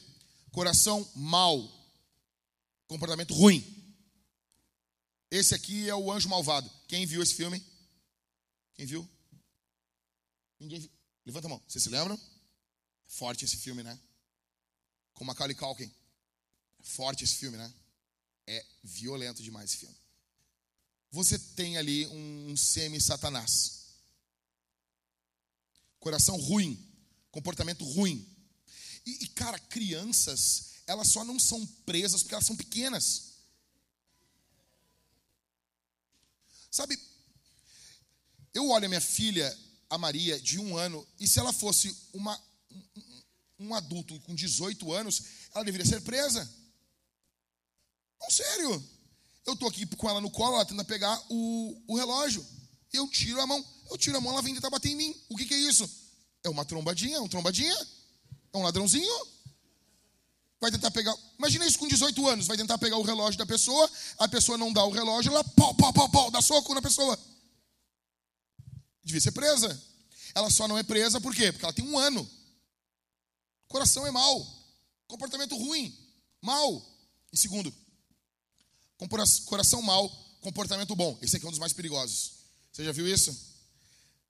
[0.53, 1.69] coração mau.
[2.87, 3.67] Comportamento ruim.
[5.29, 6.71] Esse aqui é o Anjo Malvado.
[6.87, 7.61] Quem viu esse filme?
[8.75, 9.11] Quem viu?
[10.61, 10.89] Ninguém.
[11.27, 11.61] Levanta a mão.
[11.67, 12.17] Vocês se lembram?
[13.09, 13.99] Forte esse filme, né?
[15.19, 15.91] Com Macaulay Culkin.
[16.81, 17.75] Forte esse filme, né?
[18.47, 19.97] É violento demais esse filme.
[21.11, 23.87] Você tem ali um semi-satanás.
[25.99, 26.79] Coração ruim,
[27.33, 28.25] comportamento ruim.
[29.05, 33.33] E, e, cara, crianças, elas só não são presas porque elas são pequenas.
[36.71, 36.97] Sabe,
[38.55, 39.59] eu olho a minha filha,
[39.91, 42.41] a Maria, de um ano, e se ela fosse uma,
[43.59, 45.23] um, adulto com 18 anos,
[45.55, 46.49] ela deveria ser presa.
[48.21, 48.85] Não, sério.
[49.47, 52.45] Eu tô aqui com ela no colo, ela tenta pegar o, o relógio.
[52.93, 53.65] Eu tiro a mão.
[53.91, 55.15] Eu tiro a mão, ela vem tentar bater em mim.
[55.29, 55.89] O que, que é isso?
[56.45, 57.17] É uma trombadinha?
[57.17, 57.75] É um trombadinha?
[58.53, 59.27] É um ladrãozinho?
[60.61, 61.15] Vai tentar pegar.
[61.39, 62.47] Imagina isso com 18 anos.
[62.47, 63.91] Vai tentar pegar o relógio da pessoa.
[64.19, 67.19] A pessoa não dá o relógio, ela pau, pau, pau, pau, dá soco na pessoa.
[69.03, 69.81] Devia ser presa.
[70.35, 71.53] Ela só não é presa por quê?
[71.53, 72.29] Porque ela tem um ano.
[73.69, 74.47] Coração é mau.
[75.07, 75.97] Comportamento ruim.
[76.41, 76.85] Mal.
[77.33, 77.75] E segundo,
[79.47, 80.09] coração mau,
[80.41, 81.19] comportamento bom.
[81.21, 82.33] Esse aqui é um dos mais perigosos.
[82.73, 83.37] Você já viu isso?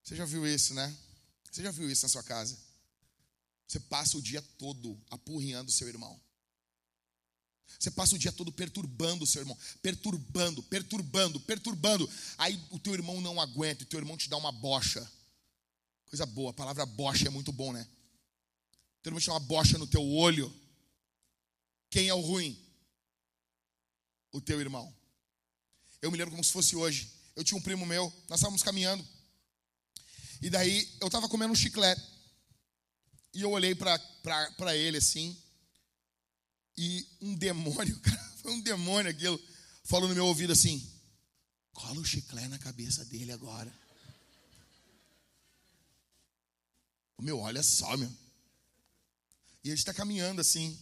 [0.03, 0.97] Você já viu isso, né?
[1.51, 2.59] Você já viu isso na sua casa?
[3.67, 6.19] Você passa o dia todo apurrinhando o seu irmão.
[7.79, 12.11] Você passa o dia todo perturbando o seu irmão, perturbando, perturbando, perturbando.
[12.39, 15.07] Aí o teu irmão não aguenta, o teu irmão te dá uma bocha.
[16.07, 17.87] Coisa boa, a palavra bocha é muito bom, né?
[18.99, 20.55] O teu irmão te dá uma bocha no teu olho.
[21.91, 22.59] Quem é o ruim?
[24.33, 24.95] O teu irmão.
[26.03, 27.13] Eu me lembro como se fosse hoje.
[27.35, 29.07] Eu tinha um primo meu, nós estávamos caminhando.
[30.43, 32.03] E daí eu estava comendo um chiclete.
[33.33, 35.37] E eu olhei para ele assim.
[36.77, 39.41] E um demônio, cara, foi um demônio aquilo,
[39.85, 40.89] falou no meu ouvido assim:
[41.73, 43.73] cola o chiclete na cabeça dele agora.
[47.21, 48.13] Meu, olha só, meu.
[49.69, 50.79] E ele está caminhando assim.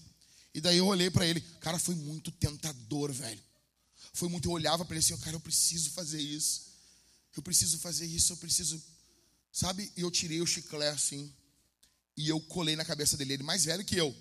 [0.54, 1.40] E daí eu olhei para ele.
[1.60, 3.42] Cara, foi muito tentador, velho.
[4.12, 4.46] Foi muito.
[4.46, 6.66] Eu olhava para ele assim, cara, eu preciso fazer isso.
[7.36, 8.80] Eu preciso fazer isso, eu preciso.
[9.52, 9.90] Sabe?
[9.96, 11.34] E eu tirei o chiclete assim.
[12.16, 13.32] E eu colei na cabeça dele.
[13.32, 14.16] Ele mais velho que eu.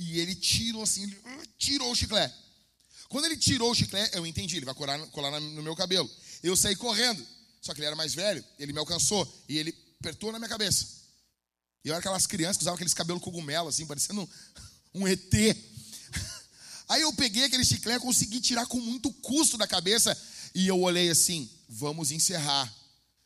[0.00, 2.34] E ele tirou assim, ele uh, tirou o chiclete.
[3.08, 6.10] Quando ele tirou o chiclete, eu entendi, ele vai colar, colar no meu cabelo.
[6.42, 7.24] Eu saí correndo.
[7.62, 11.03] Só que ele era mais velho, ele me alcançou e ele apertou na minha cabeça.
[11.84, 14.28] E eu era aquelas crianças que usavam aqueles cabelos cogumelo, assim, parecendo
[14.94, 15.32] um, ET.
[16.88, 20.16] Aí eu peguei aquele chiclete, consegui tirar com muito custo da cabeça
[20.54, 22.72] e eu olhei assim: vamos encerrar.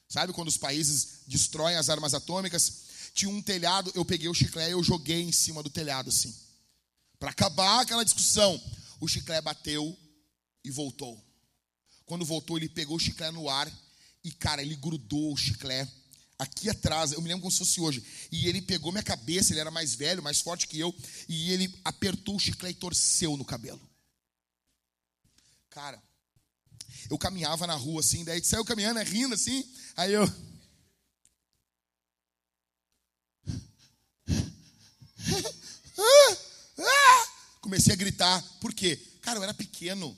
[0.09, 2.89] Sabe quando os países destroem as armas atômicas?
[3.15, 6.35] Tinha um telhado, eu peguei o chiclete e eu joguei em cima do telhado assim.
[7.19, 8.61] Para acabar aquela discussão,
[9.01, 9.97] o chiclete bateu
[10.65, 11.23] e voltou.
[12.07, 13.71] Quando voltou, ele pegou o chiclete no ar
[14.25, 15.93] e, cara, ele grudou o chiclete
[16.39, 17.13] aqui atrás.
[17.13, 18.05] Eu me lembro como se fosse hoje.
[18.31, 20.95] E ele pegou minha cabeça, ele era mais velho, mais forte que eu,
[21.29, 23.81] e ele apertou o chiclete e torceu no cabelo.
[25.71, 26.03] Cara,
[27.11, 29.65] eu caminhava na rua assim, daí saiu caminhando, né, rindo assim,
[29.97, 30.25] aí eu.
[37.61, 38.97] Comecei a gritar, por quê?
[39.21, 40.17] Cara, eu era pequeno.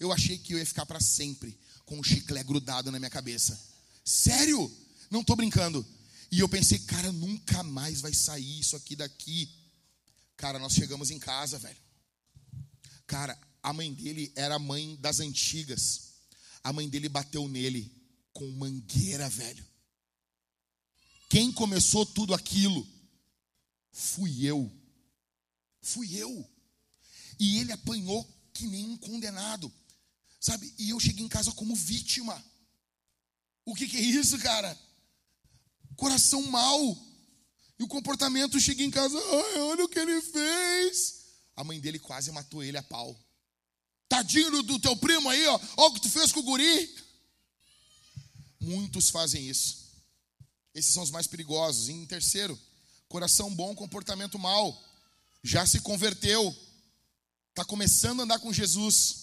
[0.00, 3.58] Eu achei que eu ia ficar para sempre com o chiclete grudado na minha cabeça.
[4.04, 4.70] Sério?
[5.10, 5.86] Não tô brincando.
[6.30, 9.50] E eu pensei, cara, nunca mais vai sair isso aqui daqui.
[10.36, 11.78] Cara, nós chegamos em casa, velho.
[13.06, 16.12] Cara, a mãe dele era a mãe das antigas.
[16.62, 17.90] A mãe dele bateu nele
[18.32, 19.66] com mangueira, velho.
[21.28, 22.86] Quem começou tudo aquilo?
[23.90, 24.70] Fui eu.
[25.80, 26.48] Fui eu.
[27.38, 29.72] E ele apanhou que nem um condenado.
[30.40, 30.72] Sabe?
[30.78, 32.44] E eu cheguei em casa como vítima.
[33.64, 34.78] O que, que é isso, cara?
[35.98, 36.96] Coração mau.
[37.78, 41.16] E o comportamento chega em casa, Ai, olha o que ele fez.
[41.54, 43.14] A mãe dele quase matou ele a pau.
[44.08, 45.60] Tadinho do teu primo aí, ó.
[45.76, 46.96] Olha o que tu fez com o guri.
[48.58, 49.86] Muitos fazem isso.
[50.74, 51.88] Esses são os mais perigosos.
[51.88, 52.58] E em terceiro,
[53.08, 54.82] coração bom, comportamento mau.
[55.42, 56.56] Já se converteu
[57.58, 59.16] está começando a andar com Jesus,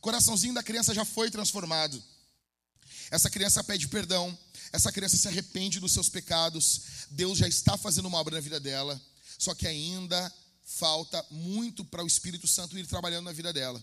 [0.00, 2.02] coraçãozinho da criança já foi transformado.
[3.08, 4.36] Essa criança pede perdão,
[4.72, 8.60] essa criança se arrepende dos seus pecados, Deus já está fazendo uma obra na vida
[8.60, 9.00] dela,
[9.38, 10.32] só que ainda
[10.64, 13.82] falta muito para o Espírito Santo ir trabalhando na vida dela.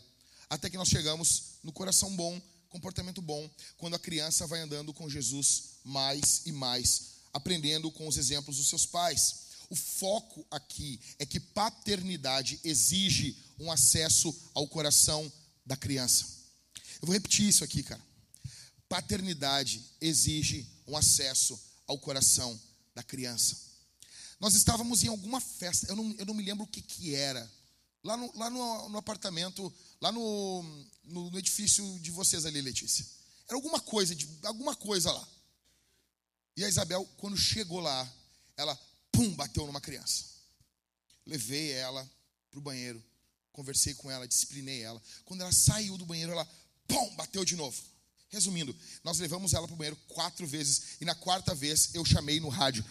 [0.50, 5.10] Até que nós chegamos no coração bom, comportamento bom, quando a criança vai andando com
[5.10, 9.46] Jesus mais e mais, aprendendo com os exemplos dos seus pais.
[9.70, 15.32] O foco aqui é que paternidade exige um acesso ao coração
[15.66, 16.26] da criança.
[17.02, 18.02] Eu vou repetir isso aqui, cara.
[18.88, 22.60] Paternidade exige um acesso ao coração
[22.94, 23.58] da criança.
[24.40, 27.50] Nós estávamos em alguma festa, eu não, eu não me lembro o que, que era.
[28.04, 30.64] Lá, no, lá no, no apartamento, lá no,
[31.04, 33.06] no, no, edifício de vocês ali, Letícia.
[33.48, 35.28] Era alguma coisa, de, alguma coisa lá.
[36.56, 38.14] E a Isabel, quando chegou lá,
[38.56, 38.80] ela,
[39.12, 40.26] pum, bateu numa criança.
[41.26, 42.08] Levei ela
[42.52, 43.04] para o banheiro,
[43.52, 45.02] conversei com ela, disciplinei ela.
[45.24, 46.48] Quando ela saiu do banheiro, ela,
[46.88, 47.82] pum, bateu de novo.
[48.36, 52.38] Resumindo, nós levamos ela para o banheiro quatro vezes e na quarta vez eu chamei
[52.38, 52.84] no rádio: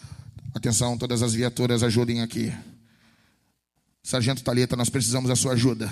[0.55, 2.51] Atenção, todas as viaturas, ajudem aqui.
[4.01, 5.87] Sargento Talita, nós precisamos da sua ajuda.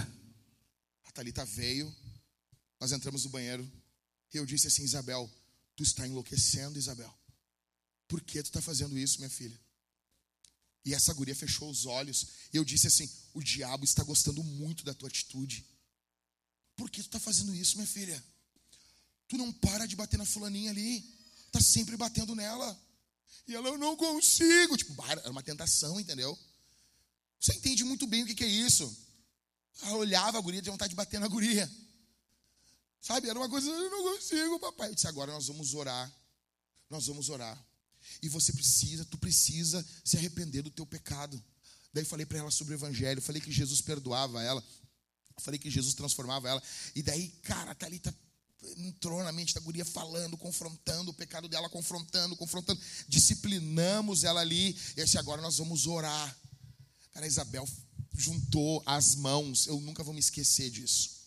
[1.06, 1.95] A Talita veio,
[2.82, 3.72] nós entramos no banheiro
[4.34, 5.30] e eu disse assim: Isabel,
[5.76, 7.14] tu está enlouquecendo, Isabel.
[8.08, 9.60] Por que tu está fazendo isso, minha filha?
[10.84, 14.84] E essa guria fechou os olhos e eu disse assim: O diabo está gostando muito
[14.84, 15.64] da tua atitude.
[16.76, 18.33] Por que tu está fazendo isso, minha filha?
[19.34, 21.04] Tu não para de bater na fulaninha ali.
[21.52, 22.80] Tá sempre batendo nela.
[23.48, 24.78] E ela, eu não consigo.
[24.78, 26.38] Tipo, era uma tentação, entendeu?
[27.40, 28.96] Você entende muito bem o que, que é isso.
[29.82, 31.68] Ela olhava a guria, tinha vontade de bater na guria.
[33.02, 34.90] Sabe, era uma coisa, eu não consigo, papai.
[34.90, 36.16] Eu disse, agora nós vamos orar.
[36.88, 37.60] Nós vamos orar.
[38.22, 41.44] E você precisa, tu precisa se arrepender do teu pecado.
[41.92, 44.64] Daí falei para ela sobre o evangelho, falei que Jesus perdoava ela,
[45.40, 46.62] falei que Jesus transformava ela.
[46.94, 48.16] E daí, cara, a Thalita
[48.78, 52.80] entrou na mente da guria falando, confrontando o pecado dela, confrontando, confrontando.
[53.07, 54.76] Disciplinamos ela ali.
[54.95, 56.38] E assim, agora nós vamos orar.
[57.14, 57.68] Cara, a Isabel
[58.16, 59.68] juntou as mãos.
[59.68, 61.24] Eu nunca vou me esquecer disso.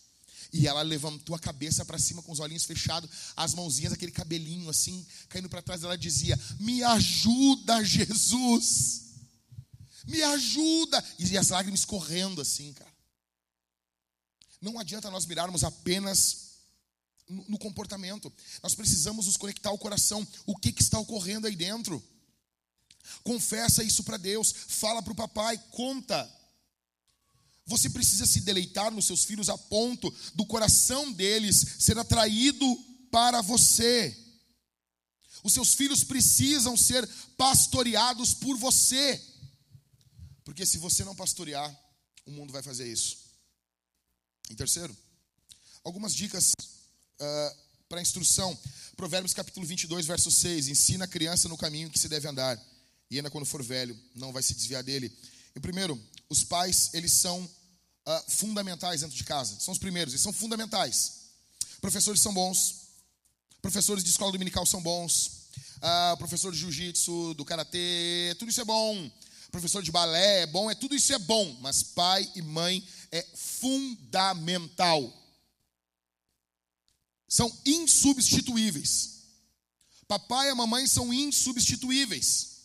[0.51, 4.69] E ela levantou a cabeça para cima com os olhinhos fechados, as mãozinhas, aquele cabelinho
[4.69, 5.83] assim, caindo para trás.
[5.83, 9.07] Ela dizia: Me ajuda, Jesus.
[10.05, 11.03] Me ajuda.
[11.19, 12.95] E as lágrimas correndo assim, cara.
[14.61, 16.46] Não adianta nós mirarmos apenas
[17.29, 18.31] no comportamento.
[18.63, 20.25] Nós precisamos nos conectar ao coração.
[20.45, 22.03] O que, que está ocorrendo aí dentro?
[23.23, 24.53] Confessa isso para Deus.
[24.67, 25.57] Fala para o papai.
[25.71, 26.29] Conta.
[27.65, 32.65] Você precisa se deleitar nos seus filhos a ponto do coração deles ser atraído
[33.11, 34.17] para você.
[35.43, 37.07] Os seus filhos precisam ser
[37.37, 39.21] pastoreados por você.
[40.45, 41.77] Porque se você não pastorear,
[42.25, 43.17] o mundo vai fazer isso.
[44.49, 44.95] Em terceiro,
[45.83, 46.53] algumas dicas
[47.19, 47.57] uh,
[47.89, 48.57] para instrução.
[48.95, 50.67] Provérbios capítulo 22, verso 6.
[50.67, 52.61] Ensina a criança no caminho que se deve andar.
[53.09, 55.11] E ainda quando for velho, não vai se desviar dele.
[55.55, 59.59] E primeiro, os pais, eles são uh, fundamentais dentro de casa.
[59.59, 61.27] São os primeiros, eles são fundamentais.
[61.79, 62.87] Professores são bons.
[63.61, 65.47] Professores de escola dominical são bons.
[65.77, 69.11] Uh, professor de jiu-jitsu, do karatê, tudo isso é bom.
[69.51, 71.55] Professor de balé é bom, é tudo isso é bom.
[71.61, 75.01] Mas pai e mãe é fundamental
[77.27, 79.17] são insubstituíveis.
[80.07, 82.57] Papai e a mamãe são insubstituíveis.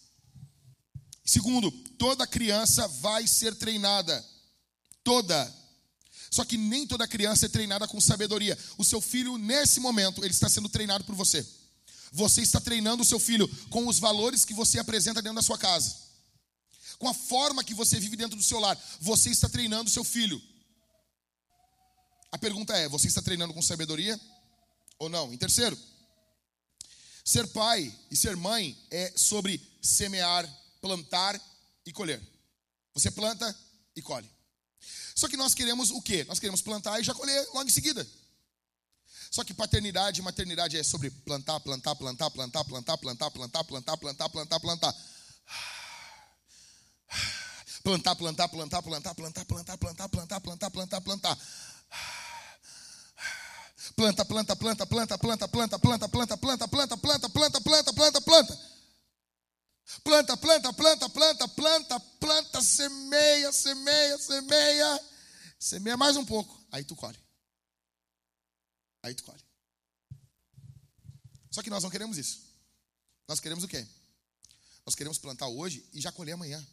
[1.25, 4.25] Segundo, toda criança vai ser treinada.
[5.03, 5.63] Toda.
[6.31, 8.57] Só que nem toda criança é treinada com sabedoria.
[8.79, 11.47] O seu filho, nesse momento, ele está sendo treinado por você.
[12.13, 15.59] Você está treinando o seu filho com os valores que você apresenta dentro da sua
[15.59, 15.97] casa.
[16.99, 18.79] Com a forma que você vive dentro do seu lar.
[19.01, 20.41] Você está treinando o seu filho.
[22.31, 24.19] A pergunta é: você está treinando com sabedoria?
[25.03, 25.33] Ou não.
[25.33, 25.77] Em terceiro,
[27.25, 30.49] ser pai e ser mãe é sobre semear,
[30.81, 31.41] plantar
[31.85, 32.23] e colher.
[32.95, 33.57] Você planta
[33.97, 34.31] e colhe.
[35.15, 36.25] Só que nós queremos o quê?
[36.25, 38.07] Nós queremos plantar e já colher logo em seguida.
[39.31, 43.99] Só que paternidade e maternidade é sobre plantar, plantar, plantar, plantar, plantar, plantar, plantar, plantar,
[43.99, 44.95] plantar, plantar, plantar.
[47.83, 49.79] Plantar, plantar, plantar, plantar, plantar, plantar,
[50.09, 51.39] plantar, plantar, plantar, plantar.
[53.97, 58.73] Planta, planta, planta, planta, planta, planta, planta, planta, planta, planta, planta, planta, planta, planta, planta.
[60.03, 65.05] Planta, planta, planta, planta, planta, planta, semeia, semeia, semeia.
[65.59, 67.19] Semeia mais um pouco, aí tu colhe.
[69.03, 69.43] Aí tu colhe.
[71.51, 72.41] Só que nós não queremos isso.
[73.29, 73.87] Nós queremos o quê?
[74.87, 76.65] Nós queremos plantar hoje e já colher amanhã.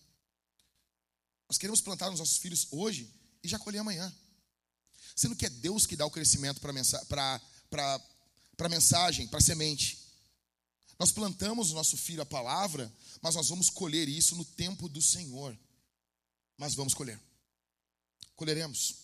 [1.48, 3.14] Nós queremos plantar nos nossos filhos hoje
[3.44, 4.14] e já colher amanhã.
[5.20, 10.00] Sendo que é Deus que dá o crescimento para a mensagem, para a semente.
[10.98, 12.90] Nós plantamos o nosso filho a palavra,
[13.22, 15.60] mas nós vamos colher isso no tempo do Senhor.
[16.58, 17.20] Mas vamos colher.
[18.34, 18.96] Colheremos.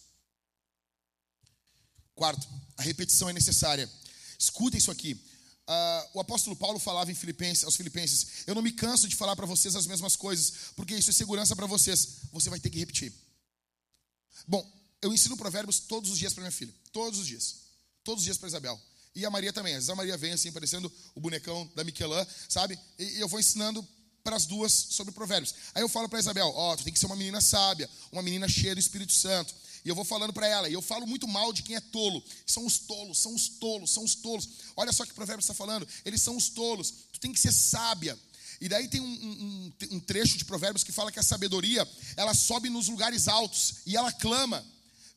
[2.13, 2.47] Quarto,
[2.77, 3.91] a repetição é necessária.
[4.39, 5.15] Escutem isso aqui.
[5.15, 9.35] Uh, o apóstolo Paulo falava em Filipenses, aos Filipenses: Eu não me canso de falar
[9.35, 12.19] para vocês as mesmas coisas, porque isso é segurança para vocês.
[12.31, 13.11] Você vai ter que repetir.
[14.47, 16.73] Bom, eu ensino provérbios todos os dias para minha filha.
[16.91, 17.57] Todos os dias.
[18.03, 18.81] Todos os dias para Isabel.
[19.13, 19.73] E a Maria também.
[19.73, 22.77] Às vezes a Maria vem assim, parecendo o bonecão da Michelin, sabe?
[22.97, 23.87] E eu vou ensinando
[24.23, 25.53] para as duas sobre provérbios.
[25.75, 28.23] Aí eu falo para Isabel, ó, oh, tu tem que ser uma menina sábia, uma
[28.23, 29.53] menina cheia do Espírito Santo.
[29.85, 32.23] E eu vou falando para ela, e eu falo muito mal de quem é tolo.
[32.47, 34.49] São os tolos, são os tolos, são os tolos.
[34.75, 36.91] Olha só que provérbio está falando, eles são os tolos.
[37.13, 38.17] Tu tem que ser sábia.
[38.59, 41.87] E daí tem um, um, um, trecho de provérbios que fala que a sabedoria,
[42.17, 44.65] ela sobe nos lugares altos e ela clama,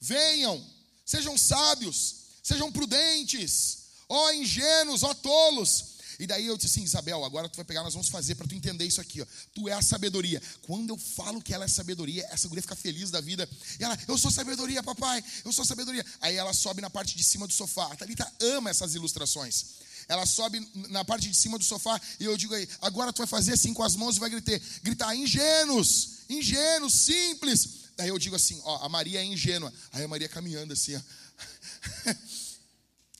[0.01, 0.65] venham,
[1.05, 3.79] sejam sábios, sejam prudentes,
[4.09, 7.95] ó ingênuos, ó tolos, e daí eu disse assim, Isabel, agora tu vai pegar, nós
[7.95, 9.27] vamos fazer para tu entender isso aqui, ó.
[9.55, 10.43] Tu é a sabedoria.
[10.63, 13.49] Quando eu falo que ela é sabedoria, essa guria fica feliz da vida.
[13.79, 16.05] E ela, eu sou sabedoria, papai, eu sou sabedoria.
[16.21, 17.93] Aí ela sobe na parte de cima do sofá.
[17.93, 19.65] A Thalita ama essas ilustrações.
[20.09, 23.27] Ela sobe na parte de cima do sofá e eu digo aí, agora tu vai
[23.27, 27.69] fazer assim com as mãos e vai gritar, gritar ingênuos, ingênuos, simples.
[27.99, 29.75] Daí eu digo assim, ó, a Maria é ingênua.
[29.93, 31.01] Aí a Maria caminhando assim, ó.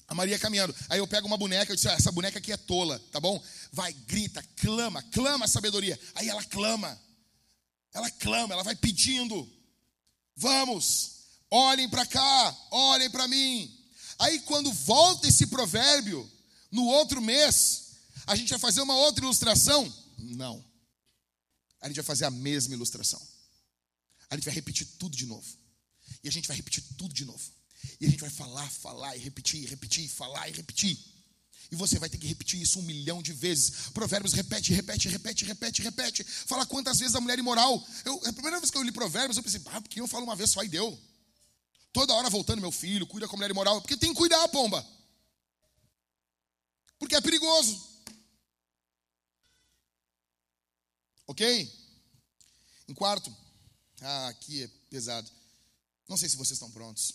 [0.09, 0.75] A Maria caminhando.
[0.89, 3.45] Aí eu pego uma boneca, eu disse: ah, essa boneca aqui é tola, tá bom?
[3.71, 6.01] Vai, grita, clama, clama a sabedoria.
[6.15, 6.99] Aí ela clama.
[7.93, 9.47] Ela clama, ela vai pedindo.
[10.35, 11.11] Vamos,
[11.51, 13.71] olhem para cá, olhem para mim.
[14.19, 16.27] Aí quando volta esse provérbio,
[16.73, 19.93] no outro mês, a gente vai fazer uma outra ilustração?
[20.17, 20.65] Não.
[21.83, 23.21] A gente vai fazer a mesma ilustração.
[24.31, 25.47] A gente vai repetir tudo de novo.
[26.23, 27.43] E a gente vai repetir tudo de novo.
[28.01, 30.99] E a gente vai falar, falar e repetir, repetir, falar e repetir.
[31.71, 33.91] E você vai ter que repetir isso um milhão de vezes.
[33.93, 36.25] Provérbios repete, repete, repete, repete, repete.
[36.25, 37.87] Fala quantas vezes a mulher imoral.
[38.05, 40.37] Eu, a primeira vez que eu li Provérbios, eu pensei, ah, porque eu falo uma
[40.37, 40.99] vez só e deu.
[41.93, 43.81] Toda hora voltando, meu filho, cuida com a mulher imoral.
[43.83, 44.85] Porque tem que cuidar, pomba.
[46.99, 47.87] Porque é perigoso.
[51.27, 51.71] Ok?
[52.89, 53.35] Em quarto,
[54.01, 55.31] ah, aqui é pesado.
[56.09, 57.13] Não sei se vocês estão prontos.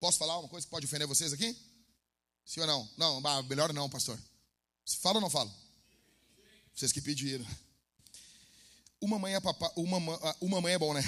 [0.00, 1.56] Posso falar uma coisa que pode ofender vocês aqui?
[2.44, 2.90] Sim ou não?
[2.96, 4.18] Não, melhor não, pastor.
[5.00, 5.50] Fala ou não fala?
[6.74, 7.46] Vocês que pediram.
[9.00, 9.38] Uma mãe é
[9.76, 11.02] uma, uma mãe é bom, né?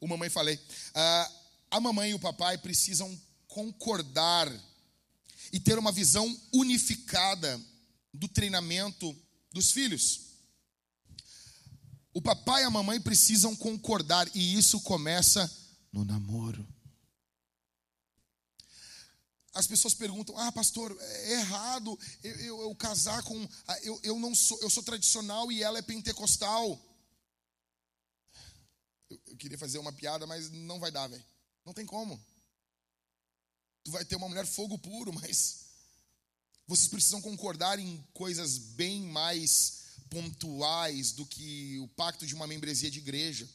[0.00, 0.56] Uma mãe falei.
[0.56, 4.50] Uh, a mamãe e o papai precisam concordar
[5.52, 7.60] e ter uma visão unificada
[8.12, 9.14] do treinamento
[9.52, 10.29] dos filhos.
[12.12, 15.50] O papai e a mamãe precisam concordar e isso começa
[15.92, 16.66] no namoro.
[19.54, 23.48] As pessoas perguntam: Ah, pastor, é errado eu, eu, eu casar com.
[23.66, 26.80] Ah, eu, eu não sou, eu sou tradicional e ela é pentecostal.
[29.08, 31.24] Eu, eu queria fazer uma piada, mas não vai dar, velho.
[31.64, 32.20] Não tem como.
[33.82, 35.66] Tu vai ter uma mulher fogo puro, mas
[36.66, 39.80] vocês precisam concordar em coisas bem mais
[40.10, 43.48] pontuais do que o pacto de uma membresia de igreja.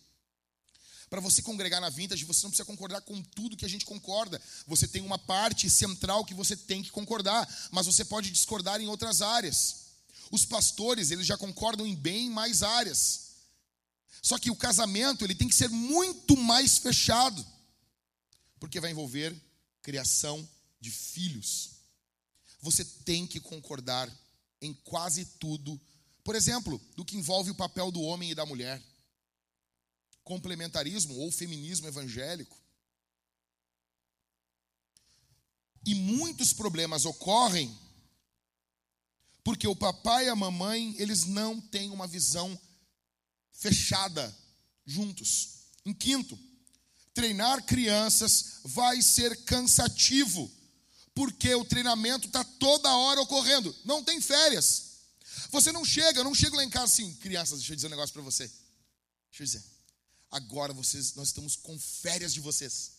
[1.10, 4.42] Para você congregar na Vintage, você não precisa concordar com tudo que a gente concorda.
[4.66, 8.88] Você tem uma parte central que você tem que concordar, mas você pode discordar em
[8.88, 9.86] outras áreas.
[10.32, 13.26] Os pastores, eles já concordam em bem mais áreas.
[14.22, 17.46] Só que o casamento, ele tem que ser muito mais fechado,
[18.60, 19.36] porque vai envolver
[19.84, 20.48] criação
[20.82, 21.76] de filhos.
[22.62, 24.12] Você tem que concordar
[24.60, 25.80] em quase tudo.
[26.26, 28.84] Por exemplo, do que envolve o papel do homem e da mulher
[30.24, 32.58] complementarismo ou feminismo evangélico.
[35.86, 37.78] E muitos problemas ocorrem
[39.44, 42.60] porque o papai e a mamãe, eles não têm uma visão
[43.54, 44.36] fechada
[44.84, 45.68] juntos.
[45.86, 46.38] Em quinto,
[47.14, 50.52] treinar crianças vai ser cansativo,
[51.14, 54.85] porque o treinamento está toda hora ocorrendo, não tem férias.
[55.52, 57.92] Você não chega, eu não chego lá em casa assim, crianças, deixa eu dizer um
[57.92, 58.48] negócio para você.
[58.48, 59.64] Deixa eu dizer.
[60.32, 62.94] Agora vocês, nós estamos com férias de vocês.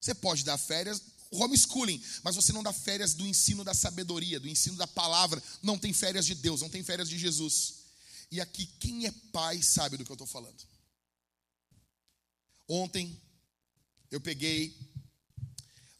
[0.00, 1.00] Você pode dar férias,
[1.30, 5.42] homeschooling, mas você não dá férias do ensino da sabedoria, do ensino da palavra.
[5.62, 7.82] Não tem férias de Deus, não tem férias de Jesus.
[8.30, 10.62] E aqui, quem é pai sabe do que eu estou falando.
[12.68, 13.20] Ontem,
[14.10, 14.76] eu peguei,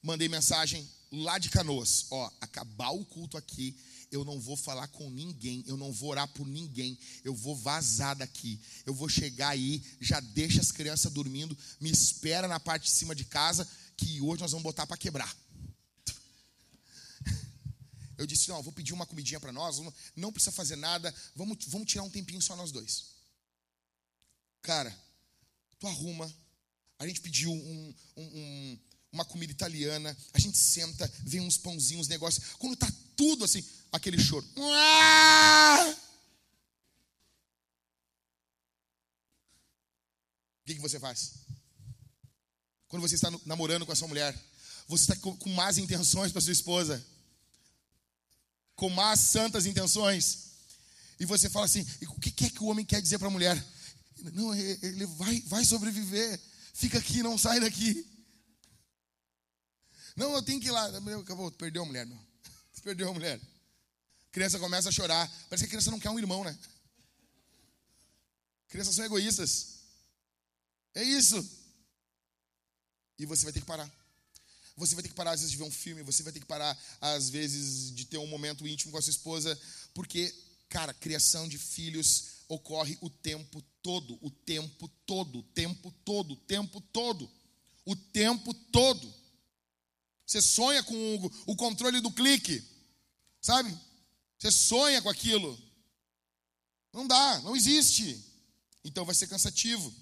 [0.02, 2.06] mandei mensagem lá de Canoas.
[2.10, 3.76] Ó, acabar o culto aqui,
[4.12, 8.14] eu não vou falar com ninguém, eu não vou orar por ninguém, eu vou vazar
[8.14, 8.60] daqui.
[8.84, 13.14] Eu vou chegar aí, já deixa as crianças dormindo, me espera na parte de cima
[13.14, 13.66] de casa,
[13.96, 15.34] que hoje nós vamos botar para quebrar.
[18.18, 19.80] Eu disse: não, vou pedir uma comidinha para nós,
[20.14, 23.06] não precisa fazer nada, vamos, vamos tirar um tempinho só nós dois.
[24.60, 24.94] Cara,
[25.80, 26.32] tu arruma,
[26.98, 28.78] a gente pediu um, um, um,
[29.10, 32.52] uma comida italiana, a gente senta, vem uns pãozinhos, negócios.
[32.58, 34.46] Quando tá tudo assim, aquele choro.
[40.60, 41.42] O que, que você faz?
[42.92, 44.38] quando você está namorando com a sua mulher,
[44.86, 47.02] você está com más intenções para sua esposa,
[48.76, 50.50] com más santas intenções,
[51.18, 53.56] e você fala assim: o que é que o homem quer dizer para a mulher?
[54.34, 56.38] Não, ele vai, vai sobreviver,
[56.74, 58.06] fica aqui, não sai daqui.
[60.14, 60.84] Não, eu tenho que ir lá.
[61.18, 62.18] Acabou, perdeu a mulher, meu.
[62.82, 63.40] Perdeu a mulher.
[63.40, 65.30] A criança começa a chorar.
[65.48, 66.58] Parece que a criança não quer um irmão, né?
[68.68, 69.80] Crianças são egoístas.
[70.94, 71.48] É isso.
[73.18, 73.90] E você vai ter que parar.
[74.76, 76.02] Você vai ter que parar, às vezes, de ver um filme.
[76.02, 79.10] Você vai ter que parar, às vezes, de ter um momento íntimo com a sua
[79.10, 79.58] esposa.
[79.94, 80.34] Porque,
[80.68, 84.18] cara, criação de filhos ocorre o tempo todo.
[84.20, 85.38] O tempo todo.
[85.38, 86.32] O tempo todo.
[86.32, 87.30] O tempo todo.
[87.84, 89.22] O tempo todo.
[90.26, 92.64] Você sonha com o, controle do clique,
[93.42, 93.76] sabe?
[94.38, 95.60] Você sonha com aquilo.
[96.92, 98.24] Não dá, não existe.
[98.84, 99.92] Então vai ser cansativo.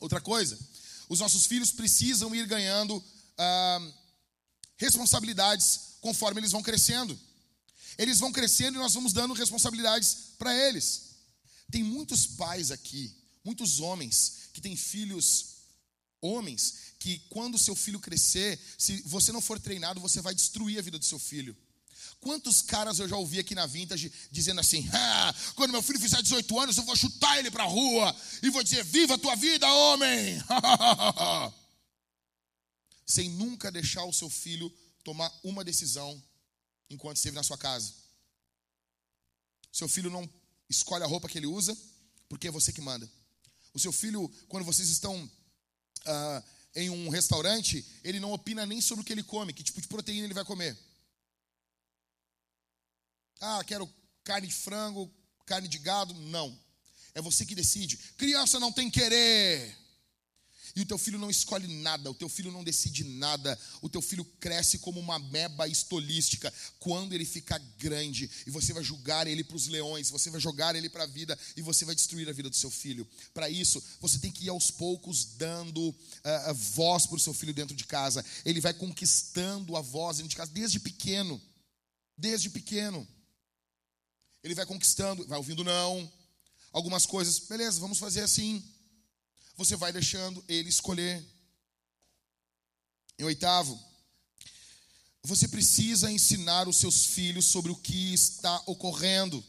[0.00, 0.58] Outra coisa,
[1.08, 3.02] os nossos filhos precisam ir ganhando
[3.38, 3.92] ah,
[4.76, 7.18] responsabilidades conforme eles vão crescendo.
[7.96, 11.10] Eles vão crescendo e nós vamos dando responsabilidades para eles.
[11.70, 15.52] Tem muitos pais aqui, muitos homens que têm filhos
[16.20, 20.82] homens que quando seu filho crescer, se você não for treinado, você vai destruir a
[20.82, 21.56] vida do seu filho.
[22.22, 26.22] Quantos caras eu já ouvi aqui na Vintage dizendo assim: ah, quando meu filho fizer
[26.22, 29.34] 18 anos, eu vou chutar ele para a rua e vou dizer: Viva a tua
[29.34, 30.40] vida, homem!
[33.04, 34.72] Sem nunca deixar o seu filho
[35.02, 36.22] tomar uma decisão
[36.88, 37.92] enquanto esteve na sua casa.
[39.72, 40.30] Seu filho não
[40.70, 41.76] escolhe a roupa que ele usa,
[42.28, 43.10] porque é você que manda.
[43.74, 46.44] O seu filho, quando vocês estão uh,
[46.76, 49.88] em um restaurante, ele não opina nem sobre o que ele come, que tipo de
[49.88, 50.78] proteína ele vai comer.
[53.42, 53.92] Ah, quero
[54.24, 55.12] carne de frango,
[55.44, 56.14] carne de gado.
[56.14, 56.56] Não.
[57.14, 57.98] É você que decide.
[58.16, 59.76] Criança não tem querer.
[60.74, 64.00] E o teu filho não escolhe nada, o teu filho não decide nada, o teu
[64.00, 66.52] filho cresce como uma meba estolística.
[66.78, 70.74] Quando ele ficar grande, e você vai julgar ele para os leões, você vai jogar
[70.74, 73.06] ele para a vida e você vai destruir a vida do seu filho.
[73.34, 77.52] Para isso, você tem que ir aos poucos dando uh, voz para o seu filho
[77.52, 78.24] dentro de casa.
[78.42, 81.40] Ele vai conquistando a voz dentro de casa desde pequeno.
[82.16, 83.06] Desde pequeno.
[84.42, 86.10] Ele vai conquistando, vai ouvindo não.
[86.72, 88.62] Algumas coisas, beleza, vamos fazer assim
[89.56, 91.24] você vai deixando ele escolher.
[93.18, 93.78] Em oitavo,
[95.22, 99.44] você precisa ensinar os seus filhos sobre o que está ocorrendo.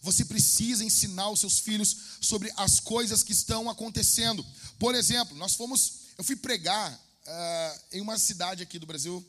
[0.00, 4.46] Você precisa ensinar os seus filhos sobre as coisas que estão acontecendo.
[4.78, 9.24] Por exemplo, nós fomos, eu fui pregar uh, em uma cidade aqui do Brasil,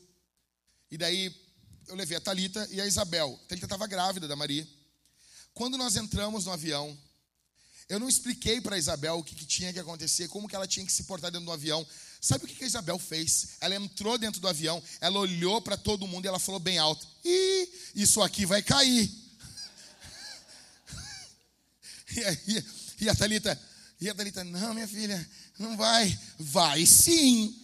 [0.90, 1.30] e daí
[1.90, 3.38] eu levei a Talita e a Isabel.
[3.44, 4.66] A Talita estava grávida da Maria.
[5.52, 6.96] Quando nós entramos no avião,
[7.88, 10.86] eu não expliquei para Isabel o que, que, tinha que acontecer, como que ela tinha
[10.86, 11.84] que se portar dentro do avião.
[12.20, 13.56] Sabe o que, que a Isabel fez?
[13.60, 17.08] Ela entrou dentro do avião, ela olhou para todo mundo e ela falou bem alto:
[17.24, 19.10] Ih, isso aqui vai cair.
[22.16, 22.64] e, aí,
[23.00, 23.60] e a Thalita,
[24.00, 26.16] e a Thalita, não, minha filha, não vai.
[26.38, 27.60] Vai sim,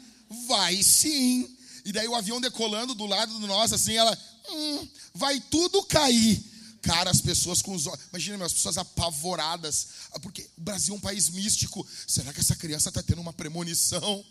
[0.48, 1.55] vai sim.
[1.86, 4.18] E daí o avião decolando do lado de nós, assim, ela,
[4.50, 6.44] hum, vai tudo cair
[6.82, 8.04] cara as pessoas com os olhos.
[8.08, 9.86] Imagina, as pessoas apavoradas.
[10.10, 11.86] Ah, porque o Brasil é um país místico.
[12.06, 14.24] Será que essa criança está tendo uma premonição?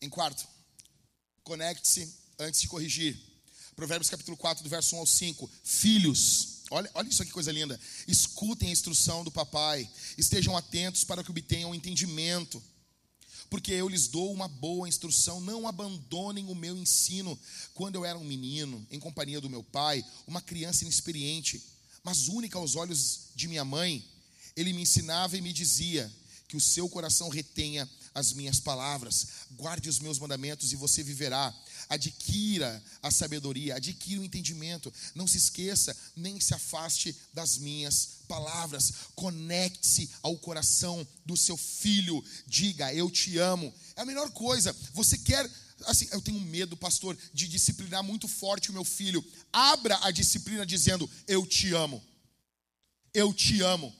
[0.00, 0.46] Em quarto,
[1.42, 3.18] conecte-se antes de corrigir.
[3.74, 5.50] Provérbios capítulo 4, do verso 1 ao 5.
[5.64, 7.78] Filhos, olha, olha isso aqui, coisa linda.
[8.06, 9.88] Escutem a instrução do papai.
[10.16, 12.62] Estejam atentos para que obtenham entendimento
[13.50, 15.40] porque eu lhes dou uma boa instrução.
[15.40, 17.38] Não abandonem o meu ensino.
[17.74, 21.62] Quando eu era um menino, em companhia do meu pai, uma criança inexperiente,
[22.02, 24.04] mas única aos olhos de minha mãe,
[24.54, 26.12] ele me ensinava e me dizia:
[26.48, 31.54] que o seu coração retenha as minhas palavras, guarde os meus mandamentos e você viverá.
[31.88, 34.92] Adquira a sabedoria, adquira o entendimento.
[35.14, 38.92] Não se esqueça, nem se afaste das minhas palavras.
[39.14, 42.22] Conecte-se ao coração do seu filho.
[42.46, 43.72] Diga, eu te amo.
[43.96, 44.74] É a melhor coisa.
[44.92, 45.48] Você quer
[45.86, 49.24] assim, eu tenho medo, pastor, de disciplinar muito forte o meu filho.
[49.52, 52.02] Abra a disciplina dizendo: Eu te amo.
[53.14, 53.94] Eu te amo.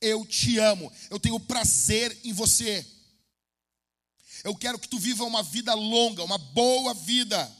[0.00, 0.92] Eu te amo.
[1.10, 2.86] Eu tenho prazer em você.
[4.44, 7.50] Eu quero que tu viva uma vida longa, uma boa vida.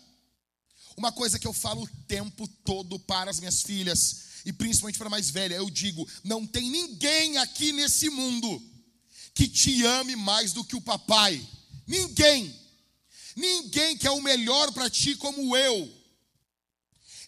[0.97, 5.07] Uma coisa que eu falo o tempo todo para as minhas filhas, e principalmente para
[5.07, 8.63] a mais velha, eu digo: não tem ninguém aqui nesse mundo
[9.35, 11.41] que te ame mais do que o papai.
[11.87, 12.61] Ninguém.
[13.35, 16.03] Ninguém quer o melhor para ti como eu.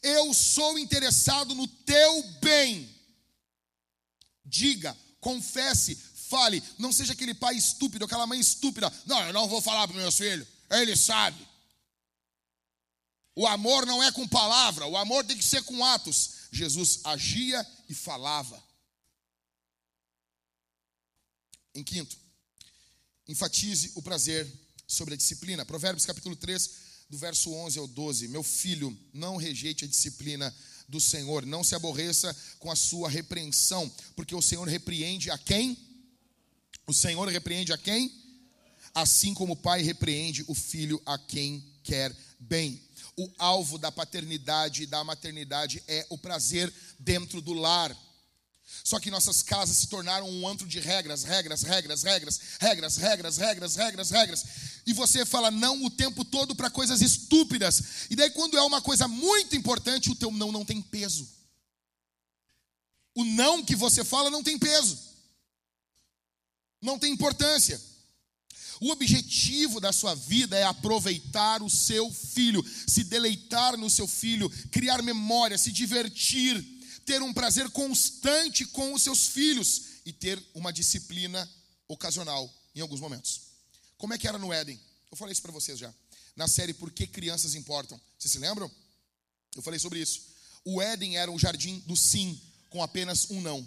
[0.02, 2.94] Eu sou interessado no teu bem.
[4.44, 5.98] Diga, confesse,
[6.28, 6.62] fale.
[6.78, 8.92] Não seja aquele pai estúpido, aquela mãe estúpida.
[9.06, 10.46] Não, eu não vou falar para meus filhos.
[10.70, 11.46] Ele sabe.
[13.36, 16.30] O amor não é com palavra, o amor tem que ser com atos.
[16.52, 18.62] Jesus agia e falava.
[21.74, 22.16] Em quinto,
[23.26, 24.48] enfatize o prazer
[24.86, 25.64] sobre a disciplina.
[25.64, 26.70] Provérbios capítulo 3,
[27.10, 28.28] do verso 11 ao 12.
[28.28, 30.54] Meu filho, não rejeite a disciplina
[30.88, 35.76] do Senhor, não se aborreça com a sua repreensão, porque o Senhor repreende a quem?
[36.86, 38.12] O Senhor repreende a quem?
[38.94, 42.80] Assim como o pai repreende o filho a quem quer bem.
[43.16, 47.96] O alvo da paternidade e da maternidade é o prazer dentro do lar.
[48.82, 53.36] Só que nossas casas se tornaram um antro de regras, regras, regras, regras, regras, regras,
[53.36, 54.44] regras, regras, regras.
[54.86, 58.06] E você fala não o tempo todo para coisas estúpidas.
[58.10, 61.28] E daí, quando é uma coisa muito importante, o teu não não tem peso.
[63.14, 64.98] O não que você fala não tem peso,
[66.84, 67.80] não tem importância.
[68.80, 74.50] O objetivo da sua vida é aproveitar o seu filho, se deleitar no seu filho,
[74.70, 76.74] criar memória, se divertir
[77.04, 81.48] ter um prazer constante com os seus filhos e ter uma disciplina
[81.86, 83.42] ocasional em alguns momentos.
[83.96, 84.80] Como é que era no Éden?
[85.10, 85.92] Eu falei isso para vocês já.
[86.34, 88.00] Na série Por que Crianças Importam.
[88.18, 88.70] Vocês se lembram?
[89.54, 90.22] Eu falei sobre isso.
[90.64, 92.40] O Éden era o jardim do sim,
[92.70, 93.66] com apenas um não.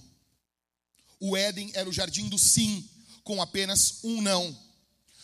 [1.20, 2.88] O Éden era o jardim do sim,
[3.28, 4.58] com apenas um não.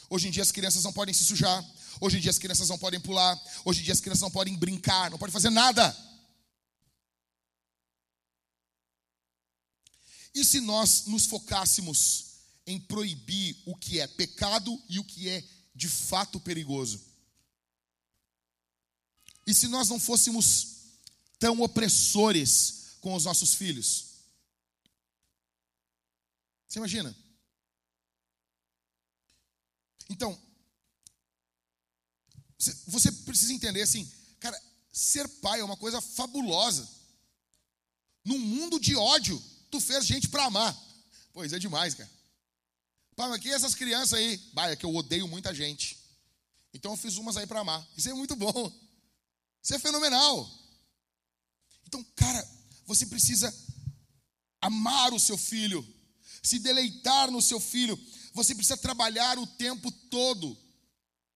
[0.09, 1.65] Hoje em dia as crianças não podem se sujar.
[2.01, 3.41] Hoje em dia as crianças não podem pular.
[3.63, 5.95] Hoje em dia as crianças não podem brincar, não podem fazer nada.
[10.35, 12.25] E se nós nos focássemos
[12.67, 15.41] em proibir o que é pecado e o que é
[15.73, 16.99] de fato perigoso?
[19.47, 20.67] E se nós não fôssemos
[21.39, 24.07] tão opressores com os nossos filhos?
[26.67, 27.22] Você imagina?
[30.09, 30.39] Então,
[32.87, 34.09] você precisa entender assim,
[34.39, 34.59] cara,
[34.91, 36.87] ser pai é uma coisa fabulosa.
[38.23, 40.77] Num mundo de ódio, tu fez gente para amar.
[41.33, 42.09] Pois é demais, cara.
[43.15, 44.37] Pai, mas que essas crianças aí?
[44.53, 45.97] Bah, é que eu odeio muita gente.
[46.73, 47.85] Então eu fiz umas aí para amar.
[47.97, 48.71] Isso é muito bom.
[49.61, 50.49] Isso é fenomenal.
[51.87, 52.49] Então, cara,
[52.85, 53.53] você precisa
[54.59, 55.85] amar o seu filho,
[56.41, 57.99] se deleitar no seu filho.
[58.33, 60.57] Você precisa trabalhar o tempo todo,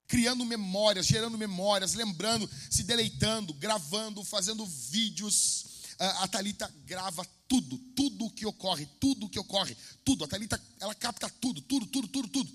[0.08, 5.66] criando memórias, gerando memórias, lembrando, se deleitando, gravando, fazendo vídeos.
[6.00, 10.24] A Talita grava tudo, tudo o que ocorre, tudo o que ocorre, tudo.
[10.24, 12.52] A Thalita, ela capta tudo, tudo, tudo, tudo, tudo.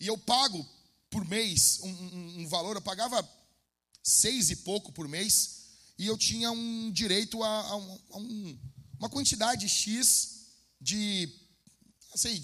[0.00, 0.66] E eu pago
[1.10, 3.28] por mês um, um, um valor, eu pagava
[4.02, 5.66] seis e pouco por mês,
[5.98, 8.58] e eu tinha um direito a, a, um, a um,
[8.98, 10.46] uma quantidade X
[10.80, 11.28] de,
[12.14, 12.42] sei,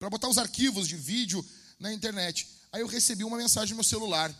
[0.00, 1.46] para botar os arquivos de vídeo
[1.78, 2.48] na internet.
[2.72, 4.34] Aí eu recebi uma mensagem no meu celular.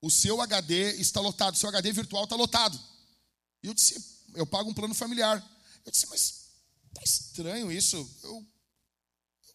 [0.00, 2.80] O seu HD está lotado, o seu HD virtual está lotado.
[3.64, 4.00] E eu disse,
[4.34, 5.44] eu pago um plano familiar.
[5.84, 6.44] Eu disse, mas
[6.94, 8.08] tá estranho isso.
[8.22, 8.46] Eu,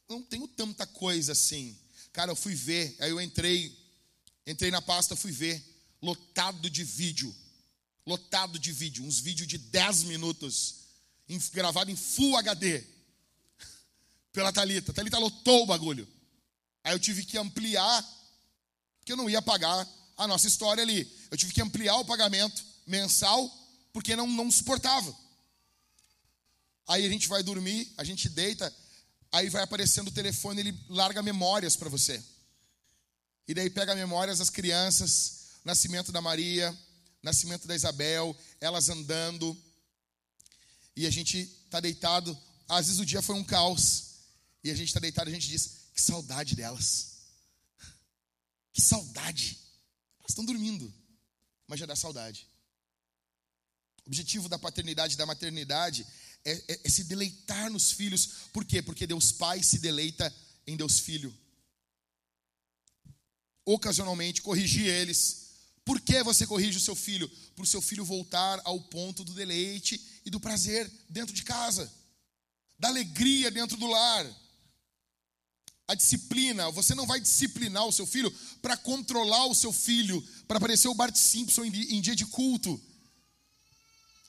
[0.09, 1.79] não tenho tanta coisa assim.
[2.11, 3.73] Cara, eu fui ver, aí eu entrei,
[4.45, 5.63] entrei na pasta, fui ver,
[6.01, 7.33] lotado de vídeo.
[8.05, 10.75] Lotado de vídeo, uns vídeos de 10 minutos,
[11.53, 12.83] gravado em Full HD.
[14.31, 14.93] Pela Thalita.
[14.93, 16.07] Thalita lotou o bagulho.
[16.83, 18.03] Aí eu tive que ampliar,
[18.99, 19.87] porque eu não ia pagar
[20.17, 21.11] a nossa história ali.
[21.29, 23.49] Eu tive que ampliar o pagamento mensal
[23.93, 25.15] porque não, não suportava.
[26.87, 28.73] Aí a gente vai dormir, a gente deita,
[29.31, 32.23] aí vai aparecendo o telefone, ele larga memórias para você.
[33.47, 36.77] E daí pega memórias das crianças, nascimento da Maria,
[37.21, 39.57] nascimento da Isabel, elas andando.
[40.95, 42.37] E a gente está deitado,
[42.67, 44.10] às vezes o dia foi um caos.
[44.63, 47.11] E a gente está deitado e a gente diz: que saudade delas.
[48.73, 49.57] Que saudade.
[50.19, 50.93] Elas estão dormindo,
[51.67, 52.47] mas já dá saudade.
[54.05, 56.05] O objetivo da paternidade e da maternidade
[56.43, 58.49] é, é, é, se deleitar nos filhos.
[58.51, 58.81] Por quê?
[58.81, 60.33] Porque Deus Pai se deleita
[60.65, 61.35] em Deus Filho.
[63.65, 65.51] Ocasionalmente, corrigir eles.
[65.85, 67.29] Por que você corrige o seu filho?
[67.55, 71.91] Para o seu filho voltar ao ponto do deleite e do prazer dentro de casa,
[72.77, 74.25] da alegria dentro do lar.
[75.91, 78.31] A disciplina, você não vai disciplinar o seu filho
[78.61, 82.81] para controlar o seu filho, para parecer o Bart Simpson em dia de culto.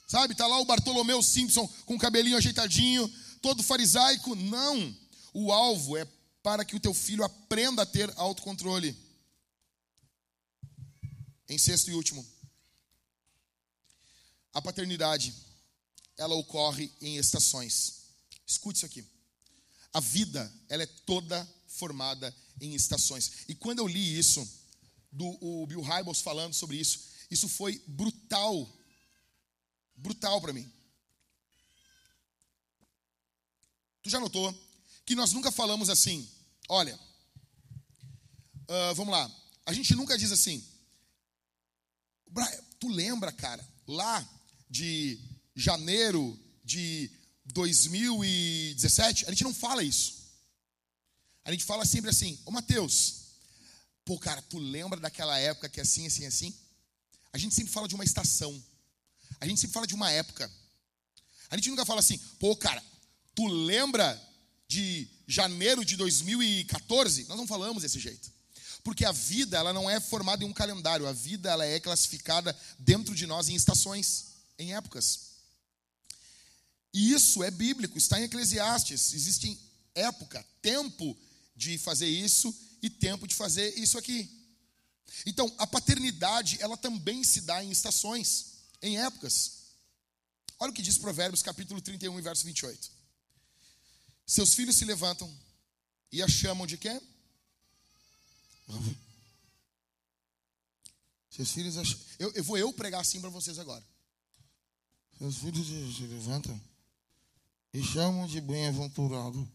[0.08, 3.08] Sabe, tá lá o Bartolomeu Simpson com o cabelinho ajeitadinho,
[3.40, 4.34] todo farisaico.
[4.34, 4.92] Não.
[5.32, 6.04] O alvo é
[6.42, 8.96] para que o teu filho aprenda a ter autocontrole.
[11.48, 12.26] Em sexto e último,
[14.52, 15.32] a paternidade,
[16.16, 18.00] ela ocorre em estações.
[18.44, 19.21] Escute isso aqui.
[19.92, 23.44] A vida, ela é toda formada em estações.
[23.48, 24.46] E quando eu li isso,
[25.10, 27.00] do o Bill Hybels falando sobre isso,
[27.30, 28.70] isso foi brutal.
[29.94, 30.70] Brutal para mim.
[34.02, 34.52] Tu já notou
[35.04, 36.28] que nós nunca falamos assim,
[36.68, 36.98] olha,
[38.68, 39.30] uh, vamos lá,
[39.66, 40.64] a gente nunca diz assim,
[42.78, 44.26] tu lembra, cara, lá
[44.68, 45.20] de
[45.54, 47.10] janeiro de
[47.46, 50.22] 2017, a gente não fala isso.
[51.44, 53.14] A gente fala sempre assim, ô Mateus,
[54.04, 56.54] pô, cara, tu lembra daquela época que é assim, assim, assim?
[57.32, 58.62] A gente sempre fala de uma estação.
[59.40, 60.50] A gente sempre fala de uma época.
[61.50, 62.82] A gente nunca fala assim, pô, cara,
[63.34, 64.20] tu lembra
[64.68, 67.24] de janeiro de 2014?
[67.24, 68.30] Nós não falamos desse jeito.
[68.84, 71.06] Porque a vida, ela não é formada em um calendário.
[71.06, 74.26] A vida, ela é classificada dentro de nós em estações,
[74.58, 75.31] em épocas.
[76.92, 79.14] E isso é bíblico, está em Eclesiastes.
[79.14, 79.58] Existe
[79.94, 81.16] época, tempo
[81.56, 84.30] de fazer isso e tempo de fazer isso aqui.
[85.24, 88.52] Então, a paternidade, ela também se dá em estações,
[88.82, 89.62] em épocas.
[90.58, 92.90] Olha o que diz Provérbios, capítulo 31, verso 28.
[94.26, 95.32] Seus filhos se levantam
[96.10, 97.00] e a chamam de quê?
[101.30, 101.76] Seus filhos
[102.18, 103.84] eu, eu vou eu pregar assim para vocês agora.
[105.18, 105.66] Seus filhos
[105.96, 106.60] se levantam
[107.72, 109.48] e chamam de bem-aventurado.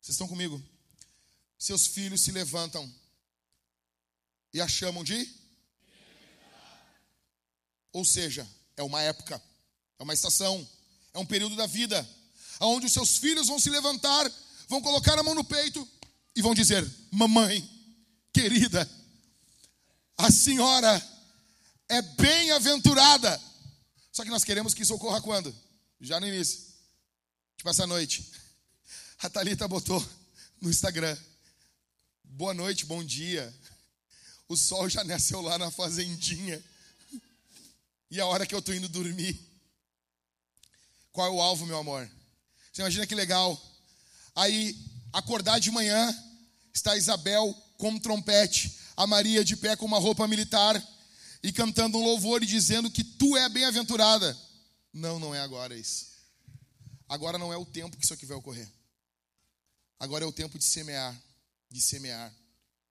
[0.00, 0.62] Vocês estão comigo?
[1.58, 2.92] Seus filhos se levantam
[4.52, 5.28] e a chamam de?
[7.92, 9.42] Ou seja, é uma época,
[9.98, 10.66] é uma estação,
[11.14, 12.08] é um período da vida,
[12.60, 14.30] onde os seus filhos vão se levantar,
[14.68, 15.86] vão colocar a mão no peito
[16.34, 17.68] e vão dizer: Mamãe,
[18.32, 18.88] querida,
[20.16, 21.02] a senhora
[21.88, 23.40] é bem-aventurada.
[24.12, 25.54] Só que nós queremos que isso ocorra quando?
[26.00, 26.67] Já no início.
[27.58, 28.24] Tipo essa noite.
[29.18, 30.00] A Thalita botou
[30.60, 31.18] no Instagram.
[32.22, 33.52] Boa noite, bom dia.
[34.48, 36.62] O sol já nasceu lá na fazendinha.
[38.12, 39.36] E a hora que eu tô indo dormir.
[41.10, 42.08] Qual é o alvo, meu amor?
[42.72, 43.60] Você imagina que legal.
[44.36, 44.78] Aí,
[45.12, 46.16] acordar de manhã,
[46.72, 50.80] está Isabel com trompete, a Maria de pé com uma roupa militar
[51.42, 54.38] e cantando um louvor e dizendo que tu é bem-aventurada.
[54.92, 56.17] Não, não é agora isso.
[57.08, 58.70] Agora não é o tempo que isso aqui vai ocorrer.
[59.98, 61.20] Agora é o tempo de semear,
[61.70, 62.32] de semear,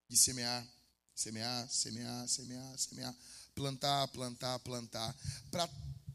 [0.10, 0.68] de semear,
[1.16, 3.16] semear, semear, semear, semear,
[3.56, 5.16] plantar, plantar, plantar,
[5.52, 5.70] para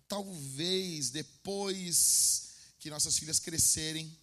[0.09, 4.15] talvez depois que nossas filhas crescerem,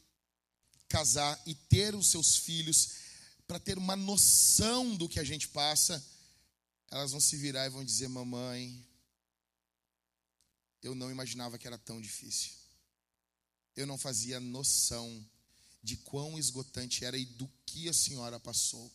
[0.88, 2.90] casar e ter os seus filhos,
[3.48, 6.06] para ter uma noção do que a gente passa,
[6.92, 8.86] elas vão se virar e vão dizer: Mamãe,
[10.84, 12.59] eu não imaginava que era tão difícil.
[13.76, 15.26] Eu não fazia noção
[15.82, 18.92] de quão esgotante era e do que a senhora passou.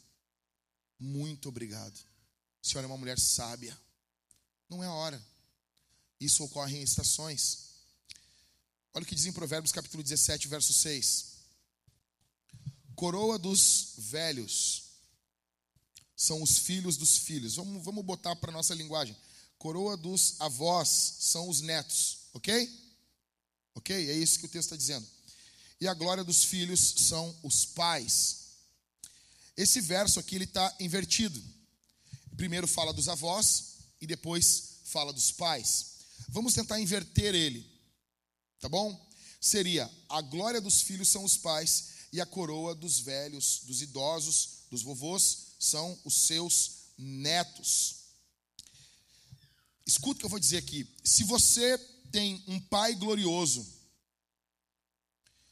[0.99, 1.99] Muito obrigado.
[2.63, 3.79] A senhora é uma mulher sábia.
[4.69, 5.23] Não é a hora.
[6.21, 7.71] Isso ocorre em estações.
[8.93, 11.35] Olha o que diz em Provérbios capítulo 17, verso 6.
[12.95, 14.85] Coroa dos velhos
[16.17, 17.57] são os filhos dos filhos.
[17.57, 19.17] Vamos, vamos botar para nossa linguagem.
[19.59, 20.89] Coroa dos avós
[21.21, 22.84] são os netos, ok?
[23.75, 23.95] Ok?
[23.95, 25.07] É isso que o texto está dizendo.
[25.81, 28.45] E a glória dos filhos são os pais.
[29.57, 31.43] Esse verso aqui ele está invertido.
[32.37, 35.95] Primeiro fala dos avós e depois fala dos pais.
[36.29, 37.65] Vamos tentar inverter ele,
[38.61, 39.01] tá bom?
[39.41, 44.65] Seria a glória dos filhos são os pais e a coroa dos velhos, dos idosos,
[44.71, 47.97] dos vovôs são os seus netos.
[49.87, 50.89] Escuta o que eu vou dizer aqui.
[51.05, 51.79] Se você
[52.15, 53.67] tem um pai glorioso,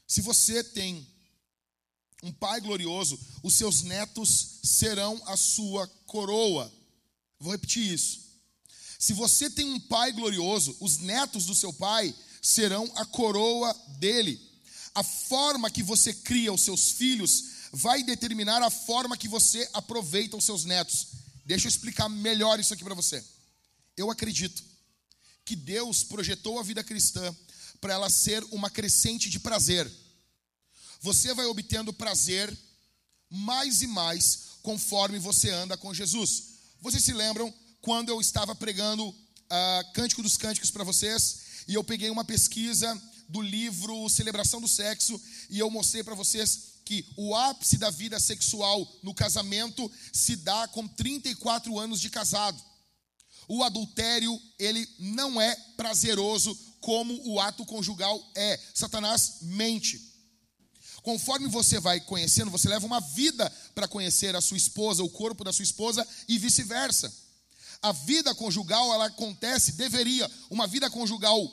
[0.07, 1.05] se você tem
[2.23, 6.73] um pai glorioso, os seus netos serão a sua coroa.
[7.37, 8.21] Vou repetir isso.
[8.97, 14.39] Se você tem um pai glorioso, os netos do seu pai serão a coroa dele.
[14.95, 20.37] A forma que você cria os seus filhos vai determinar a forma que você aproveita
[20.37, 21.07] os seus netos.
[21.45, 23.21] Deixa eu explicar melhor isso aqui para você.
[23.97, 24.72] Eu acredito
[25.45, 27.35] que Deus projetou a vida cristã
[27.81, 29.91] para ela ser uma crescente de prazer.
[31.01, 32.57] Você vai obtendo prazer
[33.29, 36.53] mais e mais conforme você anda com Jesus.
[36.79, 41.83] Vocês se lembram quando eu estava pregando uh, Cântico dos Cânticos para vocês e eu
[41.83, 47.35] peguei uma pesquisa do livro Celebração do Sexo e eu mostrei para vocês que o
[47.35, 52.61] ápice da vida sexual no casamento se dá com 34 anos de casado.
[53.47, 58.59] O adultério, ele não é prazeroso como o ato conjugal é.
[58.73, 60.13] Satanás mente.
[61.01, 65.43] Conforme você vai conhecendo, você leva uma vida para conhecer a sua esposa, o corpo
[65.43, 67.13] da sua esposa e vice-versa.
[67.81, 71.51] A vida conjugal, ela acontece, deveria, uma vida conjugal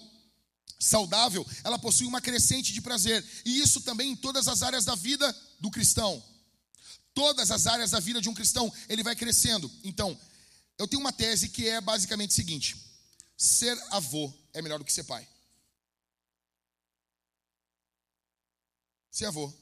[0.78, 3.24] saudável, ela possui uma crescente de prazer.
[3.44, 6.22] E isso também em todas as áreas da vida do cristão.
[7.12, 9.70] Todas as áreas da vida de um cristão, ele vai crescendo.
[9.84, 10.16] Então,
[10.80, 12.74] eu tenho uma tese que é basicamente o seguinte:
[13.36, 15.28] ser avô é melhor do que ser pai.
[19.10, 19.52] Ser avô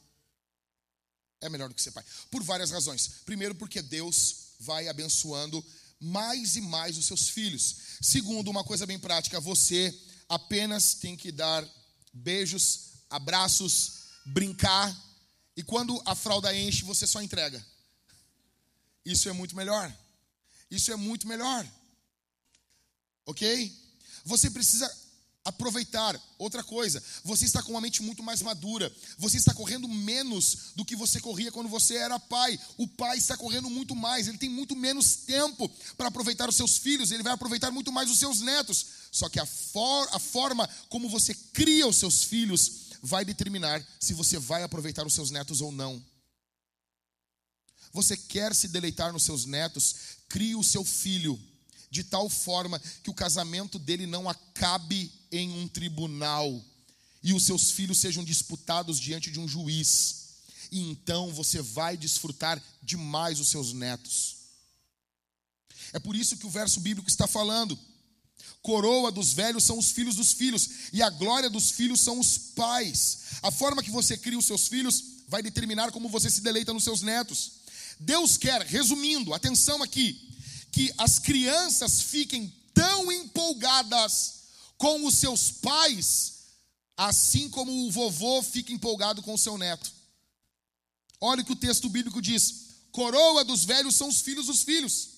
[1.41, 2.05] é melhor do que ser pai.
[2.31, 3.09] Por várias razões.
[3.25, 5.65] Primeiro, porque Deus vai abençoando
[5.99, 7.77] mais e mais os seus filhos.
[8.01, 9.93] Segundo, uma coisa bem prática, você
[10.29, 11.69] apenas tem que dar
[12.13, 14.97] beijos, abraços, brincar,
[15.57, 17.65] e quando a fralda enche, você só entrega.
[19.05, 19.93] Isso é muito melhor.
[20.71, 21.67] Isso é muito melhor.
[23.27, 23.73] Ok?
[24.25, 24.91] Você precisa
[25.49, 26.21] aproveitar.
[26.39, 28.95] Outra coisa, você está com uma mente muito mais madura.
[29.19, 32.59] Você está correndo menos do que você corria quando você era pai.
[32.77, 36.79] O pai está correndo muito mais, ele tem muito menos tempo para aproveitar os seus
[36.79, 38.87] filhos, ele vai aproveitar muito mais os seus netos.
[39.11, 44.13] Só que a, for, a forma como você cria os seus filhos vai determinar se
[44.15, 46.03] você vai aproveitar os seus netos ou não.
[47.93, 51.39] Você quer se deleitar nos seus netos, crie o seu filho
[51.91, 56.63] de tal forma que o casamento dele não acabe em um tribunal
[57.23, 60.29] e os seus filhos sejam disputados diante de um juiz.
[60.71, 64.37] E então você vai desfrutar demais os seus netos.
[65.93, 67.79] É por isso que o verso bíblico está falando:
[68.61, 72.37] coroa dos velhos são os filhos dos filhos, e a glória dos filhos são os
[72.37, 73.21] pais.
[73.43, 76.85] A forma que você cria os seus filhos vai determinar como você se deleita nos
[76.85, 77.58] seus netos.
[78.01, 80.37] Deus quer, resumindo, atenção aqui,
[80.71, 84.39] que as crianças fiquem tão empolgadas
[84.77, 86.35] com os seus pais,
[86.97, 89.93] assim como o vovô fica empolgado com o seu neto.
[91.21, 95.09] Olha o que o texto bíblico diz: coroa dos velhos são os filhos dos filhos,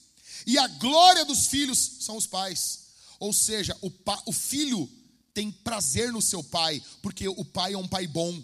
[0.46, 2.80] e a glória dos filhos são os pais.
[3.18, 4.90] Ou seja, o, pa, o filho
[5.34, 8.42] tem prazer no seu pai, porque o pai é um pai bom.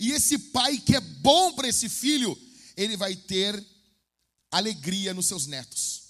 [0.00, 2.36] E esse pai que é bom para esse filho,
[2.76, 3.64] ele vai ter
[4.50, 6.02] alegria nos seus netos.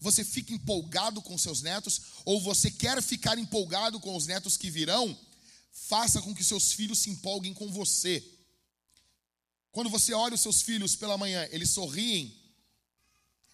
[0.00, 4.70] Você fica empolgado com seus netos, ou você quer ficar empolgado com os netos que
[4.70, 5.18] virão,
[5.70, 8.24] faça com que seus filhos se empolguem com você.
[9.70, 12.34] Quando você olha os seus filhos pela manhã, eles sorriem,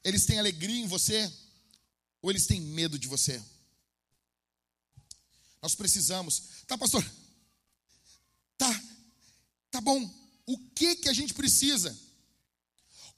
[0.04, 1.30] eles têm alegria em você,
[2.22, 3.42] ou eles têm medo de você?
[5.60, 7.04] Nós precisamos, tá, pastor?
[8.56, 8.82] Tá,
[9.70, 10.25] tá bom.
[10.46, 11.96] O que que a gente precisa?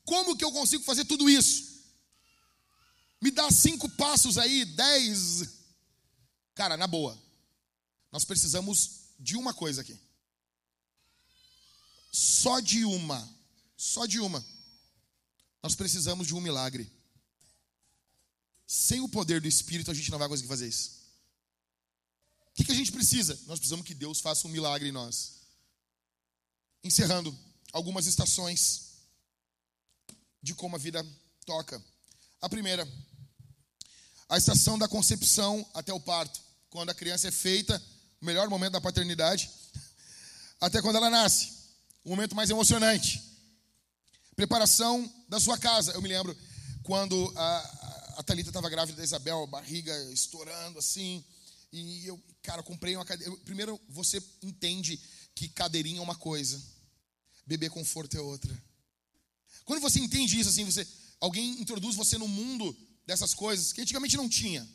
[0.04, 1.68] Como que eu consigo fazer tudo isso?
[3.20, 5.48] Me dá cinco passos aí, dez.
[6.54, 7.20] Cara, na boa.
[8.10, 9.98] Nós precisamos de uma coisa aqui.
[12.10, 13.28] Só de uma.
[13.76, 14.44] Só de uma.
[15.62, 16.90] Nós precisamos de um milagre.
[18.66, 20.98] Sem o poder do Espírito, a gente não vai conseguir fazer isso.
[22.50, 23.38] O que, que a gente precisa?
[23.46, 25.37] Nós precisamos que Deus faça um milagre em nós.
[26.82, 27.36] Encerrando
[27.72, 28.88] algumas estações
[30.42, 31.04] de como a vida
[31.44, 31.82] toca.
[32.40, 32.86] A primeira,
[34.28, 36.40] a estação da concepção até o parto,
[36.70, 37.82] quando a criança é feita,
[38.20, 39.50] o melhor momento da paternidade,
[40.60, 41.52] até quando ela nasce,
[42.04, 43.22] o momento mais emocionante.
[44.36, 45.92] Preparação da sua casa.
[45.92, 46.36] Eu me lembro
[46.84, 51.24] quando a, a Thalita estava grávida da Isabel, barriga estourando assim,
[51.72, 53.36] e eu, cara, comprei uma cadeira.
[53.38, 55.00] Primeiro, você entende
[55.38, 56.60] que cadeirinha é uma coisa,
[57.46, 58.52] bebê conforto é outra.
[59.64, 60.84] Quando você entende isso, assim, você,
[61.20, 64.68] alguém introduz você no mundo dessas coisas que antigamente não tinha.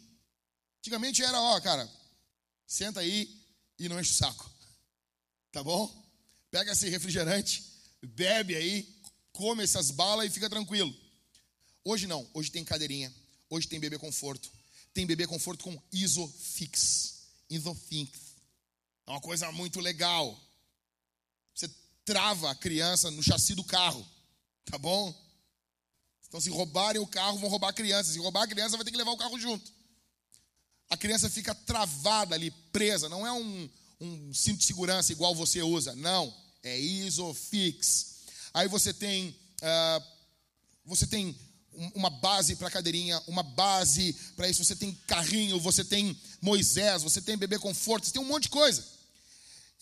[0.80, 1.90] Antigamente era, ó, cara,
[2.66, 3.46] senta aí
[3.78, 4.50] e não enche o saco.
[5.52, 5.92] Tá bom?
[6.50, 7.62] Pega esse refrigerante,
[8.02, 9.02] bebe aí,
[9.34, 10.96] come essas balas e fica tranquilo.
[11.84, 13.14] Hoje não, hoje tem cadeirinha,
[13.50, 14.50] hoje tem bebê conforto.
[14.94, 17.24] Tem bebê conforto com Isofix.
[17.50, 18.20] Isofix.
[19.06, 20.40] É uma coisa muito legal.
[22.06, 24.06] Trava a criança no chassi do carro.
[24.66, 25.14] Tá bom?
[26.28, 28.12] Então, se roubarem o carro, vão roubar a criança.
[28.12, 29.72] Se roubar a criança, vai ter que levar o carro junto.
[30.90, 33.08] A criança fica travada ali, presa.
[33.08, 33.70] Não é um,
[34.02, 35.96] um cinto de segurança igual você usa.
[35.96, 36.34] Não.
[36.64, 38.24] É Isofix.
[38.54, 39.30] Aí você tem.
[39.62, 40.04] Uh,
[40.86, 41.38] você tem
[41.96, 44.64] uma base para cadeirinha, uma base para isso.
[44.64, 48.50] Você tem carrinho, você tem Moisés, você tem bebê conforto, você tem um monte de
[48.50, 48.84] coisa.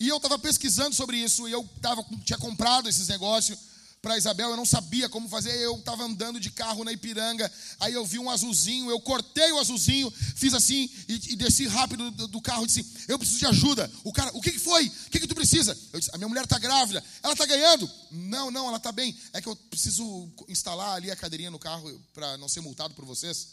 [0.02, 3.56] E eu estava pesquisando sobre isso e eu tava, tinha comprado esses negócios
[4.02, 5.56] para Isabel, eu não sabia como fazer.
[5.60, 7.48] Eu estava andando de carro na Ipiranga,
[7.78, 12.10] aí eu vi um azulzinho, eu cortei o azulzinho, fiz assim e, e desci rápido
[12.10, 13.88] do, do, carro e disse: Eu preciso de ajuda.
[14.02, 14.88] O cara, o que, que foi?
[14.88, 15.78] O que, que tu precisa?
[15.92, 17.88] Eu disse: A minha mulher está grávida, ela está ganhando.
[18.10, 19.16] Não, não, ela está bem.
[19.32, 23.04] É que eu preciso instalar ali a cadeirinha no carro para não ser multado por
[23.04, 23.50] vocês.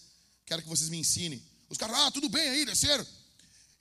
[0.47, 1.43] Quero que vocês me ensinem.
[1.69, 3.05] Os caras, ah, tudo bem aí, desceram.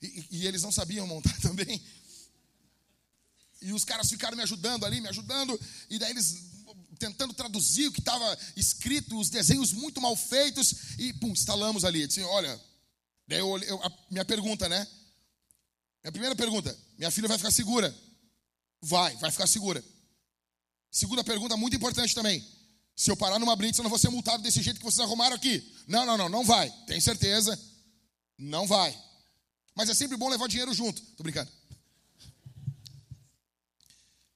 [0.03, 1.81] E, e, e eles não sabiam montar também.
[3.61, 5.59] E os caras ficaram me ajudando ali, me ajudando.
[5.89, 6.49] E daí eles
[6.97, 12.05] tentando traduzir o que estava escrito, os desenhos muito mal feitos, e pum, instalamos ali.
[12.05, 12.59] Disse, olha,
[13.27, 14.85] daí eu, eu, a minha pergunta, né?
[16.03, 17.95] Minha primeira pergunta: minha filha vai ficar segura?
[18.81, 19.83] Vai, vai ficar segura.
[20.91, 22.45] Segunda pergunta, muito importante também.
[22.95, 25.35] Se eu parar numa blitz, eu não vou ser multado desse jeito que vocês arrumaram
[25.35, 25.63] aqui.
[25.87, 26.69] Não, não, não, não vai.
[26.85, 27.57] Tem certeza?
[28.37, 28.97] Não vai.
[29.75, 31.01] Mas é sempre bom levar dinheiro junto.
[31.15, 31.49] Tô brincando.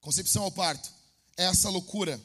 [0.03, 0.93] Concepção ao parto.
[1.35, 2.21] É essa loucura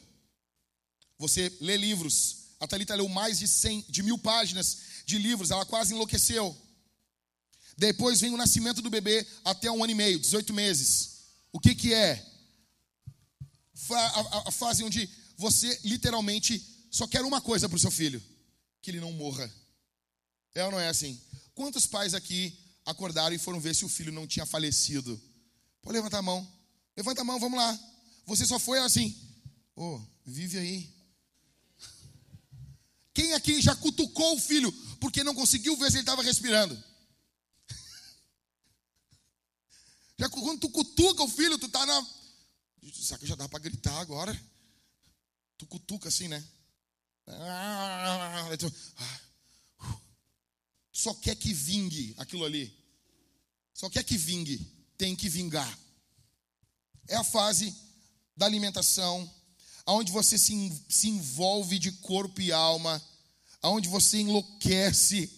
[1.19, 2.37] você lê livros.
[2.59, 6.55] A Thalita leu mais de, 100, de mil páginas de livros, ela quase enlouqueceu.
[7.77, 11.19] Depois vem o nascimento do bebê até um ano e meio, 18 meses.
[11.51, 12.25] O que, que é?
[13.91, 16.61] A, a fase onde você literalmente
[16.91, 18.21] só quer uma coisa para o seu filho:
[18.81, 19.51] que ele não morra.
[20.53, 21.19] É ou não é assim?
[21.55, 25.19] Quantos pais aqui acordaram e foram ver se o filho não tinha falecido?
[25.81, 26.58] Pode levantar a mão.
[26.99, 27.79] Levanta a mão, vamos lá.
[28.25, 29.17] Você só foi assim.
[29.73, 30.93] Oh, vive aí.
[33.13, 34.69] Quem aqui já cutucou o filho
[34.99, 36.77] porque não conseguiu ver se ele estava respirando?
[40.17, 42.05] Já quando tu cutuca o filho, tu tá na.
[42.93, 44.37] Será que já dá para gritar agora?
[45.57, 46.45] Tu cutuca assim, né?
[50.91, 52.77] Só quer que vingue aquilo ali.
[53.73, 54.57] Só quer que vingue.
[54.97, 55.79] Tem que vingar.
[57.09, 57.75] É a fase
[58.37, 59.29] da alimentação,
[59.85, 63.01] onde você se, se envolve de corpo e alma
[63.61, 65.29] aonde você enlouquece,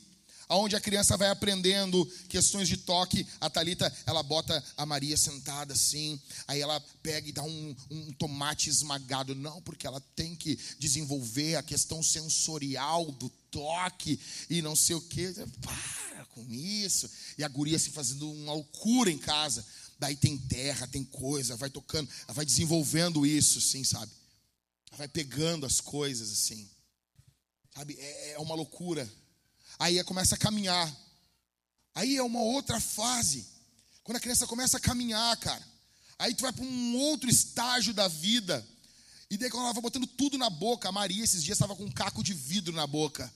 [0.50, 3.26] aonde a criança vai aprendendo questões de toque.
[3.40, 8.12] A Talita, ela bota a Maria sentada assim, aí ela pega e dá um, um
[8.14, 9.34] tomate esmagado.
[9.34, 14.20] Não, porque ela tem que desenvolver a questão sensorial do toque
[14.50, 15.34] e não sei o que.
[15.62, 17.10] Para com isso.
[17.38, 19.66] E a guria se fazendo uma loucura em casa.
[20.02, 24.12] Daí tem terra, tem coisa, vai tocando, vai desenvolvendo isso, assim, sabe?
[24.98, 26.68] Vai pegando as coisas assim.
[27.76, 29.08] Sabe, é, é uma loucura.
[29.78, 30.92] Aí começa a caminhar.
[31.94, 33.46] Aí é uma outra fase.
[34.04, 35.64] Quando a criança começa a caminhar, cara.
[36.18, 38.68] Aí tu vai para um outro estágio da vida.
[39.30, 41.86] E daí quando ela vai botando tudo na boca, a Maria esses dias estava com
[41.86, 43.32] um caco de vidro na boca.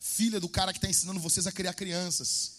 [0.00, 2.57] Filha do cara que está ensinando vocês a criar crianças.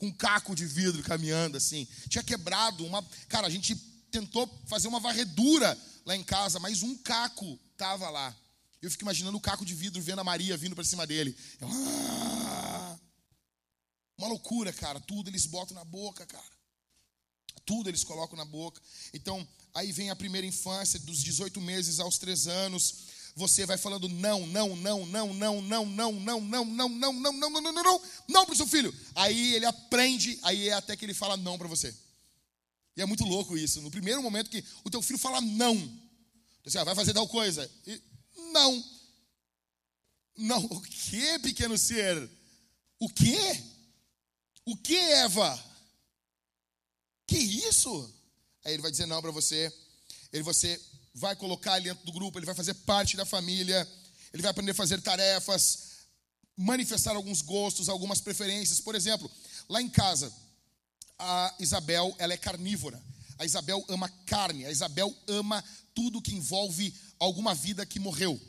[0.00, 1.86] Com um caco de vidro caminhando assim.
[2.08, 3.06] Tinha quebrado uma.
[3.28, 3.76] Cara, a gente
[4.10, 8.34] tentou fazer uma varredura lá em casa, mas um caco tava lá.
[8.80, 11.36] Eu fico imaginando o caco de vidro vendo a Maria vindo para cima dele.
[11.60, 12.98] Eu, ah!
[14.16, 14.98] Uma loucura, cara.
[15.00, 16.42] Tudo eles botam na boca, cara.
[17.66, 18.80] Tudo eles colocam na boca.
[19.12, 22.94] Então, aí vem a primeira infância, dos 18 meses aos 3 anos.
[23.40, 26.88] Você vai falando não, não, não, não, não, não, não, não, não, não, não, não,
[26.90, 28.94] não, não, não, não, não, não para o seu filho.
[29.14, 31.94] Aí ele aprende, aí é até que ele fala não para você.
[32.94, 33.80] E é muito louco isso.
[33.80, 35.74] No primeiro momento que o teu filho fala não,
[36.62, 37.68] você vai fazer tal coisa.
[37.86, 38.02] E,
[38.52, 38.84] não.
[40.36, 42.30] Não, o que, pequeno ser?
[42.98, 43.38] O que?
[44.66, 45.64] O que, Eva?
[47.26, 48.14] Que isso?
[48.66, 49.72] Aí ele vai dizer não para você.
[50.30, 50.78] Ele você
[51.14, 53.86] vai colocar ele dentro do grupo, ele vai fazer parte da família,
[54.32, 55.90] ele vai aprender a fazer tarefas,
[56.56, 58.80] manifestar alguns gostos, algumas preferências.
[58.80, 59.30] Por exemplo,
[59.68, 60.32] lá em casa,
[61.18, 63.00] a Isabel, ela é carnívora.
[63.38, 65.64] A Isabel ama carne, a Isabel ama
[65.94, 68.40] tudo que envolve alguma vida que morreu.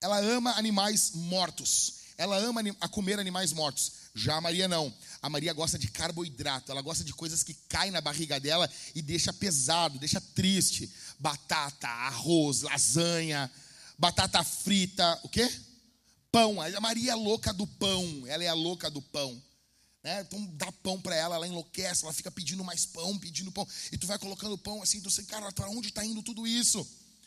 [0.00, 1.94] Ela ama animais mortos.
[2.18, 3.92] Ela ama a comer animais mortos.
[4.12, 4.92] Já a Maria não.
[5.22, 6.72] A Maria gosta de carboidrato.
[6.72, 10.92] Ela gosta de coisas que caem na barriga dela e deixa pesado, deixa triste.
[11.20, 13.48] Batata, arroz, lasanha,
[13.96, 15.48] batata frita, o quê?
[16.32, 16.60] Pão.
[16.60, 18.24] A Maria é louca do pão.
[18.26, 19.40] Ela é a louca do pão.
[20.02, 20.20] Né?
[20.22, 23.66] Então dá pão para ela, ela enlouquece, ela fica pedindo mais pão, pedindo pão.
[23.92, 26.84] E tu vai colocando pão assim, tu sei, cara, para onde está indo tudo isso?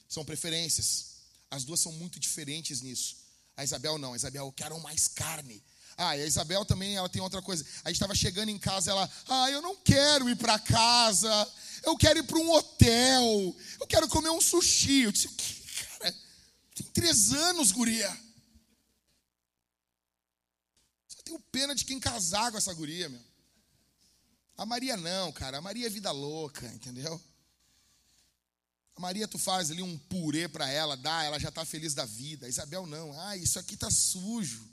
[0.10, 1.12] São preferências.
[1.50, 3.21] As duas são muito diferentes nisso.
[3.62, 5.64] A Isabel não, a Isabel quer mais carne.
[5.96, 7.64] Ah, e a Isabel também, ela tem outra coisa.
[7.84, 11.96] A gente estava chegando em casa, ela, ah, eu não quero ir para casa, eu
[11.96, 15.02] quero ir para um hotel, eu quero comer um sushi.
[15.02, 15.62] Eu disse, o que,
[16.00, 16.16] cara?
[16.74, 18.10] Tem três anos, guria.
[21.08, 23.22] Você tem pena de quem casar com essa guria, meu.
[24.58, 25.60] A Maria não, cara.
[25.60, 27.22] A Maria é vida louca, entendeu?
[29.02, 32.48] Maria, tu faz ali um purê para ela, dá, ela já está feliz da vida.
[32.48, 33.12] Isabel, não.
[33.20, 34.66] Ah, isso aqui está sujo.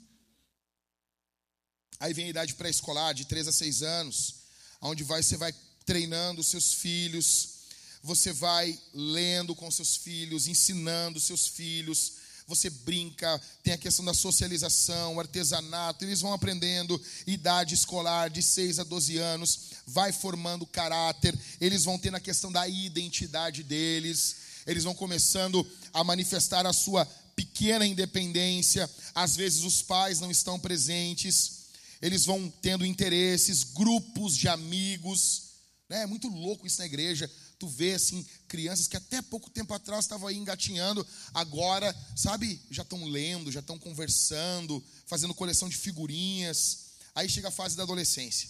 [1.99, 4.35] Aí vem a idade pré-escolar, de 3 a 6 anos,
[4.79, 5.53] onde vai, você vai
[5.83, 7.59] treinando seus filhos,
[8.01, 12.13] você vai lendo com seus filhos, ensinando seus filhos,
[12.49, 18.79] você brinca, tem a questão da socialização, artesanato, eles vão aprendendo, idade escolar de 6
[18.79, 24.35] a 12 anos, vai formando caráter, eles vão tendo a questão da identidade deles,
[24.65, 27.05] eles vão começando a manifestar a sua
[27.35, 31.59] pequena independência, às vezes os pais não estão presentes,
[32.01, 35.43] eles vão tendo interesses, grupos de amigos,
[35.87, 36.01] né?
[36.01, 37.29] é muito louco isso na igreja,
[37.59, 42.83] tu vê assim, crianças que até pouco tempo atrás estavam aí engatinhando, agora, sabe, já
[42.83, 46.87] estão lendo, já estão conversando, fazendo coleção de figurinhas.
[47.13, 48.49] Aí chega a fase da adolescência.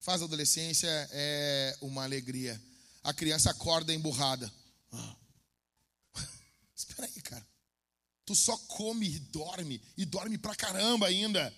[0.00, 2.60] A fase da adolescência é uma alegria.
[3.04, 4.52] A criança acorda emburrada.
[6.74, 7.46] Espera aí, cara.
[8.26, 11.54] Tu só come e dorme, e dorme pra caramba ainda.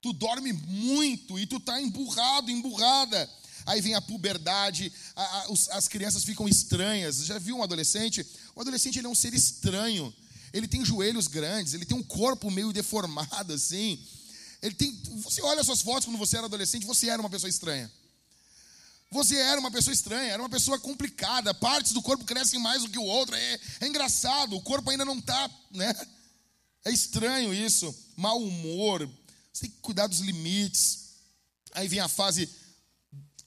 [0.00, 3.30] Tu dorme muito e tu tá emburrado, emburrada
[3.66, 7.16] aí vem a puberdade, a, a, os, as crianças ficam estranhas.
[7.26, 8.24] Já viu um adolescente?
[8.54, 10.14] O adolescente ele é um ser estranho.
[10.52, 13.98] Ele tem joelhos grandes, ele tem um corpo meio deformado assim.
[14.62, 17.90] Ele tem, você olha suas fotos quando você era adolescente, você era uma pessoa estranha.
[19.10, 21.54] Você era uma pessoa estranha, era uma pessoa complicada.
[21.54, 23.34] Partes do corpo crescem mais do que o outro.
[23.34, 25.94] É, é engraçado, o corpo ainda não está, né?
[26.84, 27.94] É estranho isso.
[28.16, 29.08] Mau humor.
[29.52, 31.06] Você tem que cuidar dos limites.
[31.72, 32.48] Aí vem a fase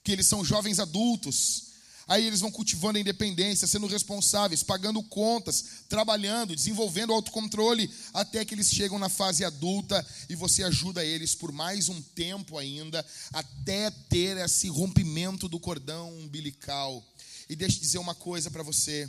[0.10, 1.66] que eles são jovens adultos.
[2.08, 8.56] Aí eles vão cultivando a independência, sendo responsáveis, pagando contas, trabalhando, desenvolvendo autocontrole, até que
[8.56, 13.92] eles chegam na fase adulta e você ajuda eles por mais um tempo ainda, até
[13.92, 17.06] ter esse rompimento do cordão umbilical.
[17.48, 19.08] E deixa eu dizer uma coisa para você.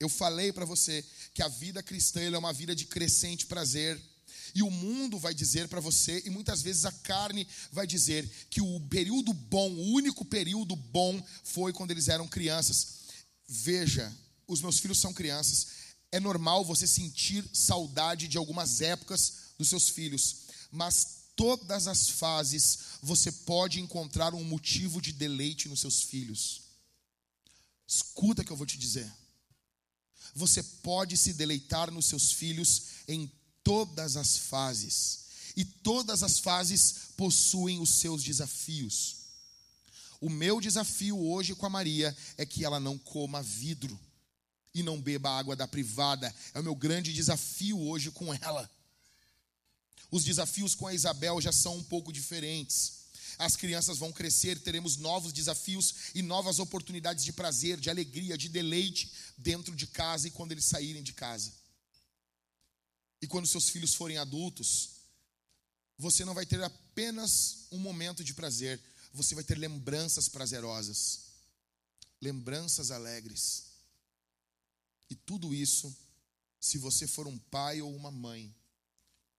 [0.00, 4.02] Eu falei para você que a vida cristã é uma vida de crescente prazer.
[4.54, 8.60] E o mundo vai dizer para você, e muitas vezes a carne vai dizer, que
[8.60, 13.00] o período bom, o único período bom, foi quando eles eram crianças.
[13.46, 14.12] Veja,
[14.46, 15.66] os meus filhos são crianças.
[16.12, 20.36] É normal você sentir saudade de algumas épocas dos seus filhos,
[20.72, 26.62] mas todas as fases você pode encontrar um motivo de deleite nos seus filhos.
[27.86, 29.10] Escuta que eu vou te dizer.
[30.34, 33.30] Você pode se deleitar nos seus filhos em
[33.62, 35.20] todas as fases.
[35.56, 39.16] E todas as fases possuem os seus desafios.
[40.20, 43.98] O meu desafio hoje com a Maria é que ela não coma vidro
[44.74, 46.32] e não beba água da privada.
[46.54, 48.70] É o meu grande desafio hoje com ela.
[50.10, 53.00] Os desafios com a Isabel já são um pouco diferentes.
[53.38, 58.50] As crianças vão crescer, teremos novos desafios e novas oportunidades de prazer, de alegria, de
[58.50, 61.50] deleite dentro de casa e quando eles saírem de casa.
[63.22, 65.00] E quando seus filhos forem adultos,
[65.98, 68.80] você não vai ter apenas um momento de prazer,
[69.12, 71.26] você vai ter lembranças prazerosas,
[72.20, 73.66] lembranças alegres.
[75.10, 75.94] E tudo isso,
[76.60, 78.54] se você for um pai ou uma mãe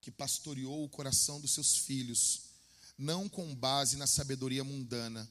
[0.02, 2.52] que pastoreou o coração dos seus filhos,
[2.98, 5.30] não com base na sabedoria mundana,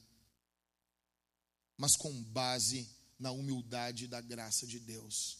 [1.77, 5.37] mas com base na humildade da graça de Deus.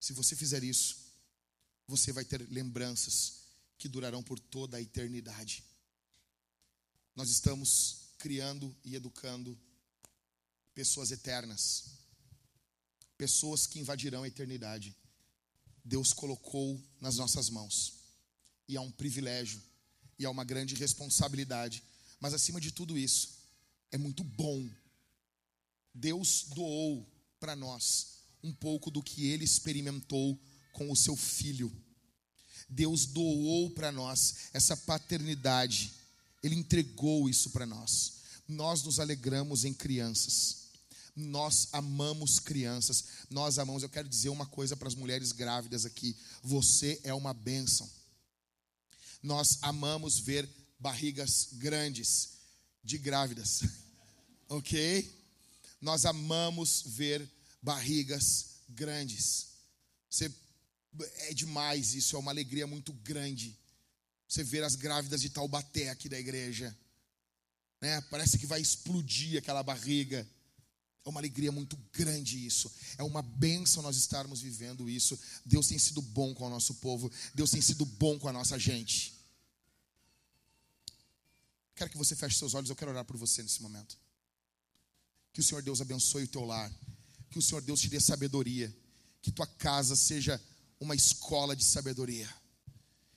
[0.00, 1.01] Se você fizer isso,
[1.92, 3.42] você vai ter lembranças
[3.76, 5.62] que durarão por toda a eternidade.
[7.14, 9.58] Nós estamos criando e educando
[10.74, 11.84] pessoas eternas,
[13.18, 14.96] pessoas que invadirão a eternidade.
[15.84, 17.98] Deus colocou nas nossas mãos,
[18.66, 19.62] e é um privilégio,
[20.18, 21.82] e é uma grande responsabilidade,
[22.18, 23.36] mas acima de tudo isso,
[23.90, 24.66] é muito bom.
[25.92, 27.06] Deus doou
[27.38, 30.40] para nós um pouco do que ele experimentou
[30.72, 31.72] com o seu filho.
[32.68, 35.92] Deus doou para nós essa paternidade,
[36.42, 38.22] Ele entregou isso para nós.
[38.48, 40.62] Nós nos alegramos em crianças,
[41.14, 43.82] nós amamos crianças, nós amamos.
[43.82, 47.88] Eu quero dizer uma coisa para as mulheres grávidas aqui: você é uma bênção.
[49.22, 52.30] Nós amamos ver barrigas grandes
[52.82, 53.62] de grávidas,
[54.48, 55.22] ok?
[55.80, 57.28] Nós amamos ver
[57.62, 59.48] barrigas grandes.
[60.10, 60.32] Você
[61.00, 63.58] é demais isso, é uma alegria muito grande.
[64.28, 66.76] Você ver as grávidas de Taubaté aqui da igreja.
[67.80, 68.00] Né?
[68.02, 70.26] Parece que vai explodir aquela barriga.
[71.04, 72.72] É uma alegria muito grande isso.
[72.96, 75.18] É uma benção nós estarmos vivendo isso.
[75.44, 77.10] Deus tem sido bom com o nosso povo.
[77.34, 79.12] Deus tem sido bom com a nossa gente.
[81.74, 82.70] Quero que você feche seus olhos.
[82.70, 83.98] Eu quero orar por você nesse momento.
[85.32, 86.70] Que o Senhor Deus abençoe o teu lar.
[87.30, 88.74] que o Senhor Deus te dê sabedoria,
[89.22, 90.40] que tua casa seja
[90.82, 92.28] uma escola de sabedoria,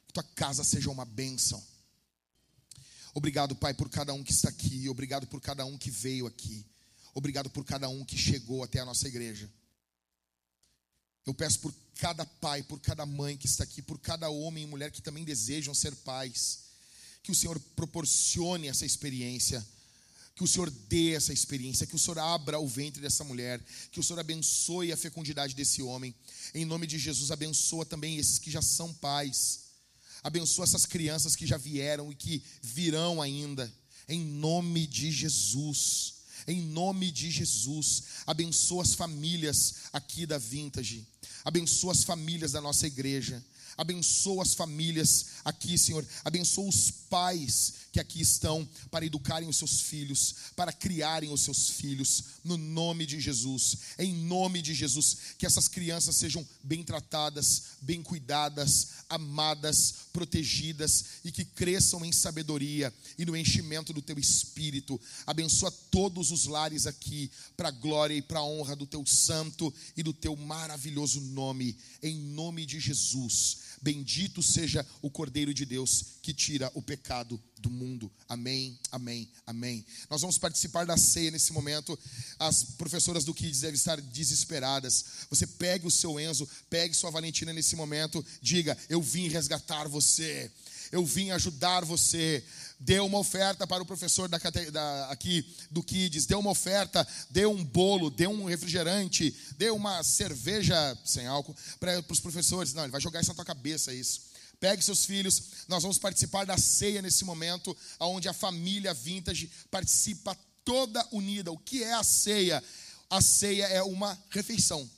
[0.08, 1.62] que tua casa seja uma bênção.
[3.14, 6.64] Obrigado, Pai, por cada um que está aqui, obrigado por cada um que veio aqui,
[7.14, 9.50] obrigado por cada um que chegou até a nossa igreja.
[11.26, 14.68] Eu peço por cada pai, por cada mãe que está aqui, por cada homem e
[14.68, 16.66] mulher que também desejam ser pais,
[17.24, 19.66] que o Senhor proporcione essa experiência,
[20.36, 24.02] que o Senhor dê essa experiência, que o Senhor abra o ventre dessa mulher, que
[24.02, 26.14] o Senhor abençoe a fecundidade desse homem.
[26.54, 29.62] Em nome de Jesus, abençoa também esses que já são pais.
[30.22, 33.74] Abençoa essas crianças que já vieram e que virão ainda.
[34.10, 36.16] Em nome de Jesus.
[36.48, 41.08] Em nome de Jesus, abençoa as famílias aqui da Vintage,
[41.44, 43.44] abençoa as famílias da nossa igreja,
[43.76, 49.80] abençoa as famílias aqui, Senhor, abençoa os pais que aqui estão para educarem os seus
[49.80, 55.46] filhos, para criarem os seus filhos, no nome de Jesus, em nome de Jesus, que
[55.46, 63.26] essas crianças sejam bem tratadas, bem cuidadas, amadas, protegidas e que cresçam em sabedoria e
[63.26, 65.00] no enchimento do teu espírito.
[65.26, 69.74] Abençoa todos os lares aqui, para a glória e para a honra do teu santo
[69.96, 73.60] e do teu maravilhoso nome, em nome de Jesus.
[73.86, 78.12] Bendito seja o Cordeiro de Deus que tira o pecado do mundo.
[78.28, 79.86] Amém, amém, amém.
[80.10, 81.96] Nós vamos participar da ceia nesse momento.
[82.40, 85.28] As professoras do Kids devem estar desesperadas.
[85.30, 90.52] Você pegue o seu Enzo, pegue sua Valentina nesse momento, diga: Eu vim resgatar você.
[90.92, 92.44] Eu vim ajudar você.
[92.80, 94.38] Dê uma oferta para o professor da,
[94.72, 96.26] da, aqui do Kids.
[96.26, 102.04] Dê uma oferta, dê um bolo, dê um refrigerante, dê uma cerveja sem álcool para
[102.10, 102.74] os professores.
[102.74, 104.22] Não, ele vai jogar isso na tua cabeça isso.
[104.60, 110.36] Pegue seus filhos, nós vamos participar da ceia nesse momento, onde a família vintage participa
[110.64, 111.52] toda unida.
[111.52, 112.64] O que é a ceia?
[113.10, 114.90] A ceia é uma refeição.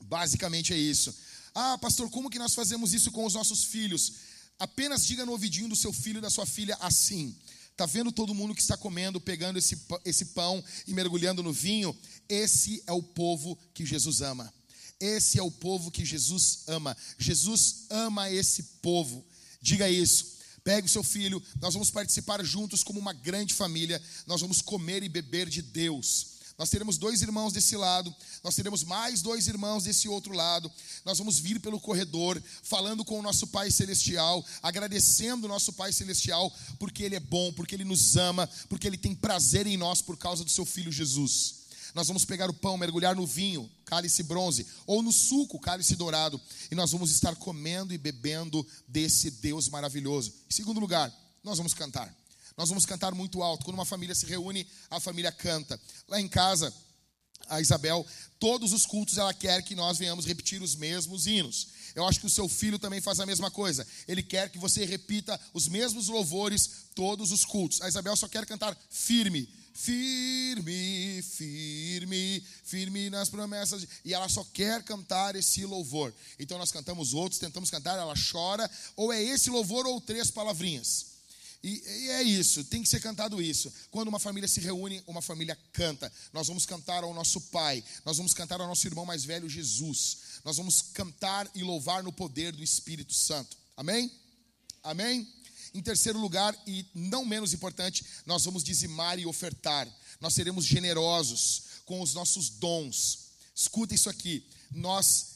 [0.00, 1.14] Basicamente é isso.
[1.54, 4.12] Ah, pastor, como que nós fazemos isso com os nossos filhos?
[4.62, 7.34] Apenas diga no ouvidinho do seu filho e da sua filha assim:
[7.72, 11.92] Está vendo todo mundo que está comendo, pegando esse, esse pão e mergulhando no vinho?
[12.28, 14.54] Esse é o povo que Jesus ama.
[15.00, 16.96] Esse é o povo que Jesus ama.
[17.18, 19.26] Jesus ama esse povo.
[19.60, 20.36] Diga isso.
[20.62, 24.00] Pegue o seu filho, nós vamos participar juntos como uma grande família.
[24.28, 26.31] Nós vamos comer e beber de Deus.
[26.62, 30.70] Nós teremos dois irmãos desse lado, nós teremos mais dois irmãos desse outro lado.
[31.04, 35.92] Nós vamos vir pelo corredor, falando com o nosso Pai Celestial, agradecendo o nosso Pai
[35.92, 40.00] Celestial, porque Ele é bom, porque Ele nos ama, porque Ele tem prazer em nós
[40.00, 41.62] por causa do Seu Filho Jesus.
[41.96, 46.40] Nós vamos pegar o pão, mergulhar no vinho, cálice bronze, ou no suco, cálice dourado,
[46.70, 50.32] e nós vamos estar comendo e bebendo desse Deus maravilhoso.
[50.48, 51.12] Em segundo lugar,
[51.42, 52.21] nós vamos cantar.
[52.56, 53.64] Nós vamos cantar muito alto.
[53.64, 55.80] Quando uma família se reúne, a família canta.
[56.08, 56.72] Lá em casa,
[57.48, 58.06] a Isabel,
[58.38, 61.68] todos os cultos ela quer que nós venhamos repetir os mesmos hinos.
[61.94, 63.86] Eu acho que o seu filho também faz a mesma coisa.
[64.08, 67.80] Ele quer que você repita os mesmos louvores todos os cultos.
[67.82, 73.86] A Isabel só quer cantar firme firme, firme, firme nas promessas.
[74.04, 76.14] E ela só quer cantar esse louvor.
[76.38, 78.70] Então nós cantamos outros, tentamos cantar, ela chora.
[78.96, 81.11] Ou é esse louvor ou três palavrinhas.
[81.62, 83.72] E, e, é isso, tem que ser cantado isso.
[83.90, 86.12] Quando uma família se reúne, uma família canta.
[86.32, 90.18] Nós vamos cantar ao nosso Pai, nós vamos cantar ao nosso irmão mais velho, Jesus.
[90.44, 93.56] Nós vamos cantar e louvar no poder do Espírito Santo.
[93.76, 94.10] Amém?
[94.82, 95.28] Amém?
[95.72, 99.88] Em terceiro lugar, e não menos importante, nós vamos dizimar e ofertar.
[100.20, 103.30] Nós seremos generosos com os nossos dons.
[103.54, 104.44] Escuta isso aqui.
[104.70, 105.32] Nós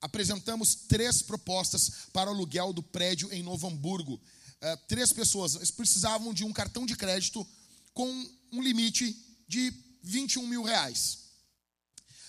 [0.00, 4.20] apresentamos três propostas para o aluguel do prédio em Novo Hamburgo.
[4.62, 7.46] Uh, três pessoas eles precisavam de um cartão de crédito
[7.92, 8.08] com
[8.52, 9.16] um limite
[9.46, 9.72] de
[10.02, 11.18] 21 mil reais.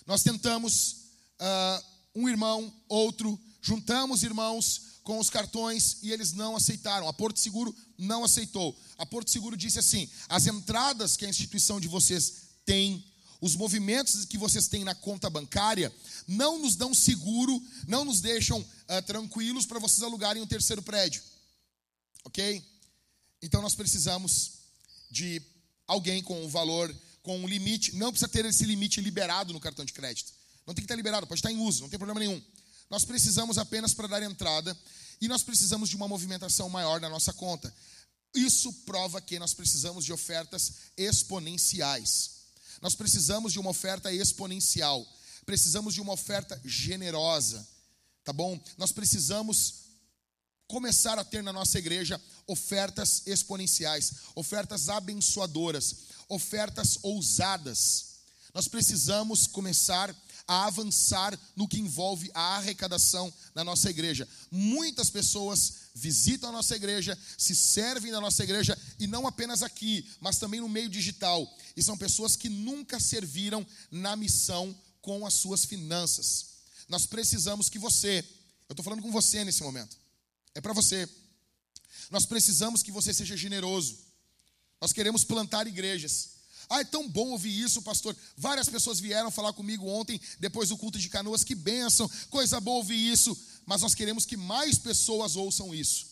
[0.06, 1.06] Nós tentamos,
[1.40, 1.86] uh,
[2.16, 7.08] um irmão, outro, juntamos irmãos, com os cartões e eles não aceitaram.
[7.08, 8.78] A Porto Seguro não aceitou.
[8.98, 13.06] A Porto Seguro disse assim: as entradas que a instituição de vocês tem,
[13.40, 15.96] os movimentos que vocês têm na conta bancária,
[16.28, 21.22] não nos dão seguro, não nos deixam uh, tranquilos para vocês alugarem um terceiro prédio.
[22.24, 22.64] Ok?
[23.42, 24.52] Então nós precisamos
[25.10, 25.42] de
[25.86, 27.96] alguém com um valor, com um limite.
[27.96, 30.34] Não precisa ter esse limite liberado no cartão de crédito.
[30.66, 32.42] Não tem que estar liberado, pode estar em uso, não tem problema nenhum.
[32.90, 34.78] Nós precisamos apenas para dar entrada
[35.20, 37.74] e nós precisamos de uma movimentação maior na nossa conta.
[38.34, 42.32] Isso prova que nós precisamos de ofertas exponenciais.
[42.82, 45.06] Nós precisamos de uma oferta exponencial.
[45.46, 47.68] Precisamos de uma oferta generosa.
[48.24, 48.62] Tá bom?
[48.78, 49.87] Nós precisamos
[50.68, 55.96] começar a ter na nossa igreja ofertas exponenciais, ofertas abençoadoras,
[56.28, 58.06] ofertas ousadas.
[58.54, 60.16] Nós precisamos começar
[60.48, 64.28] a avançar no que envolve a arrecadação na nossa igreja.
[64.50, 70.08] Muitas pessoas visitam a nossa igreja, se servem da nossa igreja, e não apenas aqui,
[70.22, 71.46] mas também no meio digital.
[71.76, 76.46] E são pessoas que nunca serviram na missão com as suas finanças.
[76.88, 78.24] Nós precisamos que você,
[78.70, 79.98] eu estou falando com você nesse momento,
[80.58, 81.08] é para você.
[82.10, 84.00] Nós precisamos que você seja generoso.
[84.82, 86.30] Nós queremos plantar igrejas.
[86.68, 88.16] Ah, é tão bom ouvir isso, pastor.
[88.36, 91.44] Várias pessoas vieram falar comigo ontem, depois do culto de canoas.
[91.44, 93.38] Que bênção, coisa boa ouvir isso.
[93.66, 96.08] Mas nós queremos que mais pessoas ouçam isso.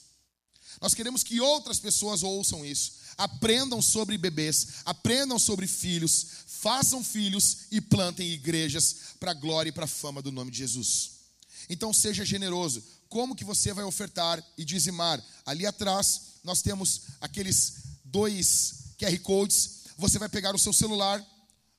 [0.80, 2.94] Nós queremos que outras pessoas ouçam isso.
[3.18, 9.74] Aprendam sobre bebês, aprendam sobre filhos, façam filhos e plantem igrejas para a glória e
[9.74, 11.16] para a fama do nome de Jesus.
[11.70, 12.84] Então seja generoso.
[13.16, 15.24] Como que você vai ofertar e dizimar?
[15.46, 21.26] Ali atrás nós temos aqueles dois QR codes você vai pegar o seu celular,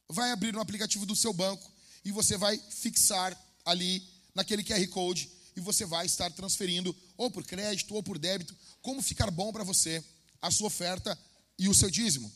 [0.08, 1.70] vai abrir no aplicativo do seu banco
[2.02, 4.02] e você vai fixar ali
[4.34, 9.02] naquele QR Code e você vai estar transferindo ou por crédito ou por débito, como
[9.02, 10.02] ficar bom para você
[10.40, 11.18] a sua oferta
[11.58, 12.32] e o seu dízimo.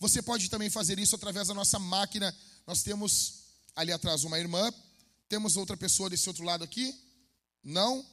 [0.00, 2.36] Você pode também fazer isso através da nossa máquina.
[2.66, 3.44] Nós temos
[3.76, 4.74] ali atrás uma irmã,
[5.28, 6.92] temos outra pessoa desse outro lado aqui?
[7.62, 8.04] Não.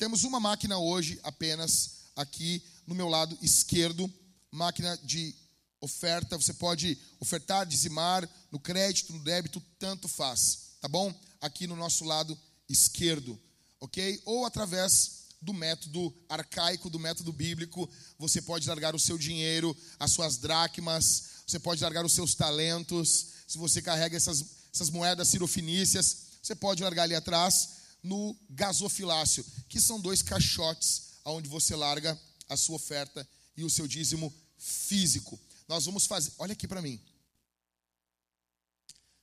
[0.00, 4.10] Temos uma máquina hoje apenas aqui no meu lado esquerdo,
[4.50, 5.34] máquina de
[5.78, 11.14] oferta, você pode ofertar, dizimar no crédito, no débito, tanto faz, tá bom?
[11.38, 13.38] Aqui no nosso lado esquerdo,
[13.78, 14.22] ok?
[14.24, 17.86] Ou através do método arcaico, do método bíblico,
[18.18, 23.26] você pode largar o seu dinheiro, as suas dracmas, você pode largar os seus talentos,
[23.46, 29.80] se você carrega essas, essas moedas cirofinícias, você pode largar ali atrás no gasofilácio, que
[29.80, 32.18] são dois caixotes onde você larga
[32.48, 35.38] a sua oferta e o seu dízimo físico.
[35.68, 37.00] Nós vamos fazer, olha aqui para mim.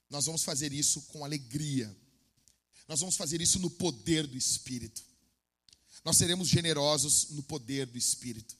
[0.09, 1.95] Nós vamos fazer isso com alegria.
[2.87, 5.03] Nós vamos fazer isso no poder do Espírito.
[6.05, 8.55] Nós seremos generosos no poder do Espírito.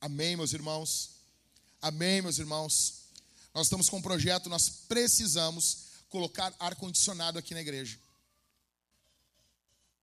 [0.00, 1.10] Amém, meus irmãos?
[1.80, 3.06] Amém, meus irmãos?
[3.54, 7.98] Nós estamos com um projeto, nós precisamos colocar ar-condicionado aqui na igreja.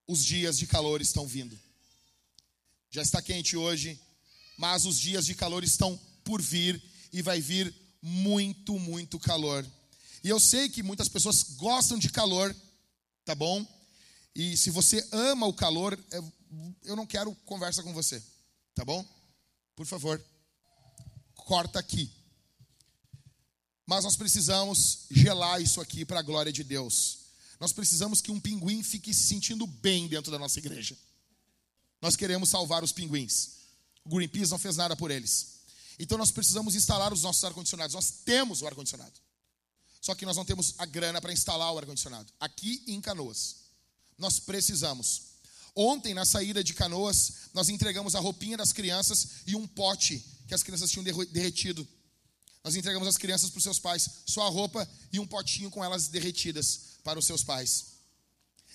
[0.08, 1.60] Os dias de calor estão vindo.
[2.92, 4.00] Já está quente hoje,
[4.58, 6.82] mas os dias de calor estão por vir
[7.12, 9.66] e vai vir muito, muito calor.
[10.24, 12.56] E eu sei que muitas pessoas gostam de calor,
[13.26, 13.66] tá bom?
[14.36, 15.98] E se você ama o calor,
[16.84, 18.22] eu não quero conversa com você,
[18.76, 19.06] tá bom?
[19.76, 20.24] Por favor,
[21.36, 22.12] corta aqui.
[23.86, 27.23] Mas nós precisamos gelar isso aqui para a glória de Deus.
[27.64, 30.98] Nós precisamos que um pinguim fique se sentindo bem dentro da nossa igreja.
[32.02, 33.52] Nós queremos salvar os pinguins.
[34.04, 35.62] O Greenpeace não fez nada por eles.
[35.98, 37.94] Então nós precisamos instalar os nossos ar-condicionados.
[37.94, 39.14] Nós temos o ar-condicionado.
[40.02, 42.34] Só que nós não temos a grana para instalar o ar-condicionado.
[42.38, 43.56] Aqui em Canoas.
[44.18, 45.22] Nós precisamos.
[45.74, 50.54] Ontem, na saída de Canoas, nós entregamos a roupinha das crianças e um pote que
[50.54, 51.88] as crianças tinham derretido.
[52.62, 55.82] Nós entregamos as crianças para os seus pais, só a roupa e um potinho com
[55.82, 57.94] elas derretidas para os seus pais.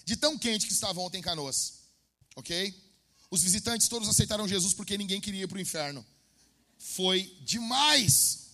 [0.04, 1.74] De tão quente que estava ontem em Canoas.
[2.36, 2.74] Ok?
[3.30, 6.04] Os visitantes todos aceitaram Jesus porque ninguém queria ir para o inferno
[6.78, 8.46] foi demais.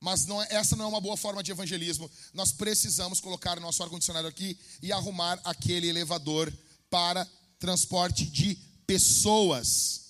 [0.00, 2.10] Mas não, é, essa não é uma boa forma de evangelismo.
[2.32, 6.52] Nós precisamos colocar nosso ar-condicionado aqui e arrumar aquele elevador
[6.90, 7.24] para
[7.58, 8.56] transporte de
[8.86, 10.06] pessoas.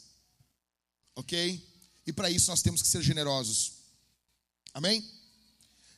[1.14, 1.62] Ok?
[2.06, 3.72] E para isso nós temos que ser generosos.
[4.72, 5.04] Amém?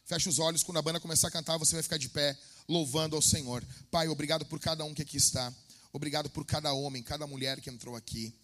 [0.08, 2.34] Feche os olhos, quando a banda começar a cantar, você vai ficar de pé,
[2.66, 3.62] louvando ao Senhor.
[3.90, 5.52] Pai, obrigado por cada um que aqui está.
[5.92, 8.34] Obrigado por cada homem, cada mulher que entrou aqui.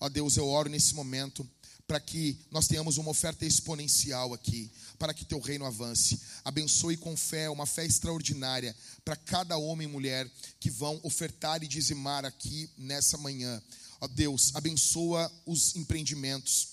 [0.00, 1.48] Ó Deus, eu oro nesse momento
[1.86, 4.68] para que nós tenhamos uma oferta exponencial aqui,
[4.98, 6.20] para que teu reino avance.
[6.44, 8.74] Abençoe com fé, uma fé extraordinária
[9.04, 10.28] para cada homem e mulher
[10.58, 13.62] que vão ofertar e dizimar aqui nessa manhã.
[14.00, 16.70] Ó Deus, abençoa os empreendimentos,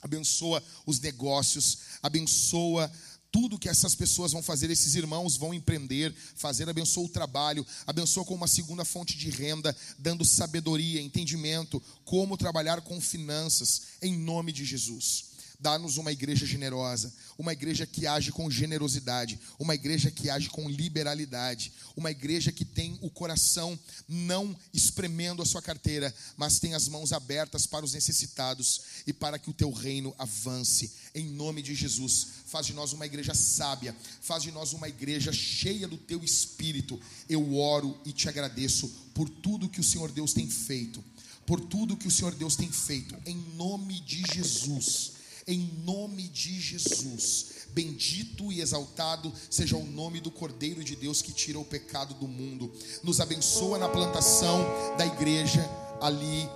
[0.00, 2.90] abençoa os negócios, abençoa
[3.32, 8.24] tudo que essas pessoas vão fazer, esses irmãos vão empreender, fazer, abençoa o trabalho, abençoa
[8.24, 14.52] com uma segunda fonte de renda, dando sabedoria, entendimento, como trabalhar com finanças, em nome
[14.52, 15.29] de Jesus.
[15.60, 20.70] Dá-nos uma igreja generosa, uma igreja que age com generosidade, uma igreja que age com
[20.70, 23.78] liberalidade, uma igreja que tem o coração
[24.08, 29.38] não espremendo a sua carteira, mas tem as mãos abertas para os necessitados e para
[29.38, 30.92] que o teu reino avance.
[31.14, 35.30] Em nome de Jesus, faz de nós uma igreja sábia, faz de nós uma igreja
[35.30, 36.98] cheia do teu espírito.
[37.28, 41.04] Eu oro e te agradeço por tudo que o Senhor Deus tem feito,
[41.44, 45.19] por tudo que o Senhor Deus tem feito, em nome de Jesus
[45.50, 47.46] em nome de Jesus.
[47.72, 52.26] Bendito e exaltado seja o nome do Cordeiro de Deus que tira o pecado do
[52.26, 52.72] mundo.
[53.02, 54.64] Nos abençoa na plantação
[54.96, 55.68] da igreja
[56.00, 56.48] ali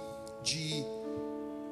[0.42, 0.84] de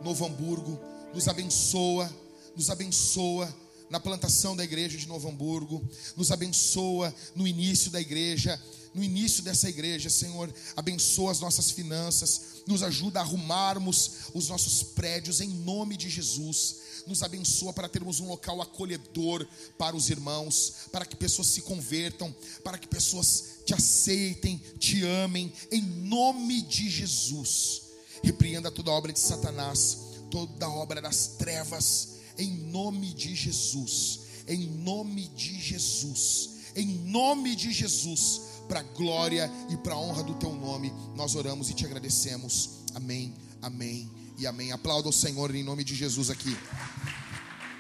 [0.03, 0.79] Novo Hamburgo.
[1.15, 2.11] Nos abençoa,
[2.57, 3.53] nos abençoa
[3.89, 5.83] na plantação da igreja de Novo Hamburgo.
[6.17, 8.61] Nos abençoa no início da igreja
[8.95, 14.83] no início dessa igreja, Senhor, abençoa as nossas finanças, nos ajuda a arrumarmos os nossos
[14.83, 16.77] prédios em nome de Jesus.
[17.07, 19.47] Nos abençoa para termos um local acolhedor
[19.77, 25.53] para os irmãos, para que pessoas se convertam, para que pessoas te aceitem, te amem,
[25.71, 27.83] em nome de Jesus.
[28.23, 29.99] Repreenda toda obra de Satanás,
[30.31, 34.21] toda obra das trevas, em nome de Jesus.
[34.47, 36.51] Em nome de Jesus.
[36.75, 40.93] Em nome de Jesus para a glória e para a honra do teu nome.
[41.15, 42.71] Nós oramos e te agradecemos.
[42.95, 44.73] Amém, amém e amém.
[44.73, 46.57] Aplauda o Senhor em nome de Jesus aqui.